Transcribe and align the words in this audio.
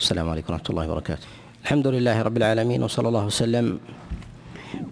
السلام 0.00 0.28
عليكم 0.28 0.52
ورحمة 0.52 0.70
الله 0.70 0.90
وبركاته. 0.90 1.26
الحمد 1.62 1.86
لله 1.86 2.22
رب 2.22 2.36
العالمين 2.36 2.82
وصلى 2.82 3.08
الله 3.08 3.24
وسلم 3.24 3.80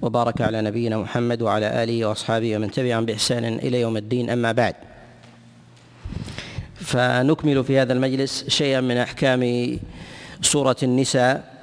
وبارك 0.03 0.41
على 0.41 0.63
نبينا 0.63 0.99
محمد 0.99 1.43
وعلى 1.43 1.83
آله 1.83 2.07
وأصحابه 2.07 2.57
ومن 2.57 2.71
تبعهم 2.71 3.05
بإحسان 3.05 3.45
إلى 3.45 3.81
يوم 3.81 3.97
الدين. 3.97 4.31
أما 4.31 4.53
بعد 4.53 4.75
فنكمل 6.75 7.65
في 7.65 7.79
هذا 7.79 7.93
المجلس 7.93 8.49
شيئا 8.49 8.81
من 8.81 8.97
أحكام 8.97 9.79
سورة 10.43 10.77
النساء 10.83 11.55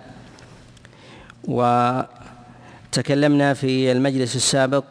وتكلمنا 1.45 3.53
في 3.53 3.91
المجلس 3.91 4.35
السابق 4.35 4.83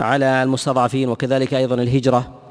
على 0.00 0.42
المستضعفين 0.42 1.08
وكذلك 1.08 1.54
أيضا 1.54 1.74
الهجرة. 1.74 2.41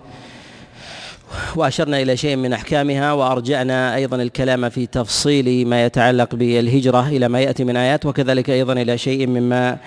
وأشرنا 1.57 2.01
إلى 2.01 2.17
شيء 2.17 2.35
من 2.35 2.53
أحكامها 2.53 3.13
وأرجعنا 3.13 3.95
أيضا 3.95 4.17
الكلام 4.17 4.69
في 4.69 4.85
تفصيل 4.85 5.67
ما 5.67 5.85
يتعلق 5.85 6.35
بالهجرة 6.35 7.07
إلى 7.07 7.27
ما 7.27 7.41
يأتي 7.41 7.63
من 7.63 7.77
آيات 7.77 8.05
وكذلك 8.05 8.49
أيضا 8.49 8.73
إلى 8.73 8.97
شيء 8.97 9.27
مما 9.27 9.77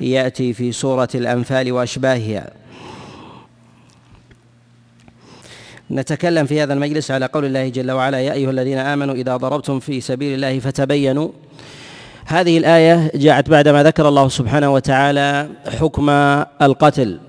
يأتي 0.00 0.52
في 0.52 0.72
سورة 0.72 1.08
الأنفال 1.14 1.72
وأشباهها. 1.72 2.50
نتكلم 5.90 6.46
في 6.46 6.62
هذا 6.62 6.74
المجلس 6.74 7.10
على 7.10 7.26
قول 7.26 7.44
الله 7.44 7.68
جل 7.68 7.90
وعلا 7.90 8.20
يا 8.20 8.32
أيها 8.32 8.50
الذين 8.50 8.78
آمنوا 8.78 9.14
إذا 9.14 9.36
ضربتم 9.36 9.80
في 9.80 10.00
سبيل 10.00 10.34
الله 10.34 10.58
فتبينوا. 10.58 11.28
هذه 12.26 12.58
الآية 12.58 13.10
جاءت 13.14 13.50
بعدما 13.50 13.82
ذكر 13.82 14.08
الله 14.08 14.28
سبحانه 14.28 14.72
وتعالى 14.72 15.48
حكم 15.80 16.10
القتل. 16.62 17.20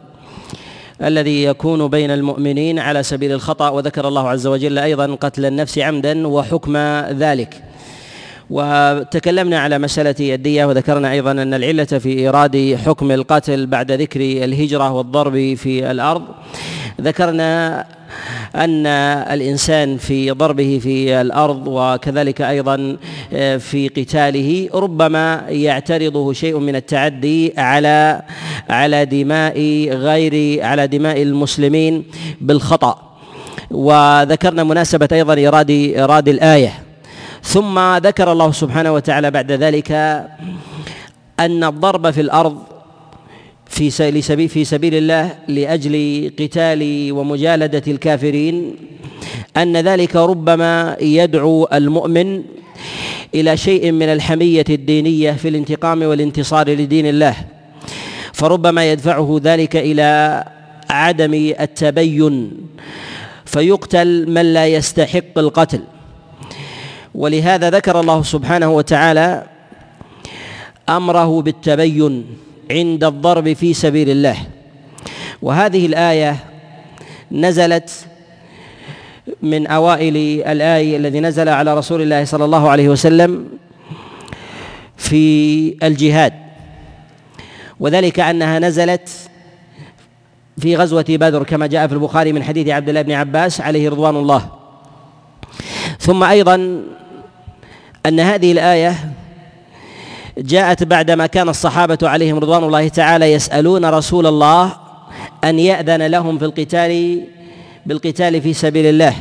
الذي 1.04 1.44
يكون 1.44 1.88
بين 1.88 2.12
المؤمنين 2.12 2.80
على 2.80 3.04
سبيل 3.04 3.32
الخطأ 3.32 3.70
وذكر 3.70 4.08
الله 4.08 4.30
عز 4.30 4.48
وجل 4.48 4.80
أيضا 4.80 5.16
قتل 5.16 5.46
النفس 5.46 5.78
عمدا 5.80 6.28
وحكم 6.28 6.78
ذلك. 7.10 7.64
وتكلمنا 8.50 9.60
على 9.60 9.80
مسألة 9.80 10.36
الدية 10.36 10.66
وذكرنا 10.66 11.12
أيضا 11.12 11.32
أن 11.32 11.54
العلة 11.54 11.84
في 11.84 12.20
إيراد 12.20 12.78
حكم 12.86 13.12
القتل 13.12 13.66
بعد 13.66 13.92
ذكر 13.92 14.20
الهجرة 14.22 14.92
والضرب 14.92 15.54
في 15.54 15.92
الأرض. 15.92 16.22
ذكرنا 17.02 17.86
أن 18.56 18.88
الإنسان 19.36 19.98
في 19.98 20.32
ضربه 20.32 20.80
في 20.84 21.22
الأرض 21.22 21.68
وكذلك 21.68 22.42
أيضا 22.42 22.98
آه، 23.34 23.58
في 23.58 23.88
قتاله 23.88 24.70
ربما 24.74 25.44
يعترضه 25.50 26.34
شيء 26.34 26.60
من 26.60 26.76
التعدي 26.76 27.54
على 27.58 28.22
على 28.70 29.06
دماء 29.06 29.58
غير 29.90 30.66
على 30.66 30.88
دماء 30.88 31.22
المسلمين 31.22 32.04
بالخطأ. 32.42 33.02
وذكرنا 33.72 34.64
مناسبة 34.64 35.08
أيضا 35.12 35.34
إيراد 35.34 35.70
إيراد 35.70 36.30
الآية. 36.30 36.74
ثم 37.44 37.80
ذكر 37.98 38.32
الله 38.32 38.52
سبحانه 38.52 38.92
وتعالى 38.94 39.32
بعد 39.32 39.52
ذلك 39.52 39.92
أن 41.40 41.64
الضرب 41.64 42.12
في 42.12 42.22
الأرض 42.22 42.75
في 43.68 43.90
سبيل 43.90 44.50
في 44.50 44.66
سبيل 44.66 44.96
الله 44.96 45.38
لأجل 45.48 45.96
قتال 46.40 47.12
ومجالدة 47.12 47.84
الكافرين 47.88 48.76
أن 49.58 49.78
ذلك 49.78 50.16
ربما 50.16 50.98
يدعو 51.02 51.68
المؤمن 51.74 52.44
إلى 53.36 53.58
شيء 53.58 53.92
من 53.92 54.10
الحمية 54.10 54.66
الدينية 54.70 55.32
في 55.32 55.48
الانتقام 55.48 56.02
والانتصار 56.02 56.70
لدين 56.70 57.06
الله. 57.06 57.36
فربما 58.34 58.92
يدفعه 58.92 59.40
ذلك 59.44 59.76
إلى 59.76 60.44
عدم 60.90 61.34
التبين 61.60 62.52
فيقتل 63.46 64.30
من 64.30 64.54
لا 64.54 64.68
يستحق 64.68 65.38
القتل. 65.38 65.80
ولهذا 67.16 67.70
ذكر 67.70 68.00
الله 68.00 68.24
سبحانه 68.24 68.72
وتعالى 68.72 69.44
أمره 70.90 71.42
بالتبين. 71.42 72.26
عند 72.72 73.04
الضرب 73.04 73.54
في 73.54 73.74
سبيل 73.74 74.10
الله. 74.10 74.38
وهذه 75.42 75.86
الآية 75.86 76.38
نزلت 77.32 78.06
من 79.42 79.68
أوائل 79.68 80.16
الآية 80.48 80.98
الذي 80.98 81.20
نزل 81.20 81.50
على 81.50 81.78
رسول 81.78 82.02
الله 82.02 82.26
صلى 82.26 82.46
الله 82.46 82.70
عليه 82.70 82.90
وسلم 82.90 83.46
في 84.98 85.76
الجهاد. 85.84 86.34
وذلك 87.80 88.20
أنها 88.20 88.60
نزلت 88.60 89.10
في 90.58 90.76
غزوة 90.76 91.06
بدر 91.10 91.44
كما 91.44 91.68
جاء 91.68 91.88
في 91.88 91.94
البخاري 91.94 92.34
من 92.34 92.44
حديث 92.44 92.70
عبد 92.70 92.90
الله 92.90 93.02
بن 93.02 93.12
عباس 93.12 93.62
عليه 93.62 93.90
رضوان 93.90 94.16
الله. 94.16 94.50
ثم 96.00 96.24
أيضا 96.24 96.56
أن 98.06 98.20
هذه 98.20 98.52
الآية 98.52 98.96
جاءت 100.38 100.84
بعدما 100.84 101.26
كان 101.26 101.50
الصحابة 101.50 101.98
عليهم 102.04 102.38
رضوان 102.40 102.64
الله 102.64 102.88
تعالى 102.88 103.32
يسألون 103.32 103.86
رسول 103.86 104.28
الله 104.28 104.74
أن 105.44 105.60
يأذن 105.60 106.08
لهم 106.08 106.38
في 106.38 106.46
القتال 106.46 107.22
بالقتال 107.86 108.42
في 108.42 108.54
سبيل 108.54 108.86
الله. 108.86 109.14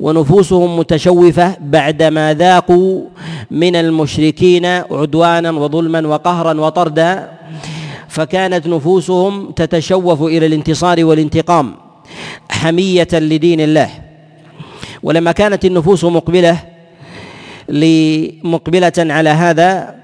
ونفوسهم 0.00 0.78
متشوفة 0.78 1.56
بعدما 1.60 2.34
ذاقوا 2.34 3.04
من 3.50 3.76
المشركين 3.76 4.66
عدوانا 4.66 5.50
وظلما 5.50 6.08
وقهرا 6.08 6.60
وطردا 6.60 7.30
فكانت 8.08 8.66
نفوسهم 8.66 9.50
تتشوف 9.50 10.22
إلى 10.22 10.46
الانتصار 10.46 11.04
والانتقام 11.04 11.74
حمية 12.50 13.08
لدين 13.12 13.60
الله. 13.60 13.90
ولما 15.02 15.32
كانت 15.32 15.64
النفوس 15.64 16.04
مقبلة 16.04 16.75
لمقبلة 17.68 18.92
على 18.98 19.30
هذا 19.30 19.94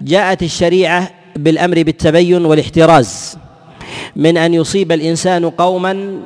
جاءت 0.00 0.42
الشريعة 0.42 1.10
بالأمر 1.36 1.82
بالتبين 1.82 2.44
والاحتراز. 2.44 3.38
من 4.16 4.36
أن 4.36 4.54
يصيب 4.54 4.92
الإنسان 4.92 5.50
قوما 5.50 6.20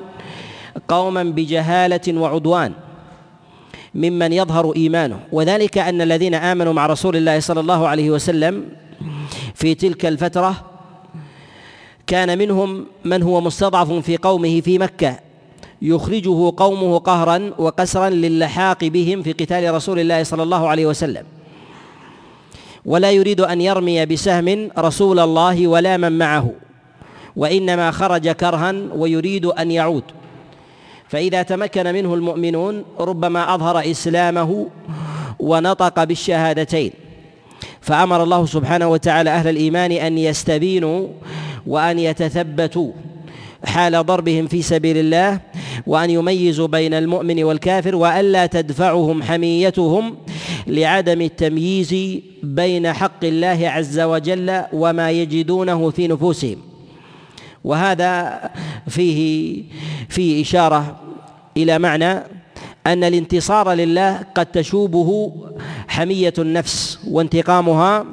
قوما 0.89 1.23
بجهالة 1.23 2.21
وعدوان 2.21 2.73
ممن 3.95 4.33
يظهر 4.33 4.77
إيمانه. 4.77 5.21
وذلك 5.33 5.79
أن 5.79 6.03
الذين 6.03 6.35
آمنوا 6.35 6.73
مع 6.73 6.87
رسول 6.87 7.17
الله 7.17 7.41
صلى 7.41 7.61
الله 7.61 7.89
عليه 7.89 8.11
وسلم 8.11 8.65
في 9.55 9.75
تلك 9.75 10.07
الفترة 10.07 10.55
كان 12.07 12.39
منهم 12.39 12.87
من 13.05 13.23
هو 13.23 13.41
مستضعف 13.41 13.93
في 13.93 14.17
قومه 14.17 14.61
في 14.61 14.79
مكة. 14.79 15.28
يخرجه 15.83 16.53
قومه 16.57 16.99
قهرا 16.99 17.53
وقسرا 17.59 18.11
للحاق 18.11 18.85
بهم 18.85 19.23
في 19.23 19.33
قتال 19.33 19.75
رسول 19.75 19.99
الله 19.99 20.23
صلى 20.23 20.43
الله 20.43 20.69
عليه 20.69 20.87
وسلم. 20.87 21.25
ولا 22.85 23.11
يريد 23.11 23.41
أن 23.41 23.61
يرمي 23.61 24.07
بسهم 24.07 24.71
رسول 24.79 25.19
الله 25.19 25.67
ولا 25.67 25.97
من 25.97 26.19
معه 26.19 26.51
وإنما 27.37 27.91
خرج 27.91 28.29
كرها 28.29 28.75
ويريد 28.97 29.47
أن 29.47 29.71
يعود. 29.71 30.03
فإذا 31.09 31.43
تمكن 31.43 31.95
منه 31.95 32.15
المؤمنون 32.15 32.85
ربما 33.01 33.55
أظهر 33.55 33.91
إسلامه 33.91 34.67
ونطق 35.39 36.05
بالشهادتين. 36.05 36.93
فأمر 37.81 38.23
الله 38.23 38.47
سبحانه 38.47 38.89
وتعالى 38.89 39.31
أهل 39.31 39.49
الإيمان 39.49 39.93
أن 39.93 40.19
يستبينوا 40.19 41.09
وأن 41.67 41.99
يتثبتوا. 41.99 42.93
حال 43.65 44.07
ضربهم 44.07 44.47
في 44.47 44.63
سبيل 44.63 44.97
الله 44.97 45.41
وأن 45.87 46.11
يميزوا 46.11 46.67
بين 46.67 46.95
المؤمن 46.95 47.45
والكافر 47.45 47.97
وألا 47.97 48.47
تدفعهم 48.47 49.23
حميتهم 49.23 50.17
لعدم 50.67 51.21
التمييز 51.21 52.21
بين 52.43 52.93
حق 52.93 53.25
الله 53.25 53.69
عز 53.69 54.01
وجل 54.01 54.63
وما 54.73 55.11
يجدونه 55.11 55.91
في 55.91 56.09
نفوسهم. 56.09 56.57
وهذا 57.65 58.41
فيه 58.89 59.63
فيه 60.09 60.43
إشارة 60.43 61.01
إلى 61.57 61.79
معنى 61.79 62.13
أن 62.87 63.05
الانتصار 63.05 63.73
لله 63.73 64.21
قد 64.35 64.47
تشوبه 64.47 65.33
حمية 65.89 66.35
النفس 66.39 66.99
وانتقامها 67.11 68.07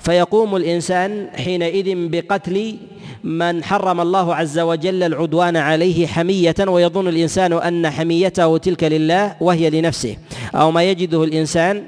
فيقوم 0.00 0.56
الإنسان 0.56 1.28
حينئذ 1.34 1.94
بقتل 1.94 2.76
من 3.24 3.64
حرم 3.64 4.00
الله 4.00 4.34
عز 4.34 4.58
وجل 4.58 5.02
العدوان 5.02 5.56
عليه 5.56 6.06
حمية 6.06 6.54
ويظن 6.66 7.08
الإنسان 7.08 7.52
أن 7.52 7.90
حميته 7.90 8.58
تلك 8.58 8.84
لله 8.84 9.36
وهي 9.40 9.70
لنفسه. 9.70 10.16
أو 10.54 10.70
ما 10.70 10.82
يجده 10.82 11.24
الإنسان 11.24 11.82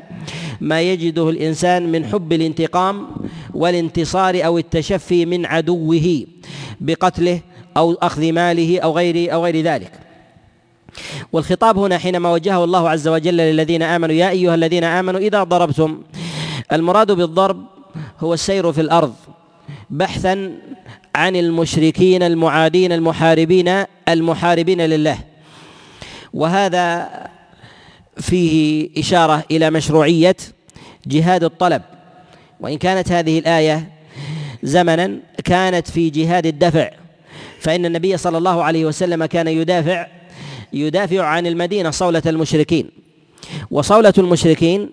ما 0.60 0.80
يجده 0.80 1.30
الإنسان 1.30 1.92
من 1.92 2.06
حب 2.06 2.32
الانتقام 2.32 3.06
والانتصار 3.54 4.44
أو 4.44 4.58
التشفي 4.58 5.26
من 5.26 5.46
عدوه 5.46 6.24
بقتله 6.80 7.40
أو 7.76 7.92
أخذ 7.92 8.32
ماله 8.32 8.80
أو 8.80 8.96
غير 8.96 9.32
أو 9.32 9.44
غير 9.44 9.60
ذلك. 9.60 9.92
والخطاب 11.32 11.78
هنا 11.78 11.98
حينما 11.98 12.32
وجهه 12.32 12.64
الله 12.64 12.88
عز 12.90 13.08
وجل 13.08 13.36
للذين 13.36 13.82
آمنوا 13.82 14.14
يا 14.14 14.30
أيها 14.30 14.54
الذين 14.54 14.84
آمنوا 14.84 15.20
إذا 15.20 15.42
ضربتم 15.42 16.02
المراد 16.72 17.12
بالضرب 17.12 17.66
هو 18.20 18.34
السير 18.34 18.72
في 18.72 18.80
الأرض 18.80 19.14
بحثا 19.90 20.52
عن 21.14 21.36
المشركين 21.36 22.22
المعادين 22.22 22.92
المحاربين 22.92 23.84
المحاربين 24.08 24.80
لله. 24.80 25.18
وهذا 26.32 27.08
فيه 28.16 28.88
إشارة 28.98 29.44
إلى 29.50 29.70
مشروعية 29.70 30.36
جهاد 31.06 31.44
الطلب. 31.44 31.82
وإن 32.60 32.78
كانت 32.78 33.12
هذه 33.12 33.38
الآية 33.38 33.88
زمنا 34.62 35.18
كانت 35.44 35.90
في 35.90 36.10
جهاد 36.10 36.46
الدفع 36.46 36.90
فإن 37.60 37.86
النبي 37.86 38.16
صلى 38.16 38.38
الله 38.38 38.62
عليه 38.62 38.86
وسلم 38.86 39.24
كان 39.24 39.48
يدافع 39.48 40.06
يدافع 40.72 41.24
عن 41.24 41.46
المدينة 41.46 41.90
صولة 41.90 42.22
المشركين. 42.26 42.90
وصولة 43.70 44.12
المشركين 44.18 44.90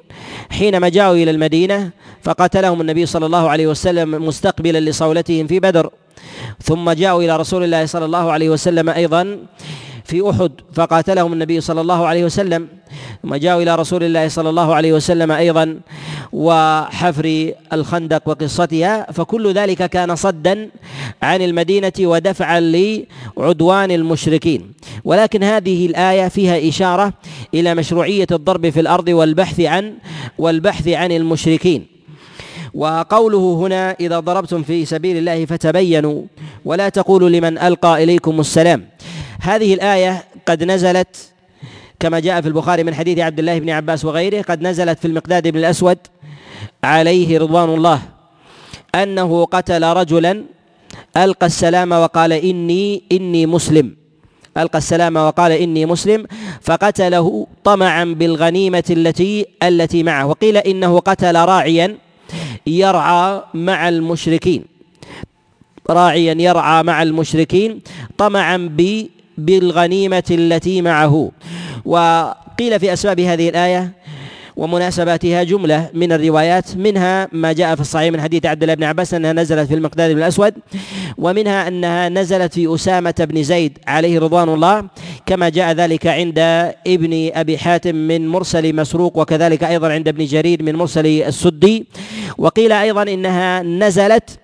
حينما 0.50 0.90
جاءوا 0.90 1.16
إلى 1.16 1.32
المدينة 1.32 1.90
فقاتلهم 2.24 2.82
النبي 2.82 3.06
صلى 3.06 3.26
الله 3.26 3.50
عليه 3.50 3.68
وسلم 3.68 4.26
مستقبلا 4.26 4.80
لصولتهم 4.80 5.48
في 5.48 5.60
بدر. 5.60 5.90
ثم 6.64 6.92
جاءوا 6.92 7.24
إلى 7.24 7.38
رسول 7.38 7.64
الله 7.64 7.86
صلى 7.86 8.06
الله 8.06 8.32
عليه 8.32 8.50
وسلم 8.50 8.90
أيضا 8.90 9.38
في 10.06 10.30
أحد 10.30 10.52
فقاتلهم 10.74 11.34
النبي 11.34 11.62
صلى 11.62 11.82
الله 11.82 12.08
عليه 12.08 12.26
وسلم. 12.26 12.68
ثم 13.24 13.36
جاءوا 13.36 13.62
إلى 13.62 13.76
رسول 13.76 14.04
الله 14.04 14.28
صلى 14.28 14.50
الله 14.50 14.76
عليه 14.76 14.94
وسلم 14.94 15.32
أيضا 15.32 15.80
وحفر 16.34 17.52
الخندق 17.74 18.22
وقصتها 18.26 19.12
فكل 19.12 19.54
ذلك 19.54 19.90
كان 19.90 20.16
صدا 20.16 20.70
عن 21.22 21.42
المدينة 21.42 21.94
ودفعا 22.00 22.60
لعدوان 22.60 23.92
المشركين. 23.92 24.72
ولكن 25.06 25.44
هذه 25.44 25.86
الآية 25.86 26.28
فيها 26.28 26.70
إشارة 26.70 27.14
إلى 27.54 27.76
مشروعية 27.76 28.28
الضرب 28.32 28.70
في 28.70 28.80
الأرض 28.80 29.08
والبحث 29.08 29.60
عن 29.60 29.94
والبحث 30.38 30.88
عن 30.88 31.12
المشركين. 31.12 31.99
وقوله 32.74 33.54
هنا 33.54 33.96
إذا 34.00 34.20
ضربتم 34.20 34.64
في 34.64 34.86
سبيل 34.86 35.18
الله 35.18 35.46
فتبينوا 35.46 36.22
ولا 36.66 36.90
تقولوا 36.90 37.30
لمن 37.30 37.58
ألقى 37.58 38.04
إليكم 38.04 38.40
السلام. 38.40 38.86
هذه 39.42 39.74
الآية 39.74 40.24
قد 40.48 40.64
نزلت 40.64 41.32
كما 42.00 42.20
جاء 42.20 42.42
في 42.42 42.48
البخاري 42.48 42.84
من 42.84 42.94
حديث 42.94 43.20
عبد 43.20 43.40
الله 43.40 43.60
بن 43.60 43.70
عباس 43.70 44.06
وغيره 44.06 44.42
قد 44.42 44.62
نزلت 44.62 45.00
في 45.00 45.06
المقداد 45.06 45.48
بن 45.48 45.60
الأسود 45.60 45.98
عليه 46.84 47.40
رضوان 47.40 47.70
الله 47.70 48.02
أنه 48.96 49.46
قتل 49.46 49.84
رجلا 49.84 50.44
ألقى 51.18 51.46
السلام 51.46 51.92
وقال 51.92 52.34
إني 52.34 53.04
إني 53.12 53.46
مسلم. 53.46 53.96
ألقى 54.58 54.78
السلام 54.78 55.16
وقال 55.16 55.52
إني 55.52 55.86
مسلم 55.86 56.26
فقتله 56.62 57.48
طمعا 57.64 58.04
بالغنيمة 58.04 58.84
التي 58.90 59.46
التي 59.64 60.04
معه. 60.04 60.28
وقيل 60.28 60.58
إنه 60.58 61.00
قتل 61.00 61.36
راعيا 61.36 61.98
يرعى 62.68 63.44
مع 63.54 63.90
المشركين. 63.90 64.64
راعيا 65.90 66.34
يرعى 66.42 66.84
مع 66.84 67.04
المشركين 67.04 67.82
طمعا 68.18 68.58
بالغنيمة 69.38 70.24
التي 70.32 70.82
معه. 70.82 71.32
وقيل 71.86 72.80
في 72.80 72.94
أسباب 72.94 73.20
هذه 73.20 73.50
الآية 73.50 73.92
ومناسباتها 74.60 75.44
جملة 75.44 75.90
من 75.94 76.12
الروايات 76.12 76.78
منها 76.78 77.28
ما 77.32 77.54
جاء 77.54 77.76
في 77.76 77.82
الصحيح 77.82 78.14
من 78.14 78.22
حديث 78.22 78.46
عبد 78.46 78.64
الله 78.64 78.74
بن 78.74 78.84
عباس 78.84 79.14
أنها 79.14 79.34
نزلت 79.34 79.68
في 79.68 79.76
المقداد 79.76 80.12
بن 80.12 80.18
الأسود 80.18 80.54
ومنها 81.18 81.68
أنها 81.68 82.10
نزلت 82.10 82.54
في 82.54 82.76
أسامة 82.76 83.16
بن 83.20 83.44
زيد 83.44 83.78
عليه 83.88 84.20
رضوان 84.20 84.50
الله 84.50 84.88
كما 85.26 85.50
جاء 85.50 85.72
ذلك 85.72 86.08
عند 86.08 86.40
ابن 86.88 87.32
أبي 87.34 87.58
حاتم 87.58 87.96
من 87.96 88.28
مرسل 88.28 88.76
مسروق 88.76 89.18
وكذلك 89.18 89.64
أيضا 89.64 89.92
عند 89.92 90.08
ابن 90.08 90.26
جرير 90.26 90.64
من 90.64 90.76
مرسل 90.76 91.06
السدي. 91.06 91.88
وقيل 92.38 92.72
أيضا 92.72 93.04
إنها 93.04 93.64
نزلت 93.64 94.40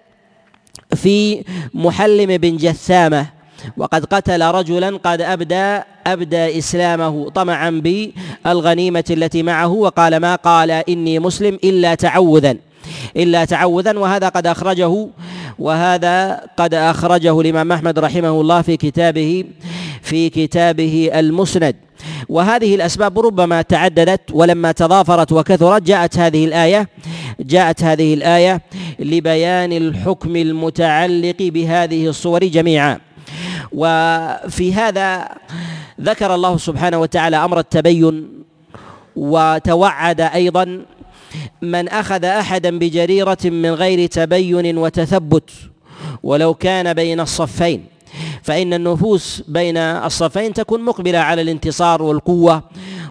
في 0.95 1.43
محلم 1.73 2.37
بن 2.37 2.57
جثامة 2.57 3.25
وقد 3.77 4.05
قتل 4.05 4.41
رجلا 4.41 4.97
قد 4.97 5.21
أبدى 5.21 5.79
أبدى 6.07 6.57
إسلامه 6.57 7.29
طمعا 7.29 7.69
بالغنيمة 7.69 9.03
التي 9.09 9.43
معه 9.43 9.67
وقال 9.67 10.17
ما 10.17 10.35
قال 10.35 10.71
إني 10.71 11.19
مسلم 11.19 11.59
إلا 11.63 11.95
تعوذا 11.95 12.55
إلا 13.17 13.45
تعوذا 13.45 13.97
وهذا 13.97 14.29
قد 14.29 14.47
أخرجه 14.47 15.07
وهذا 15.59 16.41
قد 16.57 16.73
أخرجه 16.73 17.41
الإمام 17.41 17.71
أحمد 17.71 17.99
رحمه 17.99 18.41
الله 18.41 18.61
في 18.61 18.77
كتابه 18.77 19.43
في 20.01 20.29
كتابه 20.29 21.09
المسند. 21.13 21.75
وهذه 22.29 22.75
الأسباب 22.75 23.19
ربما 23.19 23.61
تعددت 23.61 24.21
ولما 24.33 24.71
تضافرت 24.71 25.31
وكثرت 25.31 25.81
جاءت 25.81 26.17
هذه 26.17 26.45
الآية 26.45 26.89
جاءت 27.39 27.83
هذه 27.83 28.13
الآية 28.13 28.61
لبيان 28.99 29.71
الحكم 29.73 30.35
المتعلق 30.35 31.35
بهذه 31.39 32.07
الصور 32.07 32.45
جميعا. 32.45 32.99
وفي 33.71 34.73
هذا 34.73 35.29
ذكر 36.01 36.35
الله 36.35 36.57
سبحانه 36.57 36.97
وتعالى 36.97 37.37
أمر 37.37 37.59
التبين 37.59 38.43
وتوعد 39.15 40.21
أيضا 40.21 40.85
من 41.61 41.87
أخذ 41.87 42.25
أحدا 42.25 42.79
بجريرة 42.79 43.37
من 43.43 43.73
غير 43.73 44.05
تبين 44.07 44.77
وتثبت 44.77 45.49
ولو 46.23 46.53
كان 46.53 46.93
بين 46.93 47.19
الصفين. 47.19 47.94
فإن 48.43 48.73
النفوس 48.73 49.43
بين 49.47 49.77
الصفين 49.77 50.53
تكون 50.53 50.81
مقبلة 50.81 51.17
على 51.17 51.41
الانتصار 51.41 52.01
والقوة 52.01 52.63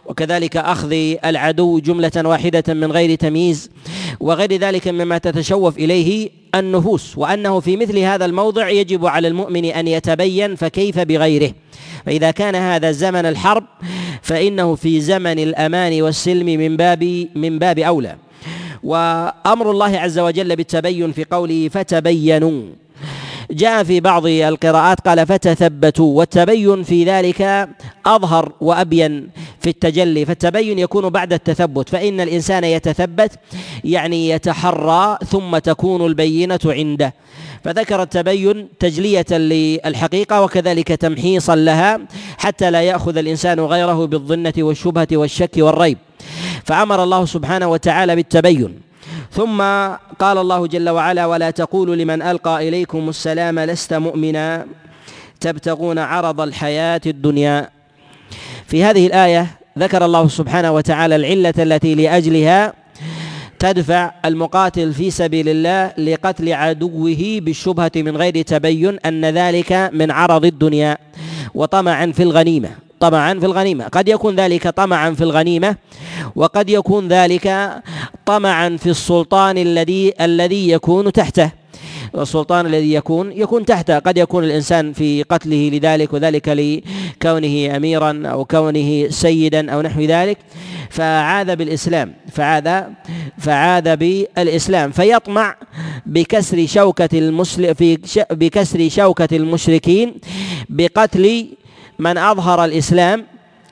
وكذلك 0.06 0.56
أخذ 0.56 0.92
العدو 1.24 1.78
جملة 1.78 2.12
واحدة 2.16 2.74
من 2.74 2.92
غير 2.92 3.14
تمييز 3.14 3.70
وغير 4.20 4.52
ذلك 4.52 4.88
مما 4.88 5.18
تتشوف 5.18 5.78
إليه 5.78 6.30
النفوس 6.54 7.18
وأنه 7.18 7.60
في 7.60 7.76
مثل 7.76 7.98
هذا 7.98 8.24
الموضع 8.24 8.68
يجب 8.68 9.06
على 9.06 9.28
المؤمن 9.28 9.64
أن 9.64 9.88
يتبين 9.88 10.56
فكيف 10.56 10.98
بغيره. 10.98 11.52
فإذا 12.06 12.30
كان 12.30 12.54
هذا 12.54 12.90
زمن 12.90 13.26
الحرب 13.26 13.64
فإنه 14.22 14.74
في 14.74 15.00
زمن 15.00 15.38
الأمان 15.38 16.02
والسلم 16.02 16.46
من 16.46 16.76
باب 16.76 17.28
من 17.34 17.58
باب 17.58 17.78
أولى. 17.78 18.16
وأمر 18.82 19.70
الله 19.70 19.98
عز 19.98 20.18
وجل 20.18 20.56
بالتبين 20.56 21.12
في 21.12 21.24
قوله 21.24 21.68
فتبينوا. 21.68 22.83
جاء 23.50 23.84
في 23.84 24.00
بعض 24.00 24.26
القراءات 24.26 25.00
قال 25.00 25.26
فتثبتوا 25.26 26.18
والتبين 26.18 26.82
في 26.82 27.04
ذلك 27.04 27.68
أظهر 28.06 28.52
وأبين 28.60 29.28
في 29.60 29.70
التجلي 29.70 30.24
فالتبين 30.24 30.78
يكون 30.78 31.08
بعد 31.08 31.32
التثبت 31.32 31.88
فإن 31.88 32.20
الإنسان 32.20 32.64
يتثبت 32.64 33.32
يعني 33.84 34.28
يتحرى 34.28 35.18
ثم 35.26 35.58
تكون 35.58 36.06
البينة 36.06 36.58
عنده. 36.64 37.14
فذكر 37.64 38.02
التبين 38.02 38.68
تجلية 38.80 39.26
للحقيقة 39.30 40.42
وكذلك 40.42 40.88
تمحيصا 40.88 41.56
لها 41.56 42.00
حتى 42.38 42.70
لا 42.70 42.82
يأخذ 42.82 43.16
الإنسان 43.16 43.60
غيره 43.60 44.06
بالظنة 44.06 44.52
والشبهة 44.58 45.08
والشك 45.12 45.50
والريب. 45.56 45.98
فأمر 46.64 47.02
الله 47.02 47.24
سبحانه 47.24 47.66
وتعالى 47.66 48.16
بالتبين. 48.16 48.80
ثم 49.30 49.62
قال 50.18 50.38
الله 50.38 50.66
جل 50.66 50.88
وعلا 50.88 51.26
ولا 51.26 51.50
تقولوا 51.50 51.96
لمن 51.96 52.22
ألقى 52.22 52.68
إليكم 52.68 53.08
السلام 53.08 53.58
لست 53.60 53.94
مؤمنا. 53.94 54.66
تبتغون 55.40 55.98
عرض 55.98 56.40
الحياة 56.40 57.00
الدنيا. 57.06 57.70
في 58.66 58.84
هذه 58.84 59.06
الآية 59.06 59.46
ذكر 59.78 60.04
الله 60.04 60.28
سبحانه 60.28 60.72
وتعالى 60.72 61.16
العلة 61.16 61.54
التي 61.58 61.94
لأجلها 61.94 62.72
تدفع 63.58 64.12
المقاتل 64.24 64.92
في 64.92 65.10
سبيل 65.10 65.48
الله 65.48 65.92
لقتل 65.98 66.52
عدوه 66.52 67.38
بالشبهه 67.40 67.92
من 67.96 68.16
غير 68.16 68.42
تبين 68.42 68.98
أن 68.98 69.24
ذلك 69.24 69.90
من 69.92 70.10
عرض 70.10 70.44
الدنيا 70.44 70.98
وطمعا 71.54 72.12
في 72.12 72.22
الغنيمة. 72.22 72.83
طمعا 73.04 73.34
في 73.40 73.46
الغنيمة. 73.46 73.84
قد 73.88 74.08
يكون 74.08 74.36
ذلك 74.36 74.68
طمعا 74.68 75.10
في 75.10 75.24
الغنيمة 75.24 75.76
وقد 76.36 76.70
يكون 76.70 77.08
ذلك 77.08 77.46
طمعا 78.26 78.76
في 78.76 78.90
السلطان 78.90 79.58
الذي 79.58 80.12
الذي 80.20 80.70
يكون 80.70 81.12
تحته. 81.12 81.50
السلطان 82.18 82.66
الذي 82.66 82.94
يكون 82.94 83.32
يكون 83.32 83.64
تحته. 83.64 83.98
قد 83.98 84.18
يكون 84.18 84.44
الإنسان 84.44 84.92
في 84.92 85.22
قتله 85.22 85.70
لذلك 85.74 86.12
وذلك 86.12 86.48
لكونه 86.48 87.76
اميرا 87.76 88.22
أو 88.26 88.44
كونه 88.44 89.08
سيدا 89.10 89.70
أو 89.72 89.82
نحو 89.82 90.00
ذلك. 90.00 90.38
فعاذ 90.90 91.56
بالإسلام 91.56 92.14
فعاذ 92.32 92.82
فعاذ 93.38 93.96
بالإسلام. 93.96 94.90
فيطمع 94.90 95.56
بكسر 96.06 96.66
شوكة 96.66 97.18
المسلم 97.18 97.74
في 97.74 97.98
بكسر 98.30 98.88
شوكة 98.88 99.36
المشركين 99.36 100.14
بقتل 100.68 101.46
من 101.98 102.18
أظهر 102.18 102.64
الإسلام 102.64 103.26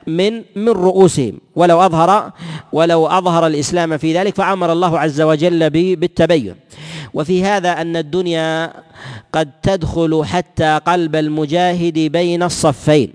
من 0.07 0.43
من 0.55 0.69
رؤوسهم. 0.69 1.39
ولو 1.55 1.81
أظهر 1.81 2.31
ولو 2.73 3.07
أظهر 3.07 3.47
الإسلام 3.47 3.97
في 3.97 4.17
ذلك 4.17 4.35
فأمر 4.35 4.71
الله 4.71 4.99
عز 4.99 5.21
وجل 5.21 5.69
بالتبين. 5.69 6.55
وفي 7.13 7.43
هذا 7.43 7.81
أن 7.81 7.97
الدنيا 7.97 8.73
قد 9.33 9.51
تدخل 9.63 10.25
حتى 10.25 10.79
قلب 10.85 11.15
المجاهد 11.15 11.99
بين 11.99 12.43
الصفين. 12.43 13.13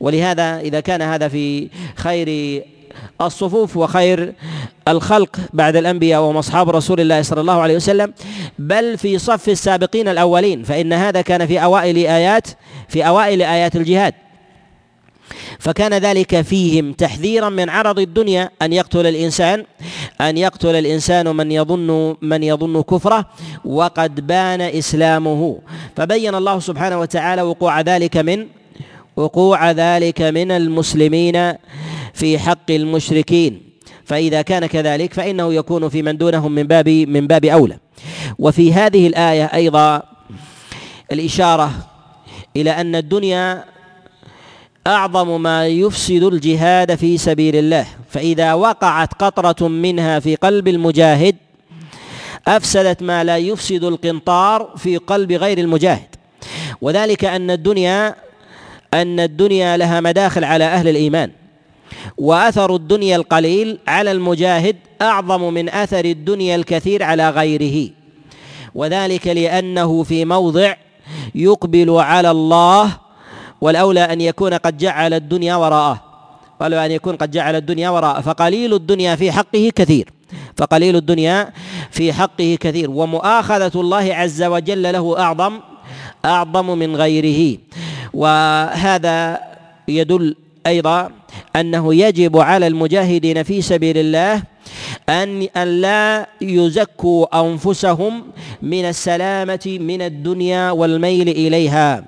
ولهذا 0.00 0.60
إذا 0.60 0.80
كان 0.80 1.02
هذا 1.02 1.28
في 1.28 1.68
خير 1.96 2.62
الصفوف 3.20 3.76
وخير 3.76 4.34
الخلق 4.88 5.36
بعد 5.52 5.76
الأنبياء 5.76 6.22
وهم 6.22 6.36
أصحاب 6.36 6.70
رسول 6.70 7.00
الله 7.00 7.22
صلى 7.22 7.40
الله 7.40 7.60
عليه 7.60 7.76
وسلم 7.76 8.14
بل 8.58 8.98
في 8.98 9.18
صف 9.18 9.48
السابقين 9.48 10.08
الأولين. 10.08 10.62
فإن 10.62 10.92
هذا 10.92 11.20
كان 11.22 11.46
في 11.46 11.62
أوائل 11.62 11.96
آيات 11.96 12.46
في 12.88 13.06
أوائل 13.06 13.42
آيات 13.42 13.76
الجهاد. 13.76 14.14
فكان 15.58 15.94
ذلك 15.94 16.40
فيهم 16.40 16.92
تحذيرا 16.92 17.48
من 17.48 17.68
عرض 17.68 17.98
الدنيا 17.98 18.50
أن 18.62 18.72
يقتل 18.72 19.06
الإنسان 19.06 19.64
أن 20.20 20.38
يقتل 20.38 20.74
الإنسان 20.74 21.36
من 21.36 21.52
يظن 21.52 22.16
من 22.22 22.42
يظن 22.42 22.82
كفره 22.82 23.26
وقد 23.64 24.26
بان 24.26 24.60
إسلامه. 24.60 25.58
فبين 25.96 26.34
الله 26.34 26.58
سبحانه 26.60 27.00
وتعالى 27.00 27.42
وقوع 27.42 27.80
ذلك 27.80 28.16
من 28.16 28.46
وقوع 29.16 29.70
ذلك 29.70 30.22
من 30.22 30.50
المسلمين 30.50 31.52
في 32.14 32.38
حق 32.38 32.70
المشركين. 32.70 33.62
فإذا 34.04 34.42
كان 34.42 34.66
كذلك 34.66 35.14
فإنه 35.14 35.54
يكون 35.54 35.88
في 35.88 36.02
من 36.02 36.16
دونهم 36.16 36.52
من 36.52 36.62
باب 36.62 36.88
من 36.88 37.26
باب 37.26 37.44
أولى. 37.44 37.78
وفي 38.38 38.72
هذه 38.72 39.06
الآية 39.06 39.44
أيضا 39.44 40.02
الإشارة 41.12 41.70
إلى 42.56 42.70
أن 42.70 42.94
الدنيا 42.94 43.64
أعظم 44.86 45.42
ما 45.42 45.66
يفسد 45.66 46.22
الجهاد 46.22 46.94
في 46.94 47.18
سبيل 47.18 47.56
الله. 47.56 47.86
فإذا 48.10 48.54
وقعت 48.54 49.14
قطرة 49.14 49.68
منها 49.68 50.20
في 50.20 50.34
قلب 50.34 50.68
المجاهد 50.68 51.36
أفسدت 52.48 53.02
ما 53.02 53.24
لا 53.24 53.36
يفسد 53.36 53.84
القنطار 53.84 54.72
في 54.76 54.96
قلب 54.96 55.32
غير 55.32 55.58
المجاهد. 55.58 56.16
وذلك 56.80 57.24
أن 57.24 57.50
الدنيا 57.50 58.14
أن 58.94 59.20
الدنيا 59.20 59.76
لها 59.76 60.00
مداخل 60.00 60.44
على 60.44 60.64
أهل 60.64 60.88
الإيمان. 60.88 61.30
وأثر 62.18 62.74
الدنيا 62.74 63.16
القليل 63.16 63.78
على 63.88 64.12
المجاهد 64.12 64.76
أعظم 65.02 65.54
من 65.54 65.68
أثر 65.68 66.04
الدنيا 66.04 66.56
الكثير 66.56 67.02
على 67.02 67.30
غيره. 67.30 67.90
وذلك 68.74 69.26
لأنه 69.26 70.02
في 70.02 70.24
موضع 70.24 70.74
يقبل 71.34 71.90
على 71.90 72.30
الله 72.30 73.07
والأولى 73.60 74.00
أن 74.00 74.20
يكون 74.20 74.54
قد 74.54 74.76
جعل 74.76 75.14
الدنيا 75.14 75.56
وراءه. 75.56 76.02
قالوا 76.60 76.86
أن 76.86 76.90
يكون 76.90 77.16
قد 77.16 77.30
جعل 77.30 77.56
الدنيا 77.56 77.90
وراءه. 77.90 78.20
فقليل 78.20 78.74
الدنيا 78.74 79.16
في 79.16 79.32
حقه 79.32 79.70
كثير. 79.74 80.08
فقليل 80.56 80.96
الدنيا 80.96 81.52
في 81.90 82.12
حقه 82.12 82.58
كثير. 82.60 82.90
ومؤاخذة 82.90 83.80
الله 83.80 84.14
عز 84.14 84.42
وجل 84.42 84.82
له 84.82 85.18
أعظم 85.18 85.60
أعظم 86.24 86.78
من 86.78 86.96
غيره. 86.96 87.58
وهذا 88.14 89.40
يدل 89.88 90.36
أيضا 90.66 91.10
أنه 91.56 91.94
يجب 91.94 92.38
على 92.38 92.66
المجاهدين 92.66 93.42
في 93.42 93.62
سبيل 93.62 93.98
الله 93.98 94.42
أن 95.08 95.48
لا 95.80 96.26
يزكوا 96.40 97.40
أنفسهم 97.40 98.22
من 98.62 98.84
السلامة 98.84 99.78
من 99.80 100.02
الدنيا 100.02 100.70
والميل 100.70 101.28
إليها. 101.28 102.04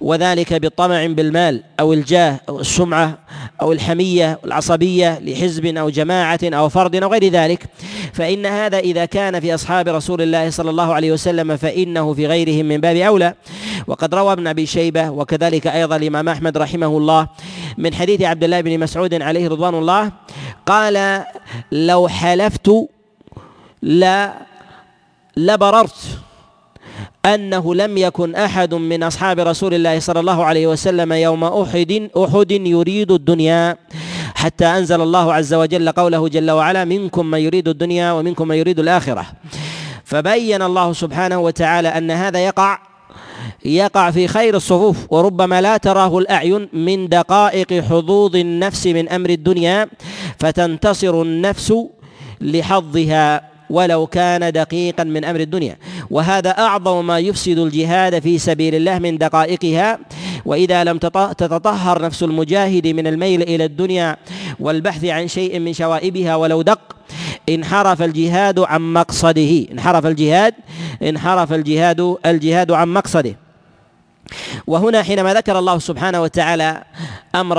وذلك 0.00 0.54
بطمع 0.54 1.06
بالمال 1.06 1.62
أو 1.80 1.92
الجاه 1.92 2.40
أو 2.48 2.60
السمعة 2.60 3.18
أو 3.62 3.72
الحمية 3.72 4.38
العصبية 4.44 5.18
لحزب 5.18 5.66
أو 5.66 5.90
جماعة 5.90 6.40
أو 6.44 6.68
فرد 6.68 6.96
أو 6.96 7.12
غير 7.12 7.28
ذلك. 7.28 7.66
فإن 8.12 8.46
هذا 8.46 8.78
إذا 8.78 9.04
كان 9.04 9.40
في 9.40 9.54
أصحاب 9.54 9.88
رسول 9.88 10.22
الله 10.22 10.50
صلى 10.50 10.70
الله 10.70 10.94
عليه 10.94 11.12
وسلم 11.12 11.56
فإنه 11.56 12.14
في 12.14 12.26
غيرهم 12.26 12.66
من 12.66 12.80
باب 12.80 12.96
أولى. 12.96 13.34
وقد 13.86 14.14
روى 14.14 14.32
ابن 14.32 14.46
أبي 14.46 14.66
شيبة 14.66 15.10
وكذلك 15.10 15.66
أيضا 15.66 15.96
الإمام 15.96 16.28
أحمد 16.28 16.58
رحمه 16.58 16.86
الله 16.86 17.28
من 17.78 17.94
حديث 17.94 18.22
عبد 18.22 18.44
الله 18.44 18.60
بن 18.60 18.78
مسعود 18.78 19.22
عليه 19.22 19.48
رضوان 19.48 19.74
الله 19.74 20.12
قال 20.66 21.24
لو 21.72 22.08
حلفت 22.08 22.70
لا 23.82 24.34
لبررت 25.36 26.18
أنه 27.26 27.74
لم 27.74 27.98
يكن 27.98 28.34
أحد 28.34 28.74
من 28.74 29.02
أصحاب 29.02 29.40
رسول 29.40 29.74
الله 29.74 29.98
صلى 30.00 30.20
الله 30.20 30.44
عليه 30.44 30.66
وسلم 30.66 31.12
يوم 31.12 31.44
أحد 31.44 32.08
أحد 32.16 32.50
يريد 32.50 33.10
الدنيا 33.10 33.76
حتى 34.34 34.66
أنزل 34.66 35.00
الله 35.00 35.32
عز 35.32 35.54
وجل 35.54 35.92
قوله 35.92 36.28
جل 36.28 36.50
وعلا 36.50 36.84
منكم 36.84 37.26
من 37.26 37.38
يريد 37.38 37.68
الدنيا 37.68 38.12
ومنكم 38.12 38.48
من 38.48 38.56
يريد 38.56 38.78
الآخرة. 38.80 39.26
فبين 40.04 40.62
الله 40.62 40.92
سبحانه 40.92 41.38
وتعالى 41.38 41.88
أن 41.88 42.10
هذا 42.10 42.38
يقع 42.38 42.78
يقع 43.64 44.10
في 44.10 44.28
خير 44.28 44.56
الصفوف 44.56 44.96
وربما 45.12 45.60
لا 45.60 45.76
تراه 45.76 46.18
الأعين 46.18 46.68
من 46.72 47.08
دقائق 47.08 47.72
حظوظ 47.82 48.36
النفس 48.36 48.86
من 48.86 49.08
أمر 49.08 49.30
الدنيا 49.30 49.88
فتنتصر 50.38 51.22
النفس 51.22 51.74
لحظها. 52.40 53.53
ولو 53.70 54.06
كان 54.06 54.52
دقيقا 54.52 55.04
من 55.04 55.24
أمر 55.24 55.40
الدنيا. 55.40 55.76
وهذا 56.10 56.50
أعظم 56.50 57.06
ما 57.06 57.18
يفسد 57.18 57.58
الجهاد 57.58 58.18
في 58.18 58.38
سبيل 58.38 58.74
الله 58.74 58.98
من 58.98 59.18
دقائقها. 59.18 59.98
وإذا 60.44 60.84
لم 60.84 60.98
تتطهر 60.98 62.02
نفس 62.02 62.22
المجاهد 62.22 62.86
من 62.86 63.06
الميل 63.06 63.42
إلى 63.42 63.64
الدنيا 63.64 64.16
والبحث 64.60 65.04
عن 65.04 65.28
شيء 65.28 65.58
من 65.58 65.72
شوائبها 65.72 66.36
ولو 66.36 66.62
دق 66.62 66.96
انحرف 67.48 68.02
الجهاد 68.02 68.58
عن 68.58 68.92
مقصده. 68.92 69.66
انحرف 69.72 70.06
الجهاد 70.06 70.54
انحرف 71.02 71.52
الجهاد 71.52 72.16
الجهاد 72.26 72.70
عن 72.70 72.88
مقصده. 72.88 73.36
وهنا 74.66 75.02
حينما 75.02 75.34
ذكر 75.34 75.58
الله 75.58 75.78
سبحانه 75.78 76.22
وتعالى 76.22 76.82
أمر 77.34 77.58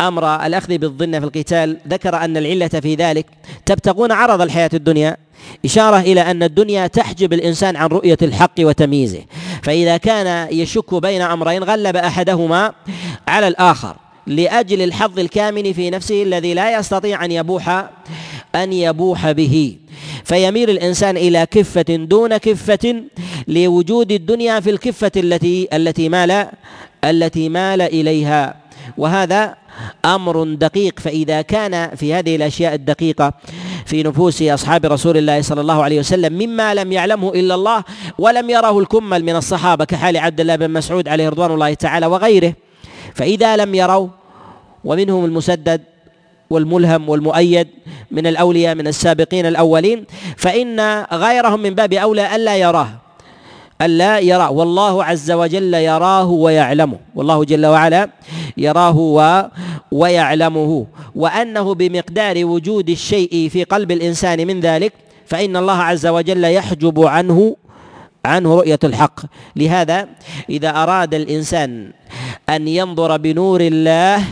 أمر 0.00 0.46
الأخذ 0.46 0.78
بالظن 0.78 1.20
في 1.20 1.26
القتال. 1.26 1.78
ذكر 1.88 2.16
أن 2.16 2.36
العلة 2.36 2.68
في 2.68 2.94
ذلك 2.94 3.26
تبتغون 3.66 4.12
عرض 4.12 4.40
الحياة 4.40 4.70
الدنيا 4.74 5.16
إشارة 5.64 6.00
إلى 6.00 6.20
أن 6.20 6.42
الدنيا 6.42 6.86
تحجب 6.86 7.32
الإنسان 7.32 7.76
عن 7.76 7.88
رؤية 7.88 8.18
الحق 8.22 8.54
وتمييزه. 8.58 9.22
فإذا 9.62 9.96
كان 9.96 10.48
يشك 10.52 10.94
بين 10.94 11.22
أمرين 11.22 11.64
غلب 11.64 11.96
أحدهما 11.96 12.72
على 13.28 13.48
الآخر 13.48 13.96
لأجل 14.26 14.82
الحظ 14.82 15.18
الكامن 15.18 15.72
في 15.72 15.90
نفسه 15.90 16.22
الذي 16.22 16.54
لا 16.54 16.78
يستطيع 16.78 17.24
أن 17.24 17.32
يبوح 17.32 17.90
أن 18.54 18.72
يبوح 18.72 19.30
به. 19.30 19.76
فيميل 20.24 20.70
الإنسان 20.70 21.16
إلى 21.16 21.46
كفة 21.46 21.96
دون 21.96 22.36
كفة 22.36 23.02
لوجود 23.48 24.12
الدنيا 24.12 24.60
في 24.60 24.70
الكفة 24.70 25.12
التي 25.16 25.68
التي 25.72 26.08
مال 26.08 26.46
التي 27.04 27.48
مال 27.48 27.82
إليها. 27.82 28.54
وهذا 28.98 29.54
أمر 30.04 30.44
دقيق 30.44 31.00
فإذا 31.00 31.42
كان 31.42 31.96
في 31.96 32.14
هذه 32.14 32.36
الأشياء 32.36 32.74
الدقيقة 32.74 33.32
في 33.86 34.02
نفوس 34.02 34.42
أصحاب 34.42 34.86
رسول 34.86 35.16
الله 35.16 35.42
صلى 35.42 35.60
الله 35.60 35.82
عليه 35.82 35.98
وسلم 35.98 36.32
مما 36.32 36.74
لم 36.74 36.92
يعلمه 36.92 37.28
إلا 37.34 37.54
الله 37.54 37.84
ولم 38.18 38.50
يره 38.50 38.78
الكمل 38.78 39.24
من 39.24 39.36
الصحابة 39.36 39.84
كحال 39.84 40.16
عبد 40.16 40.40
الله 40.40 40.56
بن 40.56 40.70
مسعود 40.70 41.08
عليه 41.08 41.28
رضوان 41.28 41.50
الله 41.50 41.74
تعالى 41.74 42.06
وغيره. 42.06 42.54
فإذا 43.14 43.56
لم 43.56 43.74
يروا 43.74 44.08
ومنهم 44.84 45.24
المسدد 45.24 45.82
والملهم 46.50 47.08
والمؤيد 47.08 47.68
من 48.10 48.26
الأولياء 48.26 48.74
من 48.74 48.86
السابقين 48.86 49.46
الأولين 49.46 50.04
فإن 50.36 50.80
غيرهم 51.12 51.60
من 51.60 51.74
باب 51.74 51.92
أولى 51.92 52.36
ألا 52.36 52.56
يراه. 52.56 53.01
ألا 53.82 54.18
يرى. 54.18 54.48
والله 54.48 55.04
عز 55.04 55.30
وجل 55.30 55.74
يراه 55.74 56.28
ويعلمه. 56.30 56.98
والله 57.14 57.44
جل 57.44 57.66
وعلا 57.66 58.08
يراه 58.56 58.96
و 58.96 59.42
ويعلمه. 59.92 60.86
وأنه 61.14 61.74
بمقدار 61.74 62.44
وجود 62.44 62.90
الشيء 62.90 63.48
في 63.48 63.64
قلب 63.64 63.90
الإنسان 63.90 64.46
من 64.46 64.60
ذلك 64.60 64.92
فإن 65.26 65.56
الله 65.56 65.78
عز 65.82 66.06
وجل 66.06 66.44
يحجب 66.44 67.00
عنه 67.06 67.56
عنه 68.24 68.54
رؤية 68.54 68.78
الحق. 68.84 69.20
لهذا 69.56 70.08
إذا 70.50 70.70
أراد 70.70 71.14
الإنسان 71.14 71.90
أن 72.48 72.68
ينظر 72.68 73.16
بنور 73.16 73.60
الله 73.60 74.24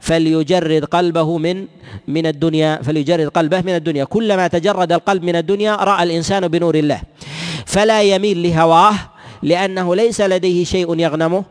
فليجرد 0.00 0.84
قلبه 0.84 1.38
من 1.38 1.66
من 2.08 2.26
الدنيا 2.26 2.82
فليجرد 2.82 3.28
قلبه 3.28 3.60
من 3.60 3.74
الدنيا. 3.74 4.04
كلما 4.04 4.48
تجرد 4.48 4.92
القلب 4.92 5.22
من 5.24 5.36
الدنيا 5.36 5.76
رأى 5.76 6.02
الإنسان 6.02 6.48
بنور 6.48 6.74
الله. 6.74 7.00
فلا 7.66 8.02
يميل 8.02 8.42
لهواه 8.42 8.94
لأنه 9.42 9.94
ليس 9.94 10.20
لديه 10.20 10.64
شيء 10.64 10.98
يغنمه 10.98 11.44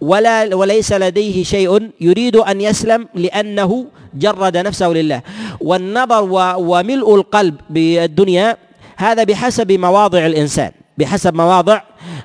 ولا 0.00 0.54
وليس 0.54 0.92
لديه 0.92 1.44
شيء 1.44 1.90
يريد 2.00 2.36
أن 2.36 2.60
يسلم 2.60 3.08
لأنه 3.14 3.86
جرد 4.14 4.56
نفسه 4.56 4.88
لله. 4.88 5.22
والنظر 5.60 6.22
وملء 6.58 7.14
القلب 7.14 7.54
بالدنيا 7.70 8.56
هذا 8.96 9.24
بحسب 9.24 9.72
مواضع 9.72 10.26
الإنسان 10.26 10.70
بحسب 10.98 11.34
مواضع 11.34 11.80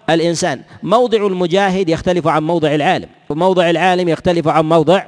الإنسان. 0.09 0.61
موضع 0.83 1.27
المجاهد 1.27 1.89
يختلف 1.89 2.27
عن 2.27 2.43
موضع 2.43 2.75
العالم. 2.75 3.09
وموضع 3.29 3.69
العالم 3.69 4.09
يختلف 4.09 4.47
عن 4.47 4.69
موضع 4.69 5.03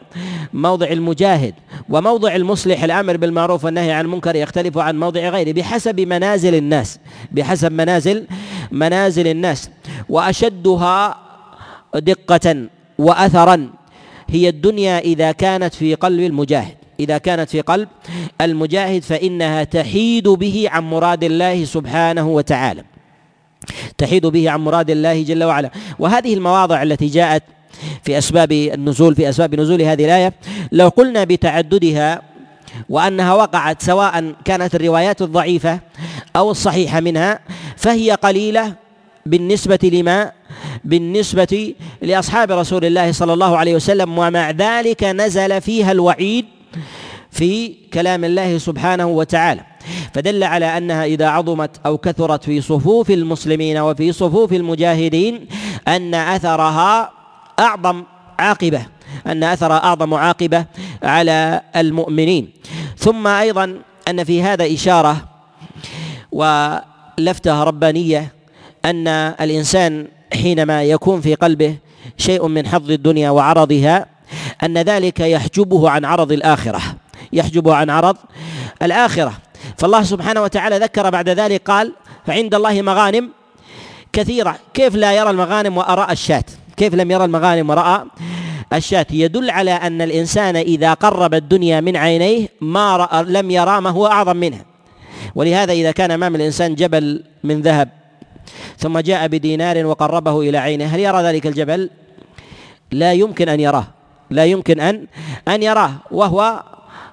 موضع 0.54 0.88
المجاهد 0.88 1.54
وموضع 1.90 2.36
المصلح 2.36 2.84
الأمر 2.84 3.18
بالمعروف 3.18 3.66
والنهي 3.66 3.92
عن 3.92 4.06
المنكر 4.06 4.36
يختلف 4.36 4.78
عن 4.78 5.00
موضع 5.00 5.30
غيره 5.30 5.52
بحسب 5.52 6.00
منازل 6.00 6.56
الناس 6.56 7.00
بحسب 7.32 7.72
منازل 7.72 8.28
منازل 8.72 9.28
الناس. 9.28 9.70
وأشدها 10.10 11.18
دقة 11.96 12.68
واثرا 12.98 13.70
هي 14.30 14.50
الدنيا 14.50 15.00
إذا 15.00 15.32
كانت 15.32 15.74
في 15.74 15.96
قلب 15.96 16.20
المجاهد. 16.20 16.76
إذا 17.00 17.18
كانت 17.18 17.50
في 17.50 17.62
قلب 17.62 17.88
المجاهد 18.42 19.04
فإنها 19.04 19.64
تحيد 19.64 20.28
به 20.28 20.68
عن 20.70 20.84
مراد 20.84 21.24
الله 21.24 21.66
سبحانه 21.66 22.28
وتعالى. 22.28 22.84
تحيد 23.98 24.26
به 24.26 24.50
عن 24.50 24.60
مراد 24.60 24.90
الله 24.90 25.24
جل 25.24 25.44
وعلا. 25.44 25.72
وهذه 26.00 26.34
المواضع 26.34 26.84
التي 26.84 27.08
جاءت 27.08 27.44
في 28.04 28.18
أسباب 28.18 28.52
النزول 28.52 29.16
في 29.16 29.30
أسباب 29.30 29.56
نزول 29.56 29.82
هذه 29.82 30.06
الآية. 30.06 30.34
لو 30.72 30.88
قلنا 30.88 31.24
بتعددها 31.24 32.22
وأنها 32.90 33.34
وقعت 33.34 33.82
سواء 33.82 34.34
كانت 34.46 34.76
الروايات 34.76 35.22
الضعيفة 35.22 35.80
أو 36.36 36.52
الصحيحة 36.52 37.00
منها 37.00 37.40
فهي 37.78 38.12
قليلة 38.12 38.74
بالنسبة 39.26 39.80
لما؟ 39.84 40.32
بالنسبة 40.84 41.76
لأصحاب 42.02 42.52
رسول 42.52 42.86
الله 42.86 43.12
صلى 43.12 43.34
الله 43.34 43.58
عليه 43.58 43.76
وسلم 43.76 44.18
ومع 44.18 44.52
ذلك 44.52 45.04
نزل 45.04 45.62
فيها 45.62 45.92
الوعيد 45.92 46.46
في 47.32 47.76
كلام 47.94 48.24
الله 48.26 48.58
سبحانه 48.58 49.08
وتعالى. 49.08 49.62
فدل 50.14 50.44
على 50.44 50.78
أنها 50.78 51.06
إذا 51.06 51.28
عظمت 51.28 51.72
أو 51.86 51.98
كثرت 51.98 52.44
في 52.44 52.62
صفوف 52.62 53.12
المسلمين 53.12 53.78
وفي 53.78 54.12
صفوف 54.12 54.54
المجاهدين 54.54 55.48
أن 55.88 56.14
أثرها 56.16 57.19
أعظم 57.60 58.04
عاقبة 58.40 58.86
أن 59.28 59.44
اثرها 59.44 59.84
أعظم 59.84 60.14
عاقبة 60.14 60.66
على 61.04 61.62
المؤمنين. 61.76 62.50
ثم 62.98 63.28
أيضا 63.28 63.82
أن 64.08 64.24
في 64.24 64.44
هذا 64.44 64.74
إشارة 64.74 65.18
ولفته 66.32 67.64
ربانية 67.64 68.34
أن 68.86 69.08
الإنسان 69.08 70.08
حينما 70.34 70.84
يكون 70.84 71.22
في 71.22 71.36
قلبه 71.36 71.76
شيء 72.18 72.48
من 72.48 72.68
حظ 72.68 72.92
الدنيا 72.92 73.30
وعرضها 73.30 74.06
أن 74.64 74.78
ذلك 74.78 75.20
يحجبه 75.20 75.90
عن 75.90 76.06
عرض 76.06 76.32
الآخرة 76.32 76.82
يحجبه 77.34 77.76
عن 77.76 77.90
عرض 77.90 78.18
الآخرة. 78.82 79.34
فالله 79.78 80.04
سبحانه 80.04 80.42
وتعالى 80.42 80.78
ذكر 80.78 81.10
بعد 81.10 81.30
ذلك 81.30 81.62
قال 81.70 81.94
فعند 82.28 82.56
الله 82.56 82.82
مغانم 82.82 83.30
كثيرة. 84.14 84.56
كيف 84.74 84.96
لا 84.96 85.14
يرى 85.14 85.30
المغانم 85.30 85.78
وأراء 85.78 86.12
الشاة؟ 86.12 86.44
كيف 86.80 86.96
لم 86.96 87.12
يرى 87.12 87.26
المغانم 87.26 87.70
وراء 87.70 88.08
الشاة. 88.74 89.06
يدل 89.12 89.50
على 89.50 89.72
أن 89.72 90.02
الإنسان 90.02 90.56
إذا 90.56 90.94
قرب 90.94 91.34
الدنيا 91.34 91.82
من 91.82 91.98
عينيه 91.98 92.48
ما 92.62 92.98
رأى 92.98 93.24
لم 93.24 93.52
يرى 93.52 93.82
ما 93.82 93.90
هو 93.90 94.08
أعظم 94.08 94.38
منها 94.38 94.66
ولهذا 95.36 95.74
إذا 95.74 95.92
كان 95.92 96.12
أمام 96.12 96.36
الإنسان 96.36 96.76
جبل 96.76 97.24
من 97.44 97.62
ذهب 97.62 97.90
ثم 98.78 99.00
جاء 99.00 99.28
بدينار 99.28 99.86
وقربه 99.86 100.42
إلى 100.42 100.58
عينه 100.58 100.86
هل 100.86 101.00
يرى 101.00 101.22
ذلك 101.24 101.48
الجبل؟ 101.48 101.90
لا 102.92 103.14
يمكن 103.14 103.50
أن 103.50 103.60
يراه. 103.60 103.88
لا 104.30 104.46
يمكن 104.46 104.80
أن 104.80 105.08
أن 105.48 105.64
يراه. 105.64 105.92
وهو 106.12 106.64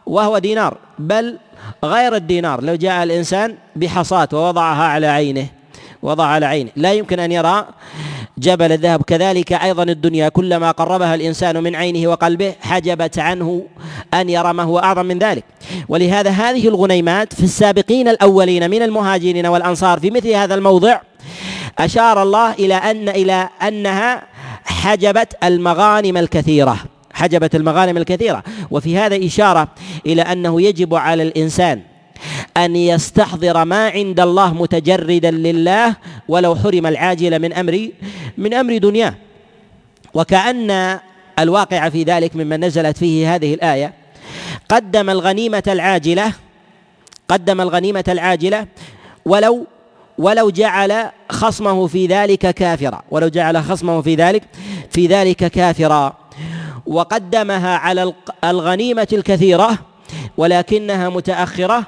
وهو 0.07 0.39
دينار. 0.39 0.79
بل 0.99 1.39
غير 1.85 2.17
الدينار. 2.17 2.63
لو 2.63 2.75
جاء 2.75 3.03
الإنسان 3.03 3.57
بحصاة 3.77 4.29
ووضعها 4.33 4.85
على 4.85 5.07
عينه 5.07 5.47
وضع 6.03 6.25
على 6.25 6.47
عينه. 6.47 6.71
لا 6.77 6.93
يمكن 6.93 7.21
أن 7.21 7.33
يرى 7.33 7.67
جبل 8.39 8.73
الذهب. 8.73 9.03
كذلك 9.03 9.53
أيضا 9.53 9.83
الدنيا. 9.83 10.29
كلما 10.29 10.71
قربها 10.71 11.15
الإنسان 11.15 11.63
من 11.63 11.77
عينه 11.77 12.09
وقلبه 12.09 12.55
حجبت 12.61 13.19
عنه 13.19 13.63
أن 14.15 14.31
يرى 14.31 14.53
ما 14.53 14.63
هو 14.63 14.79
أعظم 14.79 15.07
من 15.07 15.19
ذلك. 15.19 15.45
ولهذا 15.89 16.31
هذه 16.31 16.69
الغنيمات 16.69 17.35
في 17.35 17.43
السابقين 17.43 18.09
الأولين 18.09 18.71
من 18.71 18.83
المهاجرين 18.83 19.47
والأنصار 19.47 20.01
في 20.01 20.11
مثل 20.11 20.31
هذا 20.31 20.55
الموضع 20.55 21.01
أشار 21.79 22.23
الله 22.23 22.53
إلى 22.53 22.75
أن 22.75 23.09
إلى 23.09 23.49
أنها 23.63 24.23
حجبت 24.65 25.37
المغانم 25.45 26.17
الكثيرة. 26.17 26.77
حجبت 27.13 27.55
المغانم 27.55 27.97
الكثيرة. 27.97 28.43
وفي 28.71 28.99
هذا 28.99 29.27
إشارة 29.27 29.69
إلى 30.07 30.23
أنه 30.23 30.63
يجب 30.63 30.95
على 30.95 31.23
الإنسان 31.23 31.96
أن 32.57 32.77
يستحضر 32.77 33.65
ما 33.65 33.89
عند 33.89 34.21
الله 34.21 34.55
متجردا 34.55 35.31
لله 35.31 35.97
ولو 36.29 36.57
حرم 36.57 36.87
العاجل 36.87 37.39
من 37.39 37.53
أمر 37.53 37.89
من 38.39 38.55
أمر 38.55 38.79
دنياه. 38.79 39.15
وكأن 40.15 40.99
الواقع 41.39 41.89
في 41.89 42.03
ذلك 42.03 42.37
ممن 42.37 42.65
نزلت 42.65 42.97
فيه 42.97 43.35
هذه 43.35 43.55
الآية 43.55 43.93
قدم 44.69 45.11
الغنيمة 45.11 45.63
العاجلة 45.67 46.33
قدم 47.29 47.61
الغنيمة 47.61 48.05
العاجلة 48.09 48.67
ولو 49.25 49.67
ولو 50.19 50.51
جعل 50.51 51.11
خصمه 51.31 51.87
في 51.87 52.07
ذلك 52.07 52.51
كافرا 52.55 53.03
ولو 53.11 53.29
جعل 53.29 53.65
خصمه 53.65 54.03
في 54.03 54.15
ذلك 54.15 54.43
في 54.91 55.07
ذلك 55.07 55.37
كافرا. 55.37 56.17
وقدمها 56.87 57.77
على 57.77 58.13
الغنيمة 58.45 59.09
الكثيرة 59.13 59.79
ولكنها 60.37 61.09
متأخرة 61.09 61.87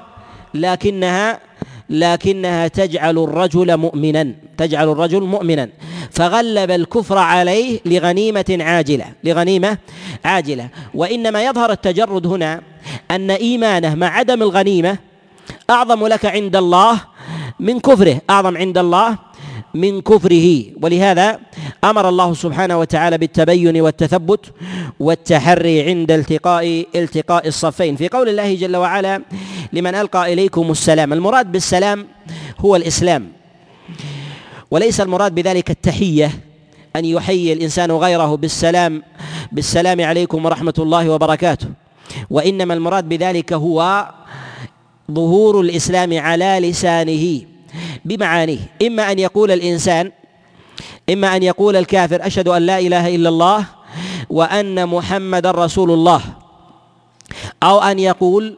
لكنها 0.53 1.39
لكنها 1.89 2.67
تجعل 2.67 3.17
الرجل 3.17 3.77
مؤمنا 3.77 4.33
تجعل 4.57 4.89
الرجل 4.89 5.21
مؤمنا. 5.21 5.69
فغلب 6.11 6.71
الكفر 6.71 7.17
عليه 7.17 7.79
لغنيمة 7.85 8.57
عاجلة 8.59 9.05
لغنيمة 9.23 9.77
عاجلة. 10.25 10.69
وإنما 10.93 11.43
يظهر 11.43 11.71
التجرد 11.71 12.27
هنا 12.27 12.61
أن 13.11 13.31
إيمانه 13.31 13.95
مع 13.95 14.07
عدم 14.07 14.41
الغنيمة 14.41 14.97
أعظم 15.69 16.07
لك 16.07 16.25
عند 16.25 16.55
الله 16.55 17.01
من 17.59 17.79
كفره 17.79 18.21
أعظم 18.29 18.57
عند 18.57 18.77
الله 18.77 19.17
من 19.73 20.01
كفره. 20.01 20.65
ولهذا 20.81 21.39
أمر 21.83 22.09
الله 22.09 22.33
سبحانه 22.33 22.79
وتعالى 22.79 23.17
بالتبين 23.17 23.81
والتثبت 23.81 24.45
والتحري 24.99 25.83
عند 25.89 26.11
التقاء 26.11 26.85
التقاء 26.95 27.47
الصفين. 27.47 27.95
في 27.95 28.07
قول 28.07 28.29
الله 28.29 28.55
جل 28.55 28.75
وعلا 28.75 29.21
لمن 29.73 29.95
ألقى 29.95 30.33
إليكم 30.33 30.71
السلام. 30.71 31.13
المراد 31.13 31.51
بالسلام 31.51 32.07
هو 32.59 32.75
الإسلام. 32.75 33.27
وليس 34.71 35.01
المراد 35.01 35.35
بذلك 35.35 35.71
التحية 35.71 36.31
أن 36.95 37.05
يحيي 37.05 37.53
الإنسان 37.53 37.91
غيره 37.91 38.35
بالسلام 38.35 39.03
بالسلام 39.51 40.01
عليكم 40.01 40.45
ورحمة 40.45 40.73
الله 40.79 41.09
وبركاته. 41.09 41.67
وإنما 42.29 42.73
المراد 42.73 43.09
بذلك 43.09 43.53
هو 43.53 44.07
ظهور 45.11 45.61
الإسلام 45.61 46.19
على 46.19 46.59
لسانه. 46.61 47.41
بمعانيه. 48.05 48.59
إما 48.81 49.11
أن 49.11 49.19
يقول 49.19 49.51
الإنسان 49.51 50.11
إما 51.09 51.35
أن 51.35 51.43
يقول 51.43 51.75
الكافر 51.75 52.25
أشهد 52.27 52.47
أن 52.47 52.61
لا 52.61 52.79
إله 52.79 53.15
إلا 53.15 53.29
الله 53.29 53.65
وأن 54.29 54.87
محمدا 54.87 55.51
رسول 55.51 55.91
الله. 55.91 56.21
أو 57.63 57.79
أن 57.79 57.99
يقول 57.99 58.57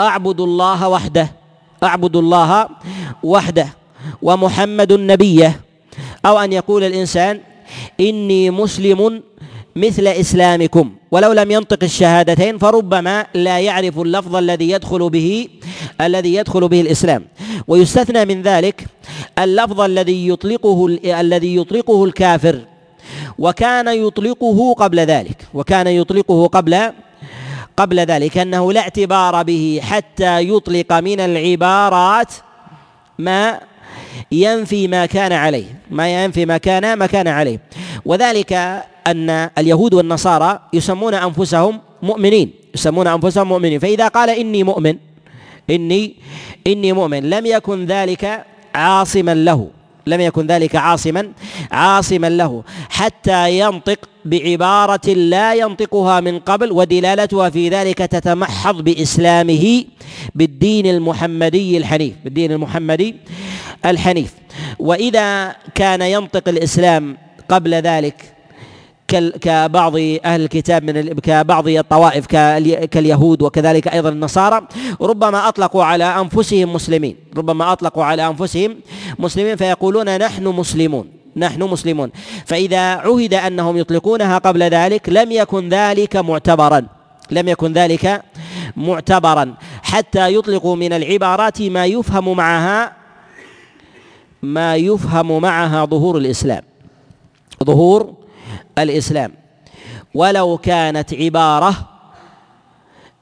أعبد 0.00 0.40
الله 0.40 0.88
وحده 0.88 1.28
أعبد 1.82 2.16
الله 2.16 2.68
وحده 3.22 3.68
ومحمد 4.22 4.92
نبيه 4.92 5.60
أو 6.26 6.38
أن 6.38 6.52
يقول 6.52 6.84
الإنسان 6.84 7.40
إني 8.00 8.50
مسلم 8.50 9.22
مثل 9.76 10.06
إسلامكم. 10.06 10.92
ولو 11.10 11.32
لم 11.32 11.50
ينطق 11.50 11.78
الشهادتين 11.82 12.58
فربما 12.58 13.26
لا 13.34 13.60
يعرف 13.60 13.98
اللفظ 13.98 14.36
الذي 14.36 14.70
يدخل 14.70 15.10
به 15.10 15.48
الذي 16.00 16.34
يدخل 16.34 16.68
به 16.68 16.80
الإسلام. 16.80 17.24
ويستثنى 17.68 18.24
من 18.24 18.42
ذلك 18.42 18.86
اللفظ 19.38 19.80
الذي 19.80 20.28
يطلقه 20.28 20.98
الذي 21.04 21.56
يطلقه 21.56 22.04
الكافر. 22.04 22.60
وكان 23.38 23.88
يطلقه 23.88 24.72
قبل 24.72 25.00
ذلك. 25.00 25.48
وكان 25.54 25.86
يطلقه 25.86 26.46
قبل 26.46 26.92
قبل 27.76 28.00
ذلك. 28.00 28.38
أنه 28.38 28.72
لا 28.72 28.80
اعتبار 28.80 29.42
به 29.42 29.80
حتى 29.82 30.48
يطلق 30.48 30.92
من 30.92 31.20
العبارات 31.20 32.32
ما 33.18 33.60
ينفي 34.32 34.88
ما 34.88 35.06
كان 35.06 35.32
عليه 35.32 35.64
ما 35.90 36.24
ينفي 36.24 36.46
ما 36.46 36.58
كان 36.58 36.94
ما 36.94 37.06
كان 37.06 37.28
عليه. 37.28 37.60
وذلك 38.04 38.52
أن 39.06 39.30
اليهود 39.58 39.94
والنصارى 39.94 40.60
يسمون 40.72 41.14
أنفسهم 41.14 41.80
مؤمنين 42.02 42.50
يسمون 42.74 43.06
أنفسهم 43.06 43.48
مؤمنين. 43.48 43.78
فإذا 43.78 44.08
قال 44.08 44.30
إني 44.30 44.64
مؤمن 44.64 44.96
إني 45.70 46.14
إني 46.66 46.92
مؤمن 46.92 47.30
لم 47.30 47.46
يكن 47.46 47.86
ذلك 47.86 48.44
عاصما 48.74 49.34
له. 49.34 49.70
لم 50.06 50.20
يكن 50.20 50.46
ذلك 50.46 50.76
عاصما 50.76 51.32
عاصما 51.72 52.26
له 52.26 52.64
حتى 52.88 53.58
ينطق 53.58 54.08
بعبارة 54.24 55.10
لا 55.10 55.54
ينطقها 55.54 56.20
من 56.20 56.38
قبل 56.38 56.72
ودلالتها 56.72 57.50
في 57.50 57.68
ذلك 57.68 57.98
تتمحض 57.98 58.82
بإسلامه 58.82 59.84
بالدين 60.34 60.86
المحمدي 60.86 61.76
الحنيف 61.76 62.14
بالدين 62.24 62.52
المحمدي 62.52 63.16
الحنيف. 63.84 64.34
وإذا 64.78 65.56
كان 65.74 66.02
ينطق 66.02 66.48
الإسلام 66.48 67.16
قبل 67.48 67.74
ذلك 67.74 68.35
كبعض 69.40 69.96
أهل 70.24 70.40
الكتاب 70.40 70.84
من 70.84 71.12
كبعض 71.12 71.68
الطوائف 71.68 72.26
كاليهود 72.86 73.42
وكذلك 73.42 73.88
أيضا 73.88 74.08
النصارى 74.08 74.68
ربما 75.00 75.48
أطلقوا 75.48 75.84
على 75.84 76.04
أنفسهم 76.04 76.72
مسلمين. 76.72 77.16
ربما 77.36 77.72
أطلقوا 77.72 78.04
على 78.04 78.26
أنفسهم 78.26 78.76
مسلمين 79.18 79.56
فيقولون 79.56 80.18
نحن 80.18 80.46
مسلمون 80.46 81.08
نحن 81.36 81.62
مسلمون. 81.62 82.10
فإذا 82.46 82.78
عهد 82.78 83.34
أنهم 83.34 83.76
يطلقونها 83.76 84.38
قبل 84.38 84.62
ذلك 84.62 85.08
لم 85.08 85.32
يكن 85.32 85.68
ذلك 85.68 86.16
معتبرا 86.16 86.86
لم 87.30 87.48
يكن 87.48 87.72
ذلك 87.72 88.22
معتبرا. 88.76 89.54
حتى 89.82 90.34
يطلقوا 90.34 90.76
من 90.76 90.92
العبارات 90.92 91.62
ما 91.62 91.86
يفهم 91.86 92.36
معها 92.36 92.92
ما 94.42 94.76
يفهم 94.76 95.42
معها 95.42 95.84
ظهور 95.84 96.18
الإسلام. 96.18 96.62
ظهور 97.64 98.25
الإسلام. 98.78 99.32
ولو 100.14 100.58
كانت 100.58 101.14
عبارة 101.14 101.88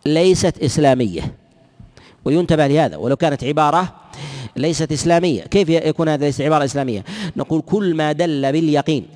ليست 0.06 0.58
إسلامية. 0.58 1.34
وينتبه 2.24 2.66
لهذا. 2.66 2.96
ولو 2.96 3.16
كانت 3.16 3.44
عبارة 3.44 3.94
ليست 4.56 4.92
إسلامية. 4.92 5.42
كيف 5.42 5.68
يكون 5.68 6.08
هذا 6.08 6.26
ليست 6.26 6.40
عبارة 6.40 6.64
إسلامية؟ 6.64 7.04
نقول 7.36 7.62
كل 7.62 7.94
ما 7.94 8.12
دل 8.12 8.52
باليقين. 8.52 9.06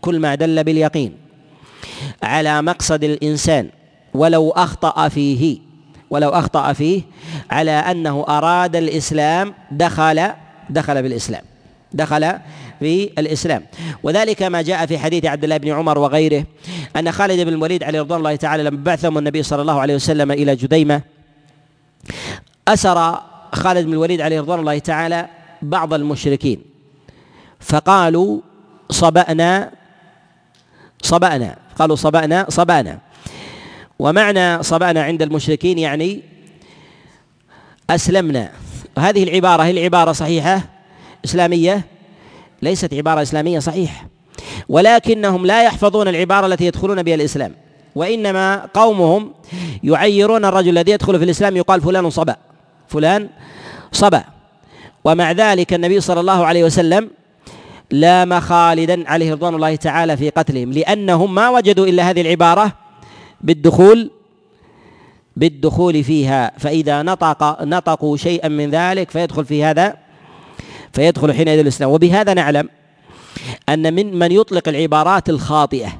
كل 0.00 0.20
ما 0.20 0.34
دل 0.34 0.64
باليقين. 0.64 1.16
على 2.22 2.62
مقصد 2.62 3.04
الإنسان. 3.04 3.68
ولو 4.14 4.50
أخطأ 4.50 5.08
فيه. 5.08 5.58
ولو 6.10 6.28
أخطأ 6.28 6.72
فيه. 6.72 7.02
على 7.50 7.70
أنه 7.70 8.24
أراد 8.28 8.76
الإسلام 8.76 9.54
دخل 9.70 10.30
دخل 10.70 11.02
بالإسلام. 11.02 11.42
دخل 11.92 12.32
في 12.80 13.10
الإسلام. 13.18 13.66
وذلك 14.02 14.42
ما 14.42 14.62
جاء 14.62 14.86
في 14.86 14.98
حديث 14.98 15.24
عبد 15.24 15.44
الله 15.44 15.56
بن 15.56 15.68
عمر 15.72 15.98
وغيره 15.98 16.44
أن 16.96 17.12
خالد 17.12 17.40
بن 17.40 17.48
الوليد 17.48 17.82
عليه 17.82 18.00
رضوان 18.00 18.18
الله 18.18 18.36
تعالى 18.36 18.62
لما 18.62 18.84
بعثهم 18.84 19.18
النبي 19.18 19.42
صلى 19.42 19.62
الله 19.62 19.80
عليه 19.80 19.94
وسلم 19.94 20.32
إلى 20.32 20.56
جديمة 20.56 21.02
أسر 22.68 23.20
خالد 23.52 23.86
بن 23.86 23.92
الوليد 23.92 24.20
عليه 24.20 24.40
رضوان 24.40 24.60
الله 24.60 24.78
تعالى 24.78 25.28
بعض 25.62 25.94
المشركين 25.94 26.62
فقالوا 27.60 28.40
صبأنا 28.90 29.70
صبأنا 31.02 31.56
قالوا 31.78 31.96
صبأنا 31.96 32.46
صبأنا. 32.48 32.98
ومعنى 33.98 34.62
صبأنا 34.62 35.02
عند 35.02 35.22
المشركين 35.22 35.78
يعني 35.78 36.22
أسلمنا. 37.90 38.52
هذه 38.98 39.22
العبارة 39.22 39.62
هي 39.62 39.70
العبارة 39.70 40.12
صحيحة؟ 40.12 40.75
إسلامية 41.26 41.84
ليست 42.62 42.94
عبارة 42.94 43.22
إسلامية 43.22 43.58
صحيحة 43.58 44.06
ولكنهم 44.68 45.46
لا 45.46 45.64
يحفظون 45.64 46.08
العبارة 46.08 46.46
التي 46.46 46.66
يدخلون 46.66 47.02
بها 47.02 47.14
الإسلام. 47.14 47.52
وإنما 47.94 48.68
قومهم 48.74 49.32
يعيرون 49.84 50.44
الرجل 50.44 50.78
الذي 50.78 50.92
يدخل 50.92 51.18
في 51.18 51.24
الإسلام 51.24 51.56
يقال 51.56 51.80
فلان 51.80 52.10
صبأ 52.10 52.36
فلان 52.88 53.28
صبأ. 53.92 54.24
ومع 55.04 55.32
ذلك 55.32 55.74
النبي 55.74 56.00
صلى 56.00 56.20
الله 56.20 56.46
عليه 56.46 56.64
وسلم 56.64 57.10
لام 57.90 58.40
خالدا 58.40 59.08
عليه 59.08 59.32
رضوان 59.32 59.54
الله 59.54 59.76
تعالى 59.76 60.16
في 60.16 60.30
قتلهم 60.30 60.72
لأنهم 60.72 61.34
ما 61.34 61.48
وجدوا 61.50 61.86
إلا 61.86 62.10
هذه 62.10 62.20
العبارة 62.20 62.72
بالدخول 63.40 64.10
بالدخول 65.36 66.04
فيها. 66.04 66.52
فإذا 66.58 67.02
نطق 67.02 67.62
نطقوا 67.62 68.16
شيئا 68.16 68.48
من 68.48 68.70
ذلك 68.70 69.10
فيدخل 69.10 69.44
في 69.44 69.64
هذا 69.64 70.05
فيدخل 70.96 71.32
حينئذ 71.32 71.58
الإسلام. 71.58 71.90
وبهذا 71.90 72.34
نعلم 72.34 72.68
أن 73.68 73.94
من 73.94 74.18
من 74.18 74.32
يطلق 74.32 74.68
العبارات 74.68 75.28
الخاطئة 75.28 75.92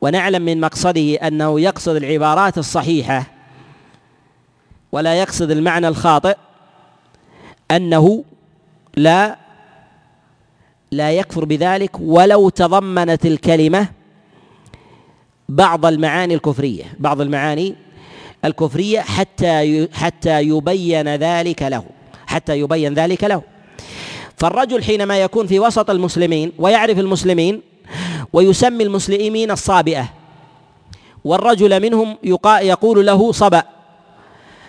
ونعلم 0.00 0.42
من 0.42 0.60
مقصده 0.60 1.14
أنه 1.14 1.60
يقصد 1.60 1.96
العبارات 1.96 2.58
الصحيحة 2.58 3.26
ولا 4.92 5.14
يقصد 5.14 5.50
المعنى 5.50 5.88
الخاطئ 5.88 6.36
أنه 7.70 8.24
لا 8.96 9.38
لا 10.90 11.12
يكفر 11.12 11.44
بذلك 11.44 11.90
ولو 12.00 12.48
تضمنت 12.48 13.26
الكلمة 13.26 13.88
بعض 15.48 15.86
المعاني 15.86 16.34
الكفرية 16.34 16.84
بعض 16.98 17.20
المعاني 17.20 17.74
الكفرية 18.44 19.00
حتى 19.00 19.88
حتى 19.92 20.42
يبين 20.42 21.08
ذلك 21.08 21.62
له 21.62 21.84
حتى 22.26 22.58
يبين 22.58 22.94
ذلك 22.94 23.24
له. 23.24 23.53
فالرجل 24.36 24.84
حينما 24.84 25.18
يكون 25.18 25.46
في 25.46 25.60
وسط 25.60 25.90
المسلمين 25.90 26.52
ويعرف 26.58 26.98
المسلمين 26.98 27.62
ويسمي 28.32 28.84
المسلمين 28.84 29.50
الصابئة 29.50 30.08
والرجل 31.24 31.82
منهم 31.82 32.16
يقول 32.62 33.06
له 33.06 33.32
صبأ. 33.32 33.62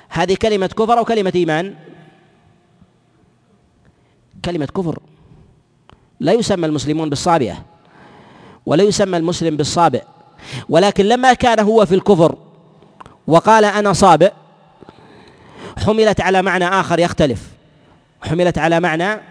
هذه 0.09 0.35
كلمة 0.41 0.67
كفر 0.67 0.97
أو 0.97 1.05
كلمة 1.05 1.31
إيمان؟ 1.35 1.75
كلمة 4.45 4.65
كفر. 4.65 4.99
لا 6.19 6.33
يسمى 6.33 6.65
المسلمون 6.65 7.09
بالصابئة 7.09 7.65
ولا 8.65 8.83
يسمى 8.83 9.17
المسلم 9.17 9.57
بالصابئ. 9.57 10.03
ولكن 10.69 11.05
لما 11.05 11.33
كان 11.33 11.59
هو 11.59 11.85
في 11.85 11.95
الكفر 11.95 12.35
وقال 13.27 13.65
أنا 13.65 13.93
صابئ 13.93 14.31
حملت 15.77 16.21
على 16.21 16.41
معنى 16.41 16.67
آخر 16.67 16.99
يختلف. 16.99 17.49
حملت 18.21 18.57
على 18.57 18.79
معنى 18.79 19.21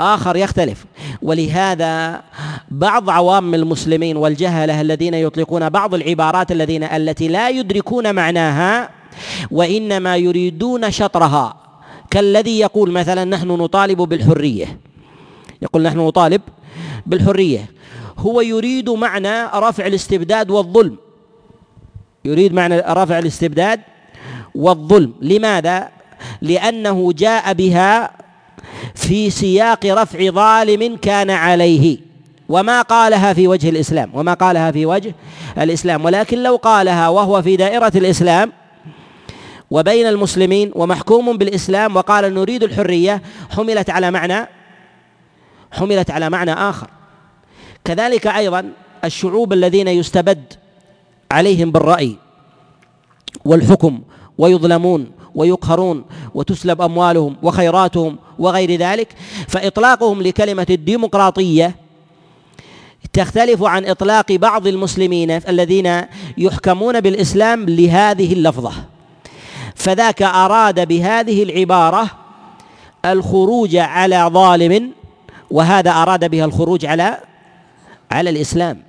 آخر 0.00 0.36
يختلف. 0.36 0.84
ولهذا 1.22 2.22
بعض 2.70 3.10
عوام 3.10 3.54
المسلمين 3.54 4.16
والجهلة 4.16 4.80
الذين 4.80 5.14
يطلقون 5.14 5.68
بعض 5.68 5.94
العبارات 5.94 6.52
الذين 6.52 6.84
التي 6.84 7.28
لا 7.28 7.48
يدركون 7.48 8.14
معناها 8.14 8.88
وإنما 9.50 10.16
يريدون 10.16 10.90
شطرها. 10.90 11.56
كالذي 12.10 12.58
يقول 12.58 12.90
مثلا 12.90 13.24
نحن 13.24 13.48
نطالب 13.48 13.98
بالحرية. 13.98 14.78
يقول 15.62 15.82
نحن 15.82 15.98
نطالب 15.98 16.42
بالحرية. 17.06 17.70
هو 18.18 18.40
يريد 18.40 18.90
معنى 18.90 19.44
رفع 19.54 19.86
الاستبداد 19.86 20.50
والظلم. 20.50 20.96
يريد 22.24 22.52
معنى 22.54 22.78
رفع 22.78 23.18
الاستبداد 23.18 23.80
والظلم. 24.54 25.12
لماذا؟ 25.20 25.88
لأنه 26.42 27.12
جاء 27.12 27.52
بها 27.52 28.23
في 28.94 29.30
سياق 29.30 29.86
رفع 29.86 30.30
ظالم 30.30 30.96
كان 30.96 31.30
عليه. 31.30 31.98
وما 32.48 32.82
قالها 32.82 33.32
في 33.32 33.48
وجه 33.48 33.68
الإسلام 33.68 34.10
وما 34.14 34.34
قالها 34.34 34.70
في 34.70 34.86
وجه 34.86 35.14
الإسلام. 35.58 36.04
ولكن 36.04 36.42
لو 36.42 36.56
قالها 36.56 37.08
وهو 37.08 37.42
في 37.42 37.56
دائرة 37.56 37.92
الإسلام 37.96 38.52
وبين 39.70 40.06
المسلمين 40.06 40.70
ومحكوم 40.74 41.38
بالإسلام 41.38 41.96
وقال 41.96 42.34
نريد 42.34 42.62
الحرية 42.62 43.22
حملت 43.50 43.90
على 43.90 44.10
معنى 44.10 44.48
حملت 45.72 46.10
على 46.10 46.30
معنى 46.30 46.52
آخر. 46.52 46.90
كذلك 47.84 48.26
أيضا 48.26 48.72
الشعوب 49.04 49.52
الذين 49.52 49.88
يستبد 49.88 50.44
عليهم 51.30 51.70
بالرأي 51.70 52.16
والحكم 53.44 54.02
ويظلمون 54.38 55.10
ويقهرون 55.34 56.04
وتسلب 56.34 56.82
أموالهم 56.82 57.36
وخيراتهم 57.42 58.16
وغير 58.38 58.76
ذلك 58.76 59.08
فإطلاقهم 59.48 60.22
لكلمة 60.22 60.66
الديمقراطية 60.70 61.76
تختلف 63.12 63.62
عن 63.62 63.86
إطلاق 63.86 64.32
بعض 64.32 64.66
المسلمين 64.66 65.30
الذين 65.30 66.02
يحكمون 66.38 67.00
بالإسلام 67.00 67.64
لهذه 67.68 68.32
اللفظة. 68.32 68.72
فذاك 69.74 70.22
أراد 70.22 70.88
بهذه 70.88 71.42
العبارة 71.42 72.10
الخروج 73.04 73.76
على 73.76 74.30
ظالم 74.32 74.92
وهذا 75.50 75.90
أراد 75.90 76.30
بها 76.30 76.44
الخروج 76.44 76.86
على 76.86 77.18
على 78.10 78.30
الإسلام. 78.30 78.82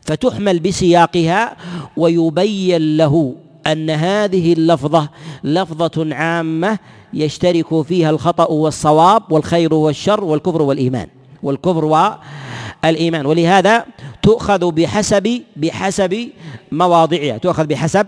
فتحمل 0.00 0.58
بسياقها 0.58 1.56
ويبين 1.96 2.96
له 2.96 3.34
أن 3.72 3.90
هذه 3.90 4.52
اللفظة 4.52 5.08
لفظة 5.44 6.14
عامة 6.14 6.78
يشترك 7.14 7.82
فيها 7.82 8.10
الخطأ 8.10 8.46
والصواب 8.46 9.32
والخير 9.32 9.74
والشر 9.74 10.24
والكفر 10.24 10.62
والإيمان. 10.62 11.06
والكفر 11.42 11.84
والإيمان. 11.84 13.26
ولهذا 13.26 13.84
تؤخذ 14.22 14.72
بحسب 14.72 15.42
بحسب 15.56 16.28
مواضعها. 16.72 17.38
تؤخذ 17.38 17.66
بحسب 17.66 18.06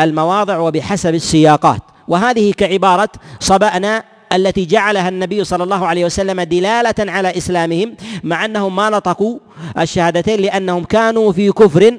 المواضع 0.00 0.58
وبحسب 0.58 1.14
السياقات. 1.14 1.82
وهذه 2.08 2.52
كعبارة 2.52 3.08
صبأنا 3.40 4.04
التي 4.32 4.64
جعلها 4.64 5.08
النبي 5.08 5.44
صلى 5.44 5.64
الله 5.64 5.86
عليه 5.86 6.04
وسلم 6.04 6.40
دلالة 6.40 6.94
على 6.98 7.36
إسلامهم 7.36 7.94
مع 8.24 8.44
أنهم 8.44 8.76
ما 8.76 8.90
نطقوا 8.90 9.38
الشهادتين 9.78 10.40
لأنهم 10.40 10.84
كانوا 10.84 11.32
في 11.32 11.52
كفر 11.52 11.98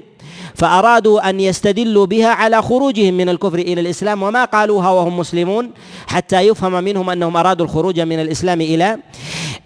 فأرادوا 0.55 1.29
أن 1.29 1.39
يستدلوا 1.39 2.05
بها 2.05 2.27
على 2.27 2.61
خروجهم 2.61 3.13
من 3.13 3.29
الكفر 3.29 3.59
إلى 3.59 3.81
الإسلام 3.81 4.23
وما 4.23 4.45
قالوها 4.45 4.89
وهم 4.89 5.17
مسلمون 5.17 5.71
حتى 6.07 6.41
يفهم 6.41 6.83
منهم 6.83 7.09
أنهم 7.09 7.37
أرادوا 7.37 7.65
الخروج 7.65 7.99
من 7.99 8.19
الإسلام 8.19 8.61
إلى 8.61 8.97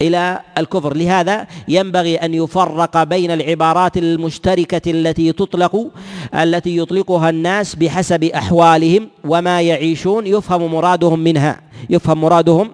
إلى 0.01 0.39
الكفر. 0.57 0.93
لهذا 0.93 1.47
ينبغي 1.67 2.15
أن 2.15 2.33
يفرق 2.33 3.03
بين 3.03 3.31
العبارات 3.31 3.97
المشتركة 3.97 4.91
التي 4.91 5.31
تطلق 5.31 5.87
التي 6.33 6.77
يطلقها 6.77 7.29
الناس 7.29 7.75
بحسب 7.75 8.23
أحوالهم 8.23 9.09
وما 9.23 9.61
يعيشون. 9.61 10.27
يفهم 10.27 10.71
مرادهم 10.71 11.19
منها 11.19 11.61
يفهم 11.89 12.21
مرادهم 12.21 12.71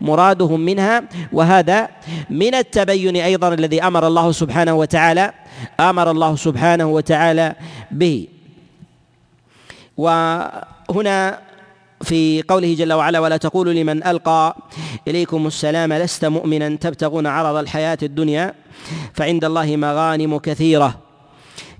مرادهم 0.00 0.60
منها. 0.60 1.02
وهذا 1.32 1.88
من 2.30 2.54
التبين 2.54 3.16
أيضا 3.16 3.54
الذي 3.54 3.82
أمر 3.82 4.06
الله 4.06 4.32
سبحانه 4.32 4.74
وتعالى 4.74 5.32
آمر 5.80 6.10
الله 6.10 6.36
سبحانه 6.36 6.86
وتعالى 6.86 7.54
به. 7.90 8.28
وهنا 9.96 11.38
في 12.02 12.42
قوله 12.42 12.74
جل 12.74 12.92
وعلا 12.92 13.18
ولا 13.20 13.36
تقولوا 13.36 13.72
لمن 13.72 14.06
ألقى 14.06 14.56
إليكم 15.08 15.46
السلام 15.46 15.92
لست 15.92 16.24
مؤمنا 16.24 16.76
تبتغون 16.76 17.26
عرض 17.26 17.56
الحياة 17.56 17.98
الدنيا 18.02 18.54
فعند 19.14 19.44
الله 19.44 19.76
مغانم 19.76 20.38
كثيرة 20.38 21.00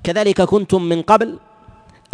كذلك 0.05 0.43
كنتم 0.43 0.83
من 0.83 1.03
قبل. 1.03 1.39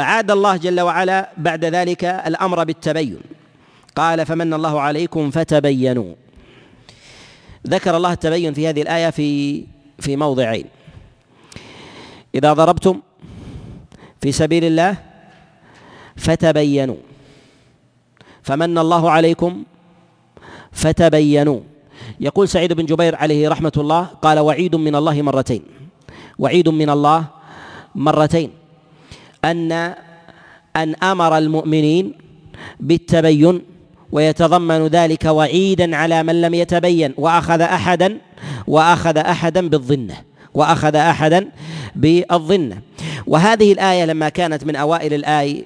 أعاد 0.01 0.31
الله 0.31 0.57
جل 0.57 0.81
وعلا 0.81 1.31
بعد 1.37 1.64
ذلك 1.64 2.05
الأمر 2.05 2.64
بالتبين. 2.64 3.20
قال 3.96 4.27
فمن 4.27 4.55
الله 4.55 4.81
عليكم 4.81 5.31
فتبينوا 5.31 6.14
ذكر 7.66 7.96
الله 7.96 8.12
التبين 8.12 8.55
في 8.55 8.68
هذه 8.68 8.83
الآية 8.83 9.11
في 9.11 9.64
في 9.99 10.16
موضعين. 10.16 10.64
إذا 12.35 12.53
ضربتم 12.53 13.01
في 14.21 14.33
سبيل 14.33 14.64
الله 14.64 14.97
فتبينوا. 16.16 16.97
فمن 18.43 18.79
الله 18.79 19.11
عليكم 19.11 19.64
فتبينوا. 20.73 21.61
يقول 22.21 22.49
سعيد 22.49 22.73
بن 22.73 22.87
جبير 22.87 23.16
عليه 23.16 23.49
رحمة 23.49 23.73
الله 23.77 24.03
قال 24.23 24.38
وعيد 24.38 24.77
من 24.77 24.95
الله 24.95 25.23
مرتين. 25.23 25.62
وعيد 26.38 26.69
من 26.69 26.90
الله 26.90 27.25
مرتين. 27.95 28.51
أن 29.45 29.73
أن 30.77 30.95
أمر 30.95 31.38
المؤمنين 31.38 32.14
بالتبين 32.81 33.62
ويتضمن 34.12 34.87
ذلك 34.87 35.25
وعيدا 35.25 35.97
على 35.97 36.23
من 36.23 36.40
لم 36.40 36.55
يتبين 36.55 37.14
وأخذ 37.19 37.61
احدا 37.61 38.19
وأخذ 38.66 39.16
أحدا 39.19 39.69
بالظنة. 39.69 40.30
وأخذ 40.54 40.96
أحدا 40.96 41.48
بالظنه 41.96 42.78
وهذه 43.26 43.72
الآية 43.72 44.04
لما 44.04 44.28
كانت 44.28 44.64
من 44.64 44.76
أوائل 44.76 45.14
الآي 45.14 45.64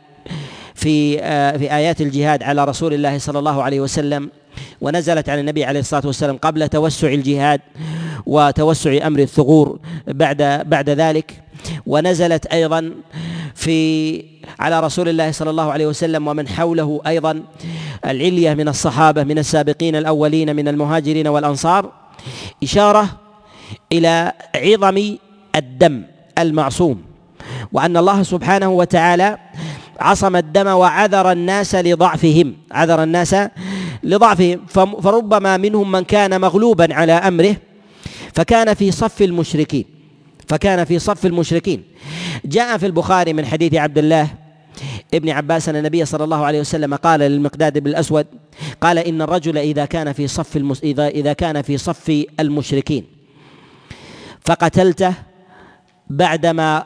في 0.75 1.21
آه، 1.23 1.57
في 1.57 1.75
آيات 1.75 2.01
الجهاد 2.01 2.43
على 2.43 2.65
رسول 2.65 2.95
الله 2.95 3.19
صلى 3.19 3.39
الله 3.39 3.63
عليه 3.63 3.81
وسلم 3.81 4.31
ونزلت 4.81 5.29
على 5.29 5.41
النبي 5.41 5.65
عليه 5.65 5.81
الصلاة 5.81 6.07
والسلام 6.07 6.37
قبل 6.37 6.69
توسع 6.69 7.09
الجهاد 7.09 7.61
وتوسع 8.27 9.07
أمر 9.07 9.19
الثغور 9.19 9.79
بعد 10.07 10.43
بعد 10.67 10.91
ذلك. 10.91 11.45
ونزلت 11.87 12.47
أيضا 12.47 12.91
في 13.55 14.25
على 14.59 14.81
رسول 14.81 15.09
الله 15.09 15.31
صلى 15.31 15.51
الله 15.51 15.73
عليه 15.73 15.87
وسلم 15.87 16.29
ومن 16.29 16.49
حوله 16.49 17.01
أيضا 17.07 17.43
العلية 18.05 18.55
من 18.55 18.69
الصحابة 18.69 19.25
من 19.25 19.39
السابقين 19.39 19.97
الأولين 19.97 20.57
من 20.57 20.69
المهاجرين 20.69 21.27
والأنصار 21.29 21.93
إشارة 22.63 23.24
إلى 23.93 24.33
عظم 24.55 25.17
الدم 25.57 26.03
المعصوم 26.39 27.03
وأن 27.73 27.97
الله 27.97 28.23
سبحانه 28.23 28.69
وتعالى 28.69 29.39
عصم 30.01 30.37
الدم 30.37 30.67
وعذر 30.67 31.33
الناس 31.33 31.75
لضعفهم 31.75 32.57
عذر 32.73 33.03
الناس 33.03 33.37
لضعفهم. 34.03 34.67
فربما 35.03 35.57
منهم 35.57 35.93
من 35.93 36.05
كان 36.05 36.41
مغلوبا 36.41 36.95
على 36.95 37.13
أمره 37.13 37.57
فكان 38.35 38.75
في 38.75 38.91
صف 38.91 39.23
المشركين 39.23 39.85
فكان 40.49 40.85
في 40.85 40.99
صف 40.99 41.27
المشركين. 41.27 41.83
جاء 42.45 42.79
في 42.79 42.87
البخاري 42.87 43.33
من 43.33 43.47
حديث 43.47 43.75
عبد 43.75 43.99
الله 43.99 44.29
ابن 45.15 45.31
عباس 45.31 45.69
أن 45.69 45.77
النبي 45.77 46.05
صلى 46.05 46.25
الله 46.25 46.45
عليه 46.45 46.61
وسلم 46.61 46.95
قال 46.95 47.21
للمقداد 47.21 47.79
بن 47.79 47.91
الأسود 47.91 48.27
قال 48.81 48.99
إن 48.99 49.23
الرجل 49.23 49.59
إذا 49.59 49.85
كان 49.85 50.13
في 50.13 50.29
صف 50.29 50.57
المس... 50.57 50.83
اذا 50.83 51.09
إذا 51.09 51.33
كان 51.33 51.63
في 51.63 51.79
صف 51.79 52.25
المشركين. 52.41 53.05
فقتلته 54.45 55.15
بعدما 56.11 56.85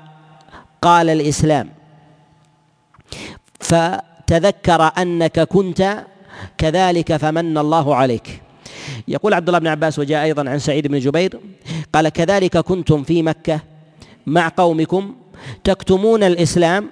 قال 0.83 1.11
الإسلام. 1.11 1.69
فتذكر 3.61 4.93
أنك 4.99 5.41
كنت 5.41 6.05
كذلك 6.59 7.17
فمن 7.17 7.59
الله 7.59 7.95
عليك. 7.95 8.43
يقول 9.09 9.35
عبد 9.35 9.49
الله 9.49 9.59
بن 9.59 9.67
عباس 9.67 9.99
وجاء 9.99 10.25
أيضا 10.25 10.51
عن 10.51 10.59
سعيد 10.59 10.87
بن 10.87 10.99
جبير 10.99 11.41
قال 11.93 12.09
كذلك 12.09 12.59
كنتم 12.59 13.03
في 13.03 13.23
مكة 13.23 13.61
مع 14.27 14.53
قومكم 14.57 15.15
تكتمون 15.65 16.23
الإسلام 16.23 16.89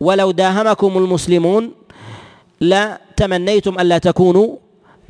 ولو 0.00 0.30
داهمكم 0.30 0.98
المسلمون 0.98 1.72
لا 2.60 3.00
تمنيتم 3.16 3.80
ألا 3.80 3.98
تكونوا 3.98 4.56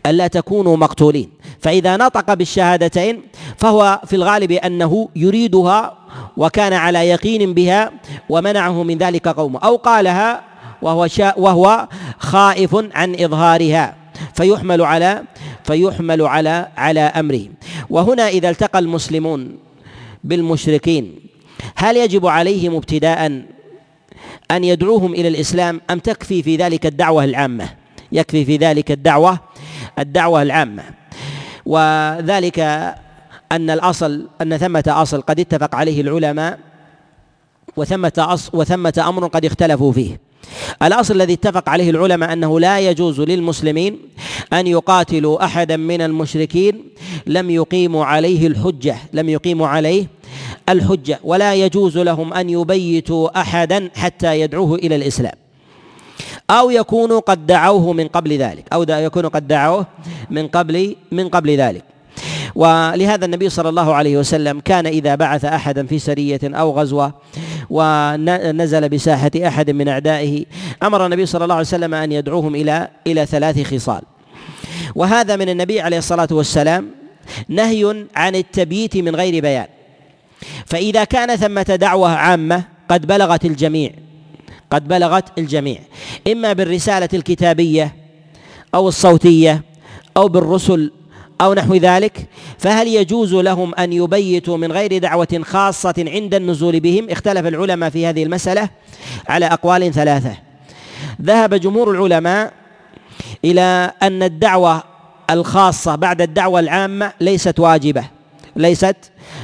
ألا 0.06 0.26
تكونوا 0.26 0.76
مقتولين. 0.76 1.30
فإذا 1.60 1.96
نطق 1.96 2.34
بالشهادتين 2.34 3.22
فهو 3.56 4.00
في 4.06 4.16
الغالب 4.16 4.52
أنه 4.52 5.08
يريدها 5.16 5.98
وكان 6.36 6.72
على 6.72 7.08
يقين 7.08 7.54
بها 7.54 7.92
ومنعه 8.28 8.82
من 8.82 8.98
ذلك 8.98 9.28
قومه 9.28 9.60
أو 9.60 9.76
قالها 9.76 10.42
وهو 10.82 11.06
شاء 11.06 11.40
وهو 11.40 11.88
خائف 12.18 12.76
عن 12.94 13.14
إظهارها. 13.14 13.96
فيحمل 14.34 14.82
على 14.82 15.22
فيحمل 15.64 16.22
على 16.22 16.68
على 16.76 17.00
أمره. 17.00 17.44
وهنا 17.90 18.28
إذا 18.28 18.50
التقى 18.50 18.78
المسلمون 18.78 19.58
بالمشركين 20.24 21.14
هل 21.76 21.96
يجب 21.96 22.26
عليهم 22.26 22.74
ابتداء 22.74 23.42
أن 24.50 24.64
يدعوهم 24.64 25.12
إلى 25.14 25.28
الإسلام 25.28 25.80
أم 25.90 25.98
تكفي 25.98 26.42
في 26.42 26.56
ذلك 26.56 26.86
الدعوة 26.86 27.24
العامة؟ 27.24 27.81
يكفي 28.12 28.44
في 28.44 28.56
ذلك 28.56 28.90
الدعوة 28.90 29.38
الدعوة 29.98 30.42
العامة. 30.42 30.82
وذلك 31.66 32.58
أن 33.52 33.70
الأصل 33.70 34.28
أن 34.42 34.56
ثمة 34.56 34.84
أصل 34.88 35.20
قد 35.20 35.40
اتفق 35.40 35.74
عليه 35.74 36.00
العلماء 36.00 36.58
وثمة 37.76 38.12
أصل 38.18 38.58
وثمة 38.58 39.04
أمر 39.08 39.26
قد 39.26 39.44
اختلفوا 39.44 39.92
فيه. 39.92 40.20
الأصل 40.82 41.14
الذي 41.14 41.32
اتفق 41.32 41.68
عليه 41.68 41.90
العلماء 41.90 42.32
أنه 42.32 42.60
لا 42.60 42.80
يجوز 42.80 43.20
للمسلمين 43.20 43.98
أن 44.52 44.66
يقاتلوا 44.66 45.44
أحدا 45.44 45.76
من 45.76 46.00
المشركين 46.00 46.84
لم 47.26 47.50
يقيموا 47.50 48.04
عليه 48.04 48.46
الحجة 48.46 48.96
لم 49.12 49.28
يقيموا 49.28 49.68
عليه 49.68 50.06
الحجة. 50.68 51.20
ولا 51.24 51.54
يجوز 51.54 51.98
لهم 51.98 52.32
أن 52.32 52.50
يبيتوا 52.50 53.40
أحدا 53.40 53.90
حتى 53.96 54.40
يدعوه 54.40 54.74
إلى 54.74 54.96
الإسلام. 54.96 55.41
أو 56.50 56.70
يكونوا 56.70 57.20
قد 57.20 57.46
دعوه 57.46 57.92
من 57.92 58.08
قبل 58.08 58.32
ذلك 58.32 58.64
أو 58.72 58.82
يكونوا 58.88 59.30
قد 59.30 59.48
دعوه 59.48 59.86
من 60.30 60.48
قبل 60.48 60.96
من 61.12 61.28
قبل 61.28 61.56
ذلك. 61.56 61.84
ولهذا 62.54 63.24
النبي 63.24 63.48
صلى 63.48 63.68
الله 63.68 63.94
عليه 63.94 64.16
وسلم 64.16 64.60
كان 64.60 64.86
إذا 64.86 65.14
بعث 65.14 65.44
أحدا 65.44 65.86
في 65.86 65.98
سرية 65.98 66.40
أو 66.44 66.80
غزوة 66.80 67.14
ونزل 67.70 68.88
بساحة 68.88 69.30
أحد 69.36 69.70
من 69.70 69.88
أعدائه 69.88 70.44
أمر 70.82 71.06
النبي 71.06 71.26
صلى 71.26 71.44
الله 71.44 71.54
عليه 71.54 71.66
وسلم 71.66 71.94
أن 71.94 72.12
يدعوهم 72.12 72.54
إلى 72.54 72.88
إلى 73.06 73.26
ثلاث 73.26 73.62
خصال. 73.74 74.02
وهذا 74.94 75.36
من 75.36 75.48
النبي 75.48 75.80
عليه 75.80 75.98
الصلاة 75.98 76.28
والسلام 76.30 76.90
نهي 77.48 78.06
عن 78.16 78.34
التبييت 78.36 78.96
من 78.96 79.16
غير 79.16 79.42
بيان. 79.42 79.66
فإذا 80.66 81.04
كان 81.04 81.36
ثمة 81.36 81.62
دعوة 81.62 82.08
عامة 82.08 82.64
قد 82.88 83.06
بلغت 83.06 83.44
الجميع. 83.44 83.90
قد 84.72 84.88
بلغت 84.88 85.38
الجميع 85.38 85.78
إما 86.32 86.52
بالرسالة 86.52 87.08
الكتابية 87.14 87.96
أو 88.74 88.88
الصوتية 88.88 89.62
أو 90.16 90.28
بالرسل 90.28 90.92
أو 91.40 91.54
نحو 91.54 91.74
ذلك 91.74 92.26
فهل 92.58 92.88
يجوز 92.88 93.34
لهم 93.34 93.74
أن 93.74 93.92
يبيتوا 93.92 94.56
من 94.56 94.72
غير 94.72 94.98
دعوة 94.98 95.40
خاصة 95.42 95.94
عند 95.98 96.34
النزول 96.34 96.80
بهم؟ 96.80 97.10
اختلف 97.10 97.46
العلماء 97.46 97.90
في 97.90 98.06
هذه 98.06 98.22
المسألة 98.22 98.68
على 99.28 99.46
أقوال 99.46 99.92
ثلاثة. 99.92 100.36
ذهب 101.22 101.54
جمهور 101.54 101.90
العلماء 101.90 102.52
إلى 103.44 103.92
أن 104.02 104.22
الدعوة 104.22 104.82
الخاصة 105.30 105.94
بعد 105.94 106.22
الدعوة 106.22 106.60
العامة 106.60 107.12
ليست 107.20 107.60
واجبة 107.60 108.04
ليست 108.56 108.96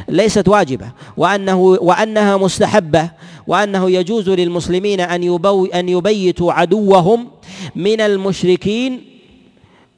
ليست 0.09 0.49
واجبة 0.49 0.93
وأنه 1.17 1.61
وأنها 1.61 2.37
مستحبة 2.37 3.11
وأنه 3.49 3.91
يجوز 3.91 4.29
للمسلمين 4.29 5.01
أن 5.01 5.23
يبو 5.23 5.67
أن 5.67 5.89
يبيتوا 5.89 6.53
عدوهم 6.53 7.29
من 7.77 8.01
المشركين 8.01 9.01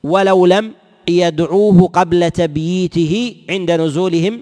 ولو 0.02 0.46
لم 0.46 0.72
يدعوه 1.08 1.88
قبل 1.88 2.30
تبييته 2.30 3.34
عند 3.50 3.70
نزولهم 3.70 4.40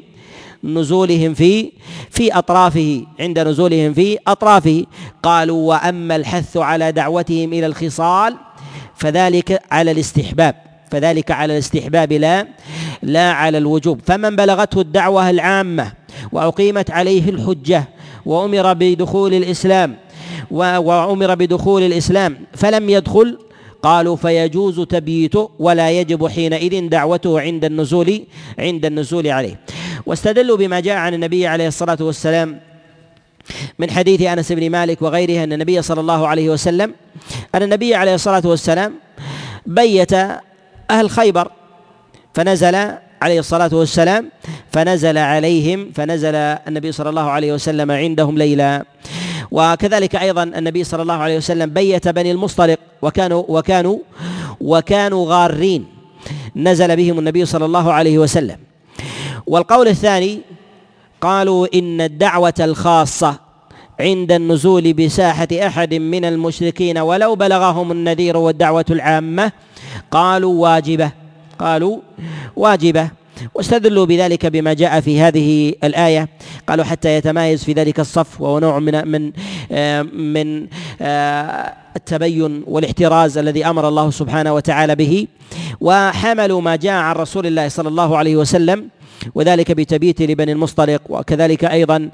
نزولهم 0.65 1.35
في 1.35 1.73
في 2.11 2.33
أطرافه 2.33 3.03
عند 3.21 3.39
نزولهم 3.39 3.95
في 3.95 4.19
أطرافه. 4.27 4.85
قالوا 5.23 5.69
وأما 5.69 6.17
الحث 6.17 6.57
على 6.57 6.93
دعوتهم 6.93 7.53
إلى 7.53 7.67
الخصال 7.67 8.37
فذلك 8.95 9.63
على 9.71 9.91
الاستحباب 9.91 10.55
فذلك 10.91 11.31
على 11.31 11.53
الاستحباب 11.53 12.13
لا 12.13 12.47
لا 13.03 13.33
على 13.33 13.59
الوجوب. 13.59 14.01
فمن 14.07 14.37
بلغته 14.37 14.81
الدعوة 14.81 15.31
العامة 15.31 15.93
وأقيمت 16.33 16.91
عليه 16.91 17.31
الحجة 17.31 17.89
وأمر 18.29 18.67
بدخول 18.73 19.33
الإسلام 19.35 19.97
وأمر 20.51 21.35
بدخول 21.35 21.83
الإسلام. 21.83 22.33
فلم 22.53 22.91
يدخل 22.91 23.39
قالوا 23.83 24.17
فيجوز 24.17 24.81
تبييته 24.81 25.51
ولا 25.59 25.91
يجب 25.91 26.27
حينئذ 26.27 26.89
دعوته 26.89 27.41
عند 27.41 27.65
النزول 27.65 28.11
عند 28.59 28.85
النزول 28.87 29.27
عليه. 29.27 29.57
واستدلوا 30.07 30.57
بما 30.57 30.81
جاء 30.81 30.97
عن 30.97 31.15
النبي 31.15 31.47
عليه 31.47 31.69
الصلاة 31.69 31.99
والسلام 32.01 32.61
من 33.79 33.91
حديث 33.91 34.23
أنس 34.23 34.53
بن 34.53 34.71
مالك 34.71 35.03
وغيره 35.03 35.45
أن 35.45 35.53
النبي 35.53 35.83
صلى 35.83 36.01
الله 36.01 36.29
عليه 36.29 36.51
وسلم 36.51 36.95
أن 37.55 37.63
النبي 37.63 37.95
عليه 37.95 38.15
الصلاة 38.15 38.43
والسلام 38.45 38.95
بيت 39.67 40.13
أهل 40.91 41.11
خيبر 41.11 41.51
فنزل 42.35 42.77
عليه 43.23 43.39
الصلاة 43.39 43.71
والسلام 43.73 44.31
فنزل 44.73 45.19
عليهم 45.19 45.93
فنزل 45.95 46.35
النبي 46.35 46.93
صلى 46.93 47.11
الله 47.11 47.31
عليه 47.31 47.53
وسلم 47.53 47.91
عندهم 47.91 48.39
ليلا 48.39 48.85
وكذلك 49.51 50.17
أيضا 50.17 50.43
النبي 50.43 50.85
صلى 50.85 51.03
الله 51.03 51.15
عليه 51.15 51.37
وسلم 51.37 51.71
بيت 51.71 52.09
بني 52.09 52.33
المصطلق 52.33 52.79
وكانوا 53.03 53.45
وكانوا 53.49 53.99
وكانوا 54.61 55.27
غارين. 55.29 55.87
نزل 56.57 56.97
بهم 56.97 57.19
النبي 57.19 57.45
صلى 57.45 57.65
الله 57.65 57.93
عليه 57.93 58.19
وسلم. 58.19 58.57
والقول 59.47 59.89
الثاني 59.89 60.41
قالوا 61.21 61.67
إن 61.75 62.01
الدعوة 62.01 62.55
الخاصة 62.61 63.39
عند 64.01 64.33
النزول 64.33 64.93
بساحة 64.93 65.49
أحد 65.53 65.95
من 65.95 66.25
المشركين 66.25 66.99
ولو 66.99 67.35
بلغهم 67.35 67.93
النذير 67.93 68.37
والدعوة 68.37 68.85
العامة 68.91 69.53
قالوا 70.11 70.63
واجبة. 70.63 71.11
قالوا 71.59 71.99
واجبة. 72.57 73.11
واستدلوا 73.55 74.07
بذلك 74.07 74.47
بما 74.47 74.73
جاء 74.73 75.01
في 75.01 75.21
هذه 75.21 75.75
الآية. 75.85 76.29
قالوا 76.69 76.85
حتى 76.85 77.17
يتمايز 77.17 77.65
في 77.65 77.73
ذلك 77.73 78.01
الصف 78.01 78.41
وهو 78.41 78.59
نوع 78.59 78.79
من 78.79 79.09
من 79.09 79.33
من 80.35 80.67
آه، 81.01 81.73
التبين 81.97 82.63
والاحتراز 82.67 83.39
الذي 83.39 83.67
أمر 83.67 83.89
الله 83.89 84.11
سبحانه 84.11 84.55
وتعالى 84.55 84.95
به. 84.95 85.27
وحملوا 85.81 86.61
ما 86.61 86.77
جاء 86.77 86.93
عن 86.93 87.15
رسول 87.15 87.47
الله 87.47 87.69
صلى 87.69 87.89
الله 87.89 88.17
عليه 88.17 88.37
وسلم 88.37 88.89
وذلك 89.35 89.73
بتبيت 89.73 90.23
لبني 90.23 90.53
المصطلق. 90.53 91.03
وكذلك 91.09 91.65
أيضا 91.65 92.11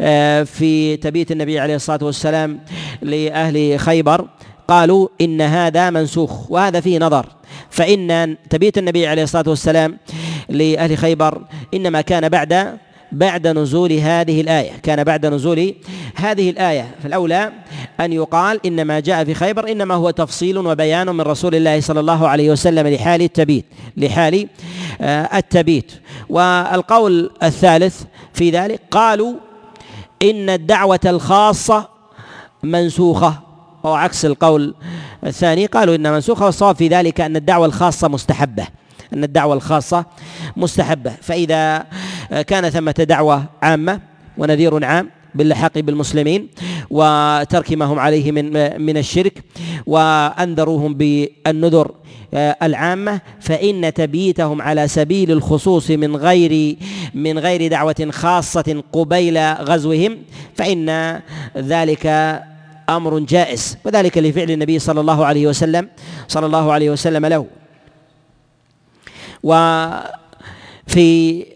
آه، 0.00 0.42
في 0.42 0.96
تبيت 0.96 1.32
النبي 1.32 1.60
عليه 1.60 1.76
الصلاة 1.76 2.04
والسلام 2.04 2.60
لأهل 3.02 3.78
خيبر. 3.78 4.28
قالوا 4.68 5.08
إن 5.20 5.40
هذا 5.40 5.90
منسوخ 5.90 6.50
وهذا 6.50 6.80
فيه 6.80 6.98
نظر. 6.98 7.26
فإن 7.76 8.36
تبيت 8.50 8.78
النبي 8.78 9.06
عليه 9.06 9.22
الصلاة 9.22 9.44
والسلام 9.48 9.98
لأهل 10.48 10.98
خيبر 10.98 11.42
إنما 11.74 12.00
كان 12.00 12.28
بعد 12.28 12.78
بعد 13.12 13.46
نزول 13.46 13.92
هذه 13.92 14.40
الآية 14.40 14.72
كان 14.82 15.04
بعد 15.04 15.26
نزول 15.26 15.74
هذه 16.14 16.50
الآية. 16.50 16.94
فالأولى 17.02 17.52
أن 18.00 18.12
يقال 18.12 18.66
إن 18.66 18.82
ما 18.82 19.00
جاء 19.00 19.24
في 19.24 19.34
خيبر 19.34 19.72
إنما 19.72 19.94
هو 19.94 20.10
تفصيل 20.10 20.58
وبيان 20.58 21.06
من 21.14 21.20
رسول 21.20 21.54
الله 21.54 21.80
صلى 21.80 22.00
الله 22.00 22.28
عليه 22.28 22.50
وسلم 22.50 22.86
لحال 22.86 23.22
التبيت 23.22 23.64
لحال 23.96 24.48
آه، 25.00 25.38
التبيت. 25.38 25.92
والقول 26.28 27.30
الثالث 27.42 28.02
في 28.34 28.50
ذلك 28.50 28.80
قالوا 28.90 29.34
إن 30.22 30.50
الدعوة 30.50 31.00
الخاصة 31.06 31.88
منسوخة. 32.62 33.45
أو 33.86 33.94
عكس 33.94 34.24
القول 34.24 34.74
الثاني 35.26 35.66
قالوا 35.66 35.94
إنها 35.94 36.12
منسوخة 36.12 36.44
والصواب 36.46 36.76
في 36.76 36.88
ذلك 36.88 37.20
أن 37.20 37.36
الدعوة 37.36 37.66
الخاصة 37.66 38.08
مستحبة. 38.08 38.66
أن 39.12 39.24
الدعوة 39.24 39.54
الخاصة 39.54 40.04
مستحبة. 40.56 41.12
فإذا 41.22 41.86
كان 42.46 42.70
ثمة 42.70 42.92
دعوة 43.08 43.44
عامة 43.62 44.00
ونذير 44.38 44.84
عام 44.84 45.10
باللحاق 45.34 45.78
بالمسلمين 45.78 46.48
وترك 46.90 47.72
ما 47.72 47.84
هم 47.84 47.98
عليه 47.98 48.32
من 48.32 48.52
من 48.82 48.96
الشرك 48.96 49.42
وأنذروهم 49.86 50.94
بالنذر 50.94 51.90
العامة 52.34 53.20
فإن 53.40 53.94
تبييتهم 53.94 54.62
على 54.62 54.88
سبيل 54.88 55.30
الخصوص 55.30 55.90
من 55.90 56.16
غير 56.16 56.76
من 57.14 57.38
غير 57.38 57.70
دعوة 57.70 58.08
خاصة 58.10 58.82
قبيل 58.92 59.38
غزوهم 59.38 60.18
فإن 60.54 61.20
ذلك 61.56 62.06
أمر 62.88 63.18
جائز 63.18 63.78
وذلك 63.84 64.18
لفعل 64.18 64.50
النبي 64.50 64.78
صلى 64.78 65.00
الله 65.00 65.26
عليه 65.26 65.46
وسلم 65.46 65.88
صلى 66.28 66.46
الله 66.46 66.72
عليه 66.72 66.90
وسلم 66.90 67.26
له. 67.26 67.46
وفي 69.42 71.46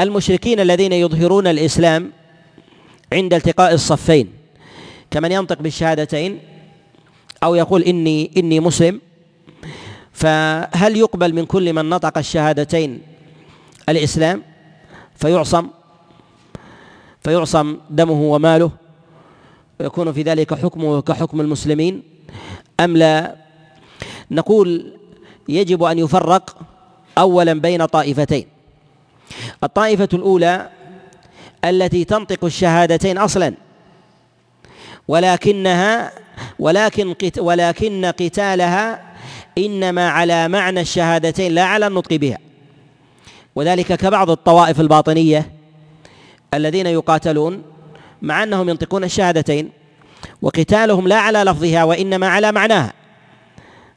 المشركين 0.00 0.60
الذين 0.60 0.92
يظهرون 0.92 1.46
الإسلام 1.46 2.12
عند 3.12 3.34
التقاء 3.34 3.74
الصفين 3.74 4.32
كمن 5.10 5.32
ينطق 5.32 5.62
بالشهادتين 5.62 6.40
أو 7.42 7.54
يقول 7.54 7.82
إني 7.82 8.30
إني 8.36 8.60
مسلم 8.60 9.00
فهل 10.12 10.96
يقبل 10.96 11.34
من 11.34 11.46
كل 11.46 11.72
من 11.72 11.88
نطق 11.88 12.18
الشهادتين 12.18 13.02
الإسلام؟ 13.88 14.42
فيعصم 15.16 15.68
فيعصم 17.24 17.78
دمه 17.90 18.22
وماله. 18.22 18.70
ويكون 19.80 20.12
في 20.12 20.22
ذلك 20.22 20.54
حكمه 20.54 21.02
كحكم 21.02 21.40
المسلمين 21.40 22.02
أم 22.80 22.96
لا؟ 22.96 23.36
نقول 24.30 24.92
يجب 25.48 25.82
أن 25.82 25.98
يفرق 25.98 26.56
اولا 27.18 27.52
بين 27.52 27.86
طائفتين. 27.86 28.46
الطائفة 29.64 30.08
الأولى 30.14 30.68
التي 31.64 32.04
تنطق 32.04 32.44
الشهادتين 32.44 33.18
أصلا 33.18 33.54
ولكنها 35.08 36.12
ولكن 36.58 37.14
ولكن 37.38 38.04
قتالها 38.04 39.02
إنما 39.58 40.08
على 40.08 40.48
معنى 40.48 40.80
الشهادتين 40.80 41.52
لا 41.52 41.64
على 41.64 41.86
النطق 41.86 42.14
بها. 42.14 42.38
وذلك 43.54 43.92
كبعض 43.92 44.30
الطوائف 44.30 44.80
الباطنية 44.80 45.52
الذين 46.54 46.86
يقاتلون 46.86 47.62
مع 48.26 48.42
أنهم 48.42 48.68
ينطقون 48.68 49.04
الشهادتين 49.04 49.70
وقتالهم 50.42 51.08
لا 51.08 51.16
على 51.16 51.38
لفظها 51.38 51.84
وإنما 51.84 52.28
على 52.28 52.52
معناها 52.52 52.92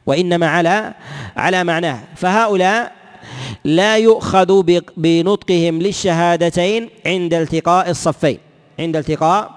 وإنما 0.06 0.46
على 0.48 0.94
على 1.36 1.64
معناها. 1.64 2.04
فهؤلاء 2.16 2.92
لا 3.64 3.96
يؤخذ 3.96 4.62
بنطقهم 4.96 5.82
للشهادتين 5.82 6.88
عند 7.06 7.34
التقاء 7.34 7.90
الصفين 7.90 8.38
عند 8.78 8.96
التقاء 8.96 9.50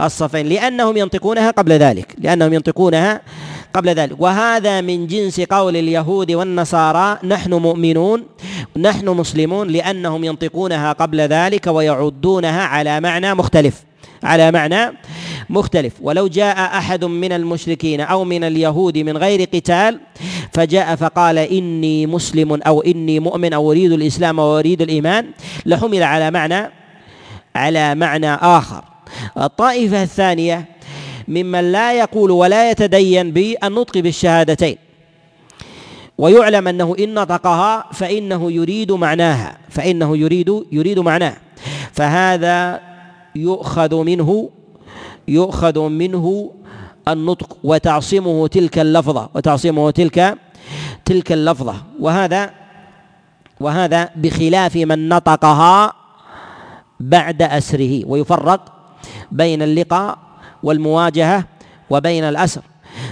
الصفين 0.00 0.46
لأنهم 0.46 0.96
ينطقونها 0.96 1.50
قبل 1.50 1.72
ذلك 1.72 2.14
لأنهم 2.18 2.52
ينطقونها 2.54 3.20
قبل 3.74 3.88
ذلك. 3.88 4.16
وهذا 4.18 4.80
من 4.80 5.06
جنس 5.06 5.40
قول 5.40 5.76
اليهود 5.76 6.32
والنصارى 6.32 7.18
نحن 7.24 7.54
مؤمنون 7.54 8.24
نحن 8.76 9.08
مسلمون 9.08 9.68
لأنهم 9.68 10.24
ينطقونها 10.24 10.92
قبل 10.92 11.20
ذلك 11.20 11.66
ويعدونها 11.66 12.62
على 12.62 13.00
معنى 13.00 13.34
مختلف. 13.34 13.89
على 14.22 14.52
معنى 14.52 14.92
مختلف. 15.50 15.92
ولو 16.00 16.26
جاء 16.26 16.56
أحد 16.56 17.04
من 17.04 17.32
المشركين 17.32 18.00
أو 18.00 18.24
من 18.24 18.44
اليهود 18.44 18.98
من 18.98 19.16
غير 19.16 19.44
قتال 19.44 20.00
فجاء 20.52 20.96
فقال 20.96 21.38
إني 21.38 22.06
مسلم 22.06 22.62
أو 22.62 22.80
إني 22.80 23.20
مؤمن 23.20 23.52
أو 23.52 23.70
أريد 23.70 23.92
الإسلام 23.92 24.38
واريد 24.38 24.82
الإيمان 24.82 25.26
لحمل 25.66 26.02
على 26.02 26.30
معنى 26.30 26.70
على 27.54 27.94
معنى 27.94 28.34
آخر. 28.34 28.84
الطائفة 29.38 30.02
الثانية 30.02 30.64
ممن 31.28 31.72
لا 31.72 31.92
يقول 31.92 32.30
ولا 32.30 32.70
يتدين 32.70 33.30
بالنطق 33.32 33.98
بالشهادتين 33.98 34.76
ويعلم 36.18 36.68
أنه 36.68 36.96
إن 36.98 37.14
نطقها 37.14 37.84
فإنه 37.92 38.52
يريد 38.52 38.92
معناها 38.92 39.58
فإنه 39.70 40.16
يريد 40.16 40.64
يريد 40.72 40.98
معناه. 40.98 41.36
فهذا 41.92 42.80
يؤخذ 43.36 44.02
منه 44.02 44.50
يؤخذ 45.28 45.88
منه 45.88 46.50
النطق 47.08 47.56
وتعصمه 47.64 48.46
تلك 48.46 48.78
اللفظة 48.78 49.30
وتعصمه 49.34 49.90
تلك 49.90 50.38
تلك 51.04 51.32
اللفظة. 51.32 51.74
وهذا 52.00 52.50
وهذا 53.60 54.10
بخلاف 54.16 54.76
من 54.76 55.08
نطقها 55.08 55.92
بعد 57.00 57.42
أسره 57.42 58.04
ويفرق 58.06 58.72
بين 59.32 59.62
اللقاء 59.62 60.18
والمواجهة 60.62 61.44
وبين 61.90 62.24
الأسر. 62.24 62.62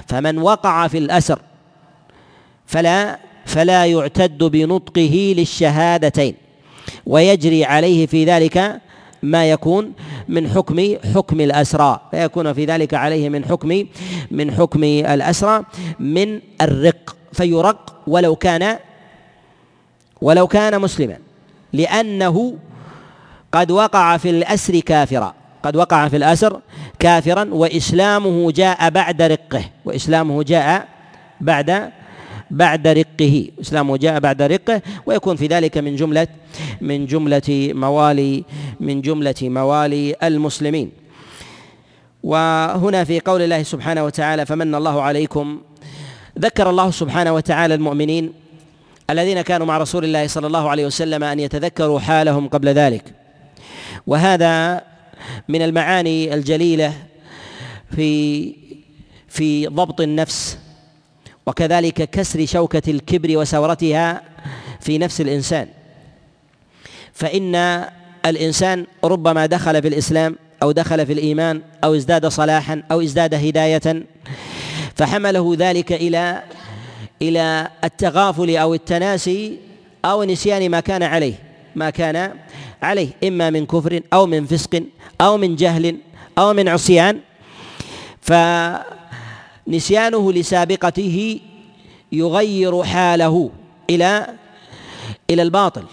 فمن 0.06 0.38
وقع 0.38 0.88
في 0.88 0.98
الأسر 0.98 1.38
فلا 2.66 3.18
فلا 3.46 3.86
يعتد 3.86 4.44
بنطقه 4.44 5.34
للشهادتين 5.36 6.34
ويجري 7.06 7.64
عليه 7.64 8.06
في 8.06 8.24
ذلك 8.24 8.80
ما 9.22 9.50
يكون 9.50 9.92
من 10.28 10.48
حكم 10.48 10.96
حكم 11.14 11.40
الأسرى 11.40 12.00
فيكون 12.10 12.52
في 12.52 12.64
ذلك 12.64 12.94
عليه 12.94 13.28
من 13.28 13.44
حكم 13.44 13.84
من 14.30 14.50
حكم 14.50 14.84
الأسرى 14.84 15.64
من 16.00 16.40
الرق 16.60 17.16
فيرق 17.32 17.96
ولو 18.06 18.36
كان 18.36 18.78
ولو 20.22 20.46
كان 20.46 20.80
مسلما 20.80 21.16
لأنه 21.72 22.56
قد 23.52 23.70
وقع 23.70 24.16
في 24.16 24.30
الأسر 24.30 24.80
كافرا 24.80 25.34
قد 25.62 25.76
وقع 25.76 26.08
في 26.08 26.16
الأسر 26.16 26.60
كافرا 26.98 27.48
وإسلامه 27.52 28.52
جاء 28.52 28.90
بعد 28.90 29.22
رقه 29.22 29.64
وإسلامه 29.84 30.42
جاء 30.42 30.88
بعد 31.40 31.90
بعد 32.50 32.86
رقه. 32.86 33.48
إسلامه 33.60 33.96
جاء 33.96 34.20
بعد 34.20 34.42
رقه 34.42 34.82
ويكون 35.06 35.36
في 35.36 35.46
ذلك 35.46 35.78
من 35.78 35.96
جملة 35.96 36.26
من 36.80 37.06
جملة 37.06 37.72
موالي 37.74 38.44
من 38.80 39.02
جملة 39.02 39.34
موالي 39.42 40.14
المسلمين. 40.22 40.90
وهنا 42.22 43.04
في 43.04 43.20
قول 43.20 43.42
الله 43.42 43.62
سبحانه 43.62 44.04
وتعالى 44.04 44.46
فمن 44.46 44.74
الله 44.74 45.02
عليكم 45.02 45.60
ذكر 46.38 46.70
الله 46.70 46.90
سبحانه 46.90 47.32
وتعالى 47.32 47.74
المؤمنين 47.74 48.32
الذين 49.10 49.40
كانوا 49.40 49.66
مع 49.66 49.78
رسول 49.78 50.04
الله 50.04 50.26
صلى 50.26 50.46
الله 50.46 50.70
عليه 50.70 50.86
وسلم 50.86 51.24
أن 51.24 51.40
يتذكروا 51.40 52.00
حالهم 52.00 52.48
قبل 52.48 52.68
ذلك. 52.68 53.04
وهذا 54.06 54.82
من 55.48 55.62
المعاني 55.62 56.34
الجليلة 56.34 56.92
في 57.96 58.54
في 59.28 59.66
ضبط 59.66 60.00
النفس 60.00 60.58
وكذلك 61.48 62.10
كسر 62.10 62.46
شوكة 62.46 62.90
الكبر 62.90 63.38
وسورتها 63.38 64.22
في 64.80 64.98
نفس 64.98 65.20
الإنسان. 65.20 65.68
فإن 67.12 67.84
الإنسان 68.26 68.86
ربما 69.04 69.46
دخل 69.46 69.82
في 69.82 69.88
الإسلام 69.88 70.36
أو 70.62 70.72
دخل 70.72 71.06
في 71.06 71.12
الإيمان 71.12 71.62
أو 71.84 71.94
ازداد 71.94 72.26
صلاحا 72.26 72.82
أو 72.92 73.00
ازداد 73.00 73.34
هداية 73.34 74.02
فحمله 74.94 75.54
ذلك 75.58 75.92
إلى 75.92 76.42
إلى 77.22 77.68
التغافل 77.84 78.56
أو 78.56 78.74
التناسي 78.74 79.58
أو 80.04 80.24
نسيان 80.24 80.70
ما 80.70 80.80
كان 80.80 81.02
عليه 81.02 81.34
ما 81.76 81.90
كان 81.90 82.34
عليه 82.82 83.08
إما 83.24 83.50
من 83.50 83.66
كفر 83.66 84.00
أو 84.12 84.26
من 84.26 84.46
فسق 84.46 84.82
أو 85.20 85.36
من 85.36 85.56
جهل 85.56 85.96
أو 86.38 86.52
من 86.52 86.68
عصيان. 86.68 87.20
فنسيانه 89.68 90.32
لسابقته 90.32 91.40
يغير 92.12 92.82
حاله 92.84 93.50
إلى 93.90 94.26
إلى 95.30 95.42
الباطل 95.42 95.84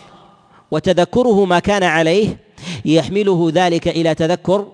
وتذكره 0.72 1.46
ما 1.46 1.60
كان 1.60 1.84
عليه 1.84 2.38
يحمله 2.86 3.52
ذلك 3.54 3.88
إلى 3.88 4.16
تذكر 4.16 4.68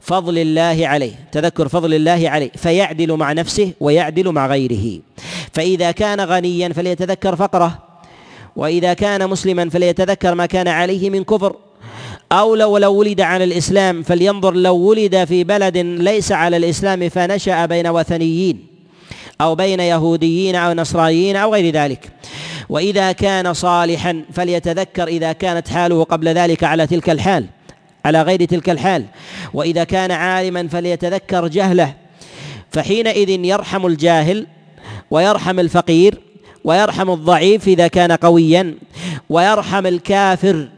فضل 0.00 0.38
الله 0.38 0.88
عليه 0.88 1.28
تذكر 1.32 1.68
فضل 1.68 1.94
الله 1.94 2.30
عليه 2.30 2.50
فيعدل 2.50 3.12
مع 3.16 3.32
نفسه 3.32 3.72
ويعدل 3.80 4.32
مع 4.32 4.46
غيره. 4.46 5.00
فإذا 5.52 5.90
كان 5.90 6.20
غنيا 6.20 6.68
فليتذكر 6.68 7.36
فقره 7.36 7.78
وإذا 8.56 8.94
كان 8.94 9.30
مسلما 9.30 9.70
فليتذكر 9.70 10.34
ما 10.34 10.46
كان 10.46 10.68
عليه 10.68 11.10
من 11.10 11.24
كفر. 11.24 11.56
أو 12.34 12.54
لو 12.54 12.78
لو 12.78 12.94
ولد 12.94 13.20
على 13.20 13.44
الإسلام 13.44 14.02
فلينظر 14.02 14.54
لو 14.54 14.76
ولد 14.76 15.24
في 15.24 15.44
بلد 15.44 15.76
ليس 15.78 16.32
على 16.32 16.56
الإسلام 16.56 17.08
فنشأ 17.08 17.66
بين 17.66 17.86
وثنيين 17.86 18.66
أو 19.40 19.54
بين 19.54 19.80
يهوديين 19.80 20.54
أو 20.54 20.72
نصرانيين 20.72 21.36
أو 21.36 21.52
غير 21.54 21.74
ذلك. 21.74 22.10
وإذا 22.68 23.12
كان 23.12 23.54
صالحا 23.54 24.22
فليتذكر 24.32 25.08
إذا 25.08 25.32
كانت 25.32 25.68
حاله 25.68 26.04
قبل 26.04 26.28
ذلك 26.28 26.64
على 26.64 26.86
تلك 26.86 27.10
الحال 27.10 27.46
على 28.04 28.22
غير 28.22 28.44
تلك 28.44 28.70
الحال. 28.70 29.04
وإذا 29.54 29.84
كان 29.84 30.10
عالما 30.10 30.68
فليتذكر 30.68 31.48
جهله 31.48 31.94
فحينئذ 32.72 33.30
يرحم 33.30 33.86
الجاهل 33.86 34.46
ويرحم 35.10 35.60
الفقير 35.60 36.18
ويرحم 36.64 37.10
الضعيف 37.10 37.68
إذا 37.68 37.88
كان 37.88 38.12
قويا 38.12 38.74
ويرحم 39.30 39.86
الكافر 39.86 40.68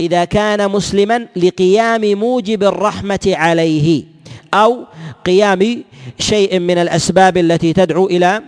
إذا 0.00 0.24
كان 0.24 0.70
مسلما 0.70 1.26
لقيام 1.36 2.18
موجب 2.18 2.62
الرحمة 2.62 3.20
عليه 3.26 4.04
أو 4.54 4.84
قيام 5.24 5.84
شيء 6.18 6.58
من 6.58 6.78
الأسباب 6.78 7.36
التي 7.36 7.72
تدعو 7.72 8.06
إلى 8.06 8.42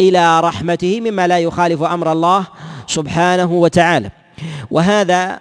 إلى 0.00 0.40
رحمته 0.40 1.00
مما 1.00 1.26
لا 1.26 1.38
يخالف 1.38 1.82
أمر 1.82 2.12
الله 2.12 2.46
سبحانه 2.86 3.52
وتعالى. 3.52 4.10
وهذا 4.70 5.40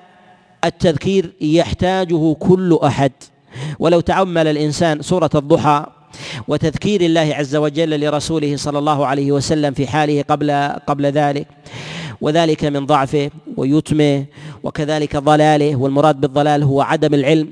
التذكير 0.66 1.34
يحتاجه 1.41 2.34
كل 2.39 2.80
أحد. 2.84 3.12
ولو 3.80 3.99
تأمل 3.99 4.47
الإنسان 4.47 5.01
سورة 5.01 5.30
الضحى 5.36 5.86
وتذكير 6.47 7.01
الله 7.01 7.36
عز 7.36 7.55
وجل 7.55 8.05
لرسوله 8.05 8.58
صلى 8.58 8.80
الله 8.80 9.05
عليه 9.05 9.32
وسلم 9.32 9.74
في 9.74 9.88
حاله 9.88 10.22
قبل 10.22 10.51
قبل 10.88 11.05
ذلك 11.05 11.47
وذلك 12.22 12.65
من 12.65 12.86
ضعفه 12.86 13.30
ويتمه 13.57 14.26
وكذلك 14.63 15.18
ضلاله 15.18 15.76
والمراد 15.76 16.22
بالضلال 16.22 16.63
هو 16.63 16.82
عدم 16.82 17.13
العلم. 17.13 17.49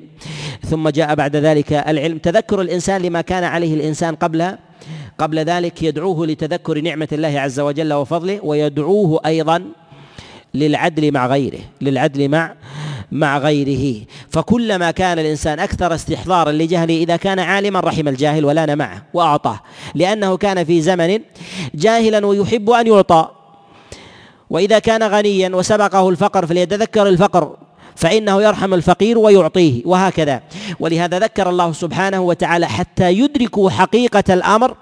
ثم 0.66 0.90
جاء 0.90 1.16
بعد 1.16 1.36
ذلك 1.36 1.74
العلم. 1.74 2.18
تذكر 2.18 2.62
الإنسان 2.62 3.02
لما 3.02 3.22
كان 3.22 3.44
عليه 3.44 3.74
الإنسان 3.74 4.16
قبل 4.16 4.56
قبل 5.18 5.40
ذلك 5.40 5.84
يدعوه 5.84 6.28
لتذكر 6.28 6.82
نعمة 6.82 7.08
الله 7.12 7.40
عز 7.40 7.60
وجل 7.60 7.94
وفضله 7.94 8.40
ويدعوه 8.44 9.20
أيضا 9.26 9.64
للعدل 10.54 11.12
مع 11.12 11.28
غيره 11.28 11.60
للعدل 11.82 12.30
مع 12.30 12.54
مع 13.12 13.38
غيره. 13.38 14.06
فكلما 14.30 14.92
كان 14.92 15.20
الإنسان 15.20 15.60
أكثر 15.60 15.96
استحضارا 15.96 16.52
لجهله 16.52 16.98
إذا 16.98 17.16
كان 17.16 17.40
عالما 17.40 17.80
رحم 17.80 18.08
الجاهل 18.08 18.46
ولان 18.46 18.78
معه 18.78 19.04
وأعطاه 19.14 19.60
لأنه 19.96 20.38
كان 20.38 20.64
في 20.64 20.82
زمن 20.82 21.20
جاهلا 21.76 22.26
ويحب 22.26 22.70
أن 22.70 22.88
يعطى. 22.88 23.35
وإذا 24.50 24.80
كان 24.80 25.04
غنيا 25.04 25.50
وسبقه 25.50 26.10
الفقر 26.10 26.46
فليتذكر 26.46 27.08
الفقر 27.08 27.56
فإنه 27.96 28.42
يرحم 28.42 28.74
الفقير 28.74 29.18
ويعطيه 29.18 29.82
وهكذا. 29.86 30.42
ولهذا 30.80 31.20
ذكر 31.20 31.50
الله 31.50 31.72
سبحانه 31.72 32.22
وتعالى 32.22 32.68
حتى 32.68 33.12
يدركوا 33.12 33.70
حقيقة 33.70 34.34
الأمر 34.34 34.76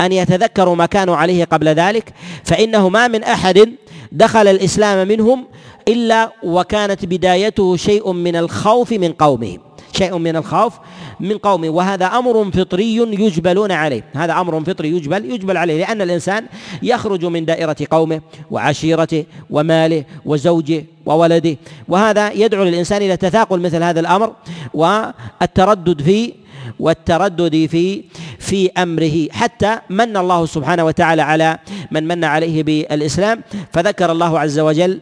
أن 0.00 0.12
يتذكروا 0.12 0.74
ما 0.74 0.86
كانوا 0.86 1.16
عليه 1.16 1.44
قبل 1.44 1.68
ذلك 1.68 2.14
فإنه 2.44 2.88
ما 2.88 3.08
من 3.08 3.24
أحد 3.24 3.72
دخل 4.12 4.48
الإسلام 4.48 5.08
منهم 5.08 5.46
إلا 5.88 6.32
وكانت 6.42 7.04
بدايته 7.04 7.76
شيء 7.76 8.12
من 8.12 8.36
الخوف 8.36 8.92
من 8.92 9.12
قومهم. 9.12 9.65
شيء 9.96 10.18
من 10.18 10.36
الخوف 10.36 10.74
من 11.20 11.38
قومه 11.38 11.68
وهذا 11.68 12.06
أمر 12.06 12.50
فطري 12.50 12.96
يجبلون 12.96 13.72
عليه. 13.72 14.04
هذا 14.14 14.32
أمر 14.32 14.64
فطري 14.64 14.88
يجبل 14.88 15.24
يجبل 15.24 15.56
عليه 15.56 15.78
لأن 15.78 16.02
الإنسان 16.02 16.46
يخرج 16.82 17.24
من 17.24 17.44
دائرة 17.44 17.76
قومه 17.90 18.20
وعشيرته 18.50 19.24
وماله 19.50 20.04
وزوجه 20.24 20.84
وولده. 21.06 21.56
وهذا 21.88 22.32
يدعو 22.32 22.62
الانسان 22.62 23.02
إلى 23.02 23.16
تثاقل 23.16 23.60
مثل 23.60 23.82
هذا 23.82 24.00
الأمر 24.00 24.32
والتردد 24.74 26.02
في 26.02 26.32
والتردد 26.80 27.66
في 27.66 28.04
في 28.38 28.70
أمره. 28.78 29.28
حتى 29.30 29.78
من 29.90 30.16
الله 30.16 30.46
سبحانه 30.46 30.84
وتعالى 30.84 31.22
على 31.22 31.58
من 31.90 32.08
من 32.08 32.24
عليه 32.24 32.62
بالإسلام 32.62 33.42
فذكر 33.72 34.12
الله 34.12 34.38
عز 34.38 34.58
وجل 34.58 35.00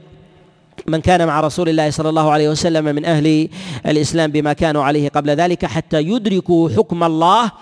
من 0.87 1.01
كان 1.01 1.26
مع 1.26 1.41
رسول 1.41 1.68
الله 1.68 1.91
صلى 1.91 2.09
الله 2.09 2.30
عليه 2.30 2.49
وسلم 2.49 2.85
من 2.85 3.05
أهل 3.05 3.49
الإسلام 3.87 4.30
بما 4.30 4.53
كانوا 4.53 4.85
عليه 4.85 5.09
قبل 5.09 5.30
ذلك 5.30 5.66
حتى 5.66 6.01
يدركوا 6.01 6.70
حكم 6.70 7.05
الله 7.05 7.53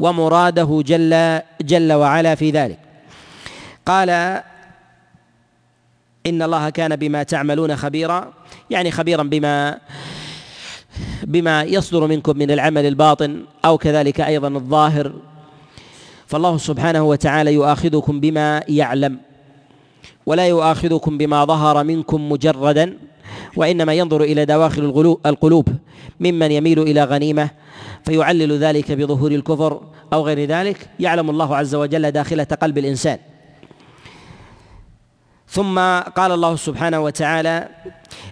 ومراده 0.00 0.82
جل 0.86 1.40
جل 1.60 1.92
وعلا 1.92 2.34
في 2.34 2.50
ذلك. 2.50 2.78
قال 3.86 4.10
إن 6.26 6.42
الله 6.42 6.70
كان 6.70 6.96
بما 6.96 7.22
تعملون 7.22 7.76
خبيرا 7.76 8.32
يعني 8.70 8.90
خبيرا 8.90 9.22
بما 9.22 9.78
بما 11.22 11.62
يصدر 11.62 12.06
منكم 12.06 12.38
من 12.38 12.50
العمل 12.50 12.86
الباطن 12.86 13.44
أو 13.64 13.78
كذلك 13.78 14.20
أيضا 14.20 14.48
الظاهر. 14.48 15.12
فالله 16.26 16.58
سبحانه 16.58 17.02
وتعالى 17.02 17.54
يؤاخذكم 17.54 18.20
بما 18.20 18.62
يعلم. 18.68 19.27
ولا 20.28 20.46
يؤاخذكم 20.46 21.18
بما 21.18 21.44
ظهر 21.44 21.84
منكم 21.84 22.32
مجردا 22.32 22.98
وإنما 23.56 23.92
ينظر 23.94 24.22
إلى 24.22 24.44
دواخل 24.44 25.16
القلوب 25.26 25.68
ممن 26.20 26.52
يميل 26.52 26.78
إلى 26.82 27.04
غنيمة 27.04 27.50
فيعلل 28.04 28.52
ذلك 28.58 28.92
بظهور 28.92 29.32
الكفر 29.32 29.80
أو 30.12 30.26
غير 30.26 30.44
ذلك 30.44 30.90
يعلم 31.00 31.30
الله 31.30 31.56
عز 31.56 31.74
وجل 31.74 32.10
داخله 32.10 32.44
قلب 32.44 32.78
الإنسان. 32.78 33.18
ثم 35.48 35.78
قال 36.00 36.32
الله 36.32 36.56
سبحانه 36.56 37.00
وتعالى 37.00 37.68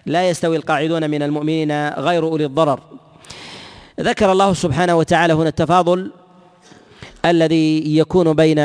لا 0.07 0.29
يستوي 0.29 0.57
القاعدون 0.57 1.11
من 1.11 1.23
المؤمنين 1.23 1.89
غير 1.89 2.23
أولي 2.25 2.45
الضرر. 2.45 2.81
ذكر 4.01 4.33
الله 4.33 4.53
سبحانه 4.53 4.95
وتعالى 4.95 5.33
هنا 5.33 5.49
التفاضل 5.49 6.11
الذي 7.25 7.97
يكون 7.99 8.33
بين 8.33 8.59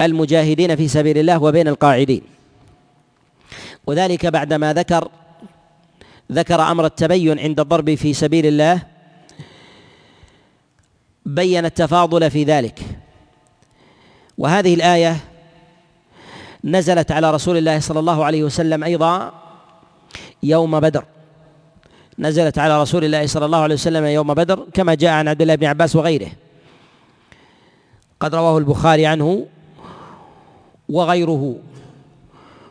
المجاهدين 0.00 0.76
في 0.76 0.88
سبيل 0.88 1.18
الله 1.18 1.42
وبين 1.42 1.68
القاعدين. 1.68 2.22
وذلك 3.86 4.26
بعدما 4.26 4.72
ذكر 4.72 5.08
ذكر 6.32 6.60
أمر 6.60 6.86
التبين 6.86 7.38
عند 7.38 7.60
الضرب 7.60 7.94
في 7.94 8.14
سبيل 8.14 8.46
الله 8.46 8.82
بين 11.26 11.64
التفاضل 11.64 12.30
في 12.30 12.44
ذلك. 12.44 12.80
وهذه 14.38 14.74
الآية 14.74 15.16
نزلت 16.64 17.12
على 17.12 17.30
رسول 17.30 17.56
الله 17.56 17.80
صلى 17.80 17.98
الله 18.00 18.24
عليه 18.24 18.42
وسلم 18.42 18.84
أيضا 18.84 19.32
يوم 20.42 20.80
بدر. 20.80 21.04
نزلت 22.18 22.58
على 22.58 22.82
رسول 22.82 23.04
الله 23.04 23.26
صلى 23.26 23.46
الله 23.46 23.58
عليه 23.58 23.74
وسلم 23.74 24.04
يوم 24.04 24.34
بدر 24.34 24.66
كما 24.74 24.94
جاء 24.94 25.10
عن 25.10 25.28
عبد 25.28 25.42
الله 25.42 25.54
بن 25.54 25.66
عباس 25.66 25.96
وغيره. 25.96 26.30
قد 28.20 28.34
رواه 28.34 28.58
البخاري 28.58 29.06
عنه 29.06 29.46
وغيره. 30.88 31.56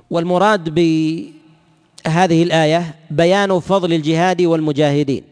والمراد 0.10 0.70
بهذه 0.70 2.44
الآية 2.44 2.96
بيان 3.12 3.60
فضل 3.60 3.94
الجهاد 3.94 4.42
والمجاهدين. 4.42 5.24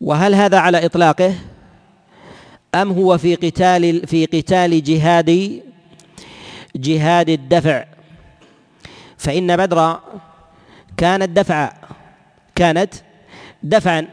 وهل 0.00 0.34
هذا 0.34 0.58
على 0.58 0.86
إطلاقه؟ 0.86 1.34
أم 2.74 2.92
هو 2.92 3.18
في 3.18 3.34
قتال 3.34 4.06
في 4.06 4.26
قتال 4.26 4.84
جهاد 4.84 5.62
جهاد 6.76 7.28
الدفع؟ 7.28 7.84
فإن 9.18 9.56
بدر 9.56 10.00
كانت 10.96 11.28
دفعا. 11.28 11.72
كانت 12.54 12.94
دفعا. 13.62 14.06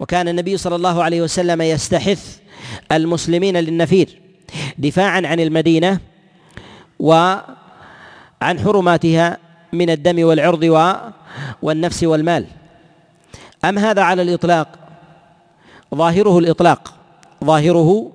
وكان 0.00 0.28
النبي 0.28 0.56
صلى 0.56 0.76
الله 0.76 1.02
عليه 1.02 1.22
وسلم 1.22 1.62
يستحث 1.62 2.38
المسلمين 2.92 3.56
للنفير. 3.56 4.27
دفاعا 4.78 5.22
عن 5.24 5.40
المدينة 5.40 6.00
وعن 6.98 8.60
حرماتها 8.64 9.38
من 9.72 9.90
الدم 9.90 10.24
والعرض 10.24 10.62
والنفس 11.62 12.04
والمال. 12.04 12.46
أم 13.64 13.78
هذا 13.78 14.02
على 14.02 14.22
الإطلاق؟ 14.22 14.68
ظاهره 15.94 16.38
الإطلاق. 16.38 16.94
ظاهره 17.44 18.12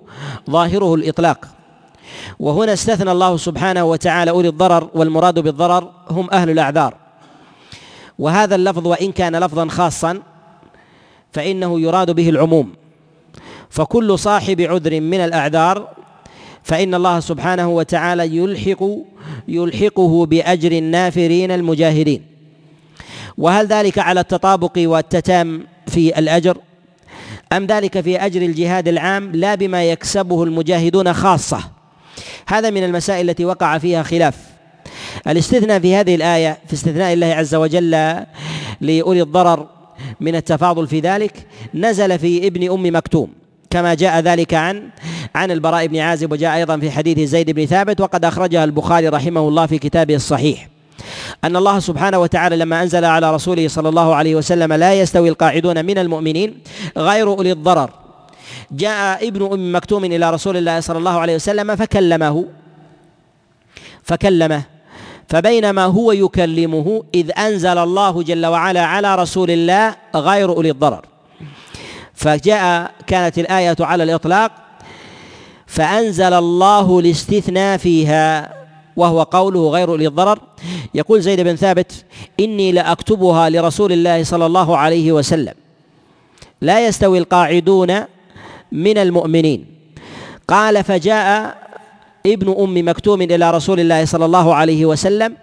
ظاهره 0.49 0.95
الإطلاق. 0.95 1.45
وهنا 2.39 2.73
استثنى 2.73 3.11
الله 3.11 3.38
سبحانه 3.38 3.84
وتعالى 3.84 4.31
أولي 4.31 4.47
الضرر 4.47 4.89
والمراد 4.93 5.39
بالضرر 5.39 5.91
هم 6.09 6.29
أهل 6.31 6.49
الأعذار. 6.49 6.95
وهذا 8.19 8.55
اللفظ 8.55 8.88
وإن 8.88 9.11
كان 9.11 9.36
لفظا 9.36 9.67
خاصا 9.67 10.21
فإنه 11.31 11.79
يراد 11.79 12.11
به 12.11 12.29
العموم. 12.29 12.73
فكل 13.69 14.19
صاحب 14.19 14.61
عذر 14.61 15.01
من 15.01 15.19
الأعذار 15.19 15.93
فإن 16.64 16.95
الله 16.95 17.20
سبحانه 17.20 17.70
وتعالى 17.70 18.38
يلحق 18.38 18.89
يلحقه 19.47 20.26
بأجر 20.26 20.72
النافرين 20.72 21.51
المجاهدين. 21.51 22.22
وهل 23.38 23.68
ذلك 23.68 23.99
على 23.99 24.20
التطابق 24.20 24.72
والتتام 24.78 25.68
في 25.88 26.20
الأجر؟ 26.20 26.57
أم 27.53 27.66
ذلك 27.66 28.01
في 28.01 28.26
أجر 28.26 28.41
الجهاد 28.41 28.88
العام 28.88 29.32
لا 29.32 29.55
بما 29.55 29.84
يكسبه 29.84 30.43
المجاهدون 30.43 31.14
خاصة؟ 31.14 31.59
هذا 32.47 32.70
من 32.70 32.84
المسائل 32.84 33.30
التي 33.30 33.45
وقع 33.45 33.78
فيها 33.78 34.03
خلاف. 34.03 34.38
الاستثناء 35.28 35.80
في 35.80 35.95
هذه 35.95 36.16
الآية 36.16 36.57
في 36.68 36.74
استثناء 36.74 37.14
الله 37.14 37.28
عز 37.28 37.55
وجل 37.55 37.91
لأولي 38.82 39.22
الضرر 39.22 39.68
من 40.20 40.36
التفاضل 40.36 40.88
في 40.88 40.99
ذلك 40.99 41.47
نزل 41.74 42.20
في 42.20 42.47
ابن 42.47 42.72
أم 42.72 42.95
مكتوم. 42.95 43.42
كما 43.74 43.93
جاء 43.93 44.19
ذلك 44.19 44.53
عن 44.53 44.89
عن 45.36 45.51
البراء 45.51 45.88
بن 45.88 45.97
عازب 45.97 46.32
وجاء 46.32 46.55
أيضا 46.55 46.78
في 46.78 46.91
حديث 46.91 47.19
زيد 47.19 47.51
بن 47.51 47.65
ثابت 47.65 48.01
وقد 48.01 48.26
أخرجها 48.26 48.63
البخاري 48.63 49.07
رحمه 49.07 49.47
الله 49.47 49.65
في 49.65 49.78
كتابه 49.78 50.15
الصحيح. 50.15 50.67
أن 51.43 51.55
الله 51.55 51.80
سبحانه 51.80 52.17
وتعالى 52.19 52.55
لما 52.55 52.84
أنزل 52.84 53.05
على 53.05 53.36
رسوله 53.36 53.67
صلى 53.67 53.89
الله 53.89 54.15
عليه 54.15 54.36
وسلم 54.36 54.74
لا 54.74 54.93
يستوي 54.93 55.30
القاعدون 55.30 55.86
من 55.86 55.97
المؤمنين 55.97 56.57
غير 56.97 57.28
أولي 57.28 57.51
الضرر. 57.51 57.89
جاء 58.71 59.28
ابن 59.28 59.51
أم 59.53 59.76
مكتوم 59.76 60.05
إلى 60.05 60.32
رسول 60.32 60.57
الله 60.57 60.80
صلى 60.80 60.97
الله 60.97 61.19
عليه 61.19 61.36
وسلم 61.36 61.76
فكلمه 61.76 62.45
فكلمه. 64.03 64.63
فبينما 65.28 65.86
هو 65.86 66.11
يكلمه 66.11 67.03
إذ 67.15 67.39
أنزل 67.39 67.78
الله 67.78 68.24
جل 68.24 68.45
وعلا 68.45 68.86
على 68.86 69.15
رسول 69.15 69.51
الله 69.51 69.95
غير 70.15 70.49
أولي 70.49 70.69
الضرر. 70.69 71.12
فجاء 72.14 72.91
كانت 73.07 73.39
الآية 73.39 73.76
على 73.80 74.03
الإطلاق 74.03 74.51
فأنزل 75.68 76.34
الله 76.34 76.99
الاستثناء 76.99 77.78
فيها 77.78 78.53
وهو 78.95 79.24
قوله 79.24 79.70
غير 79.70 79.95
للضرر 79.95 80.39
يقول 80.93 81.22
زيد 81.22 81.41
بن 81.41 81.55
ثابت 81.55 82.05
إني 82.39 82.72
لأكتبها 82.72 83.49
لرسول 83.49 83.91
الله 83.91 84.24
صلى 84.24 84.45
الله 84.45 84.78
عليه 84.78 85.11
وسلم. 85.11 85.53
لا 86.61 86.88
يستوي 86.88 87.18
القاعدون 87.18 88.03
من 88.72 88.97
المؤمنين. 88.97 89.66
قال 90.47 90.84
فجاء 90.84 91.57
ابن 92.26 92.55
أم 92.59 92.89
مكتوم 92.89 93.22
إلى 93.22 93.51
رسول 93.51 93.80
الله 93.80 94.05
صلى 94.05 94.26
الله 94.26 94.55
عليه 94.55 94.86
وسلم 94.86 95.36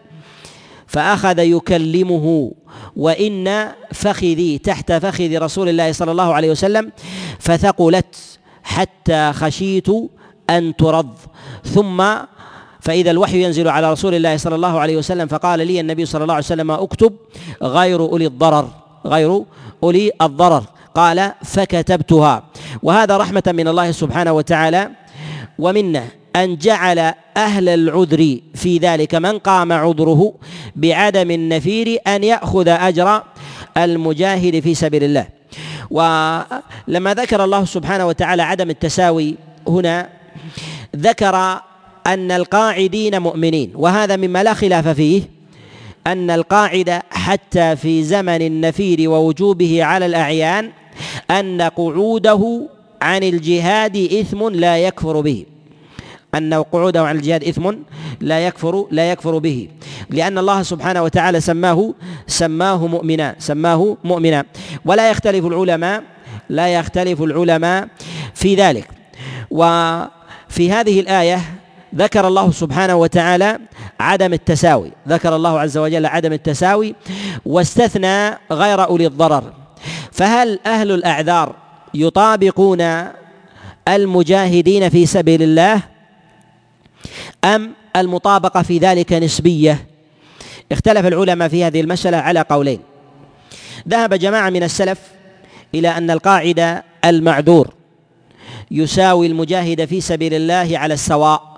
فأخذ 0.90 1.38
يكلمه 1.38 2.52
وإن 2.96 3.46
فخذي 3.94 4.58
تحت 4.58 4.92
فخذ 4.92 5.38
رسول 5.38 5.68
الله 5.68 5.92
صلى 5.92 6.10
الله 6.10 6.34
عليه 6.34 6.50
وسلم 6.50 6.92
فثقلت 7.38 8.16
حتى 8.62 9.32
خشيت 9.32 9.88
أن 10.50 10.76
ترض. 10.76 11.14
ثم 11.64 12.02
فإذا 12.80 13.10
الوحي 13.10 13.44
ينزل 13.44 13.68
على 13.68 13.92
رسول 13.92 14.14
الله 14.14 14.36
صلى 14.36 14.54
الله 14.54 14.80
عليه 14.80 14.96
وسلم 14.96 15.28
فقال 15.28 15.66
لي 15.66 15.80
النبي 15.80 16.04
صلى 16.06 16.22
الله 16.22 16.34
عليه 16.34 16.44
وسلم 16.44 16.70
اكتب 16.70 17.12
غير 17.62 18.00
أولي 18.00 18.26
الضرر 18.26 18.68
غير 19.06 19.44
أولي 19.82 20.10
الضرر. 20.22 20.64
قال 20.94 21.32
فكتبتها. 21.44 22.42
وهذا 22.82 23.16
رحمة 23.16 23.42
من 23.46 23.68
الله 23.68 23.92
سبحانه 23.92 24.32
وتعالى 24.32 24.90
ومنه. 25.58 26.19
أن 26.36 26.56
جعل 26.56 27.14
أهل 27.36 27.68
العذر 27.68 28.38
في 28.54 28.78
ذلك 28.78 29.14
من 29.14 29.38
قام 29.38 29.72
عذره 29.72 30.34
بعدم 30.76 31.30
النفير 31.30 31.98
أن 32.06 32.24
يأخذ 32.24 32.68
أجر 32.68 33.22
المجاهد 33.76 34.60
في 34.60 34.74
سبيل 34.74 35.04
الله. 35.04 35.26
ولما 35.90 37.14
ذكر 37.14 37.44
الله 37.44 37.64
سبحانه 37.64 38.06
وتعالى 38.06 38.42
عدم 38.42 38.70
التساوي 38.70 39.34
هنا 39.68 40.08
ذكر 40.96 41.60
أن 42.06 42.30
القاعدين 42.30 43.22
مؤمنين 43.22 43.72
وهذا 43.74 44.16
مما 44.16 44.42
لا 44.42 44.54
خلاف 44.54 44.88
فيه 44.88 45.22
أن 46.06 46.30
القاعدة 46.30 47.02
حتى 47.10 47.76
في 47.76 48.02
زمن 48.02 48.42
النفير 48.42 49.10
ووجوبه 49.10 49.84
على 49.84 50.06
الأعيان 50.06 50.70
أن 51.30 51.62
قعوده 51.62 52.68
عن 53.02 53.22
الجهاد 53.22 53.96
إثم 53.96 54.48
لا 54.48 54.78
يكفر 54.78 55.20
به. 55.20 55.44
أن 56.34 56.54
قعوده 56.54 57.02
عن 57.06 57.16
الجهاد 57.16 57.44
إثم 57.44 57.72
لا 58.20 58.46
يكفر 58.46 58.86
لا 58.90 59.10
يكفر 59.10 59.38
به. 59.38 59.68
لأن 60.10 60.38
الله 60.38 60.62
سبحانه 60.62 61.02
وتعالى 61.02 61.40
سماه 61.40 61.94
سماه 62.26 62.86
مؤمنا 62.86 63.34
سماه 63.38 63.96
مؤمنا. 64.04 64.44
ولا 64.84 65.10
يختلف 65.10 65.46
العلماء 65.46 66.02
لا 66.48 66.68
يختلف 66.68 67.22
العلماء 67.22 67.88
في 68.34 68.54
ذلك. 68.54 68.88
وفي 69.50 70.72
هذه 70.72 71.00
الآية 71.00 71.40
ذكر 71.94 72.28
الله 72.28 72.50
سبحانه 72.50 72.94
وتعالى 72.94 73.58
عدم 74.00 74.32
التساوي. 74.32 74.92
ذكر 75.08 75.36
الله 75.36 75.60
عز 75.60 75.78
وجل 75.78 76.06
عدم 76.06 76.32
التساوي 76.32 76.94
واستثنى 77.46 78.38
غير 78.52 78.84
أولي 78.84 79.06
الضرر. 79.06 79.52
فهل 80.12 80.58
أهل 80.66 80.92
الأعذار 80.92 81.54
يطابقون 81.94 83.04
المجاهدين 83.88 84.88
في 84.88 85.06
سبيل 85.06 85.42
الله؟ 85.42 85.89
أم 87.44 87.72
المطابقة 87.96 88.62
في 88.62 88.78
ذلك 88.78 89.12
نسبية؟ 89.12 89.86
اختلف 90.72 91.06
العلماء 91.06 91.48
في 91.48 91.64
هذه 91.64 91.80
المسألة 91.80 92.16
على 92.16 92.40
قولين. 92.40 92.80
ذهب 93.88 94.14
جماعة 94.14 94.50
من 94.50 94.62
السلف 94.62 94.98
إلى 95.74 95.88
أن 95.88 96.10
القاعدة 96.10 96.84
المعذور 97.04 97.74
يساوي 98.70 99.26
المجاهد 99.26 99.84
في 99.84 100.00
سبيل 100.00 100.34
الله 100.34 100.78
على 100.78 100.94
السواء. 100.94 101.50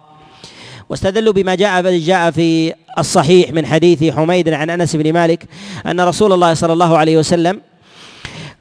واستدلوا 0.89 1.33
بما 1.33 1.55
جاء 1.55 1.99
جاء 1.99 2.31
في 2.31 2.75
الصحيح 2.99 3.51
من 3.51 3.67
حديث 3.67 4.05
حميد 4.05 4.49
عن 4.49 4.71
أنس 4.71 4.97
بن 4.97 5.13
مالك 5.13 5.45
أن 5.87 6.01
رسول 6.01 6.33
الله 6.33 6.55
صلى 6.55 6.73
الله 6.73 6.99
عليه 6.99 7.17
وسلم 7.17 7.61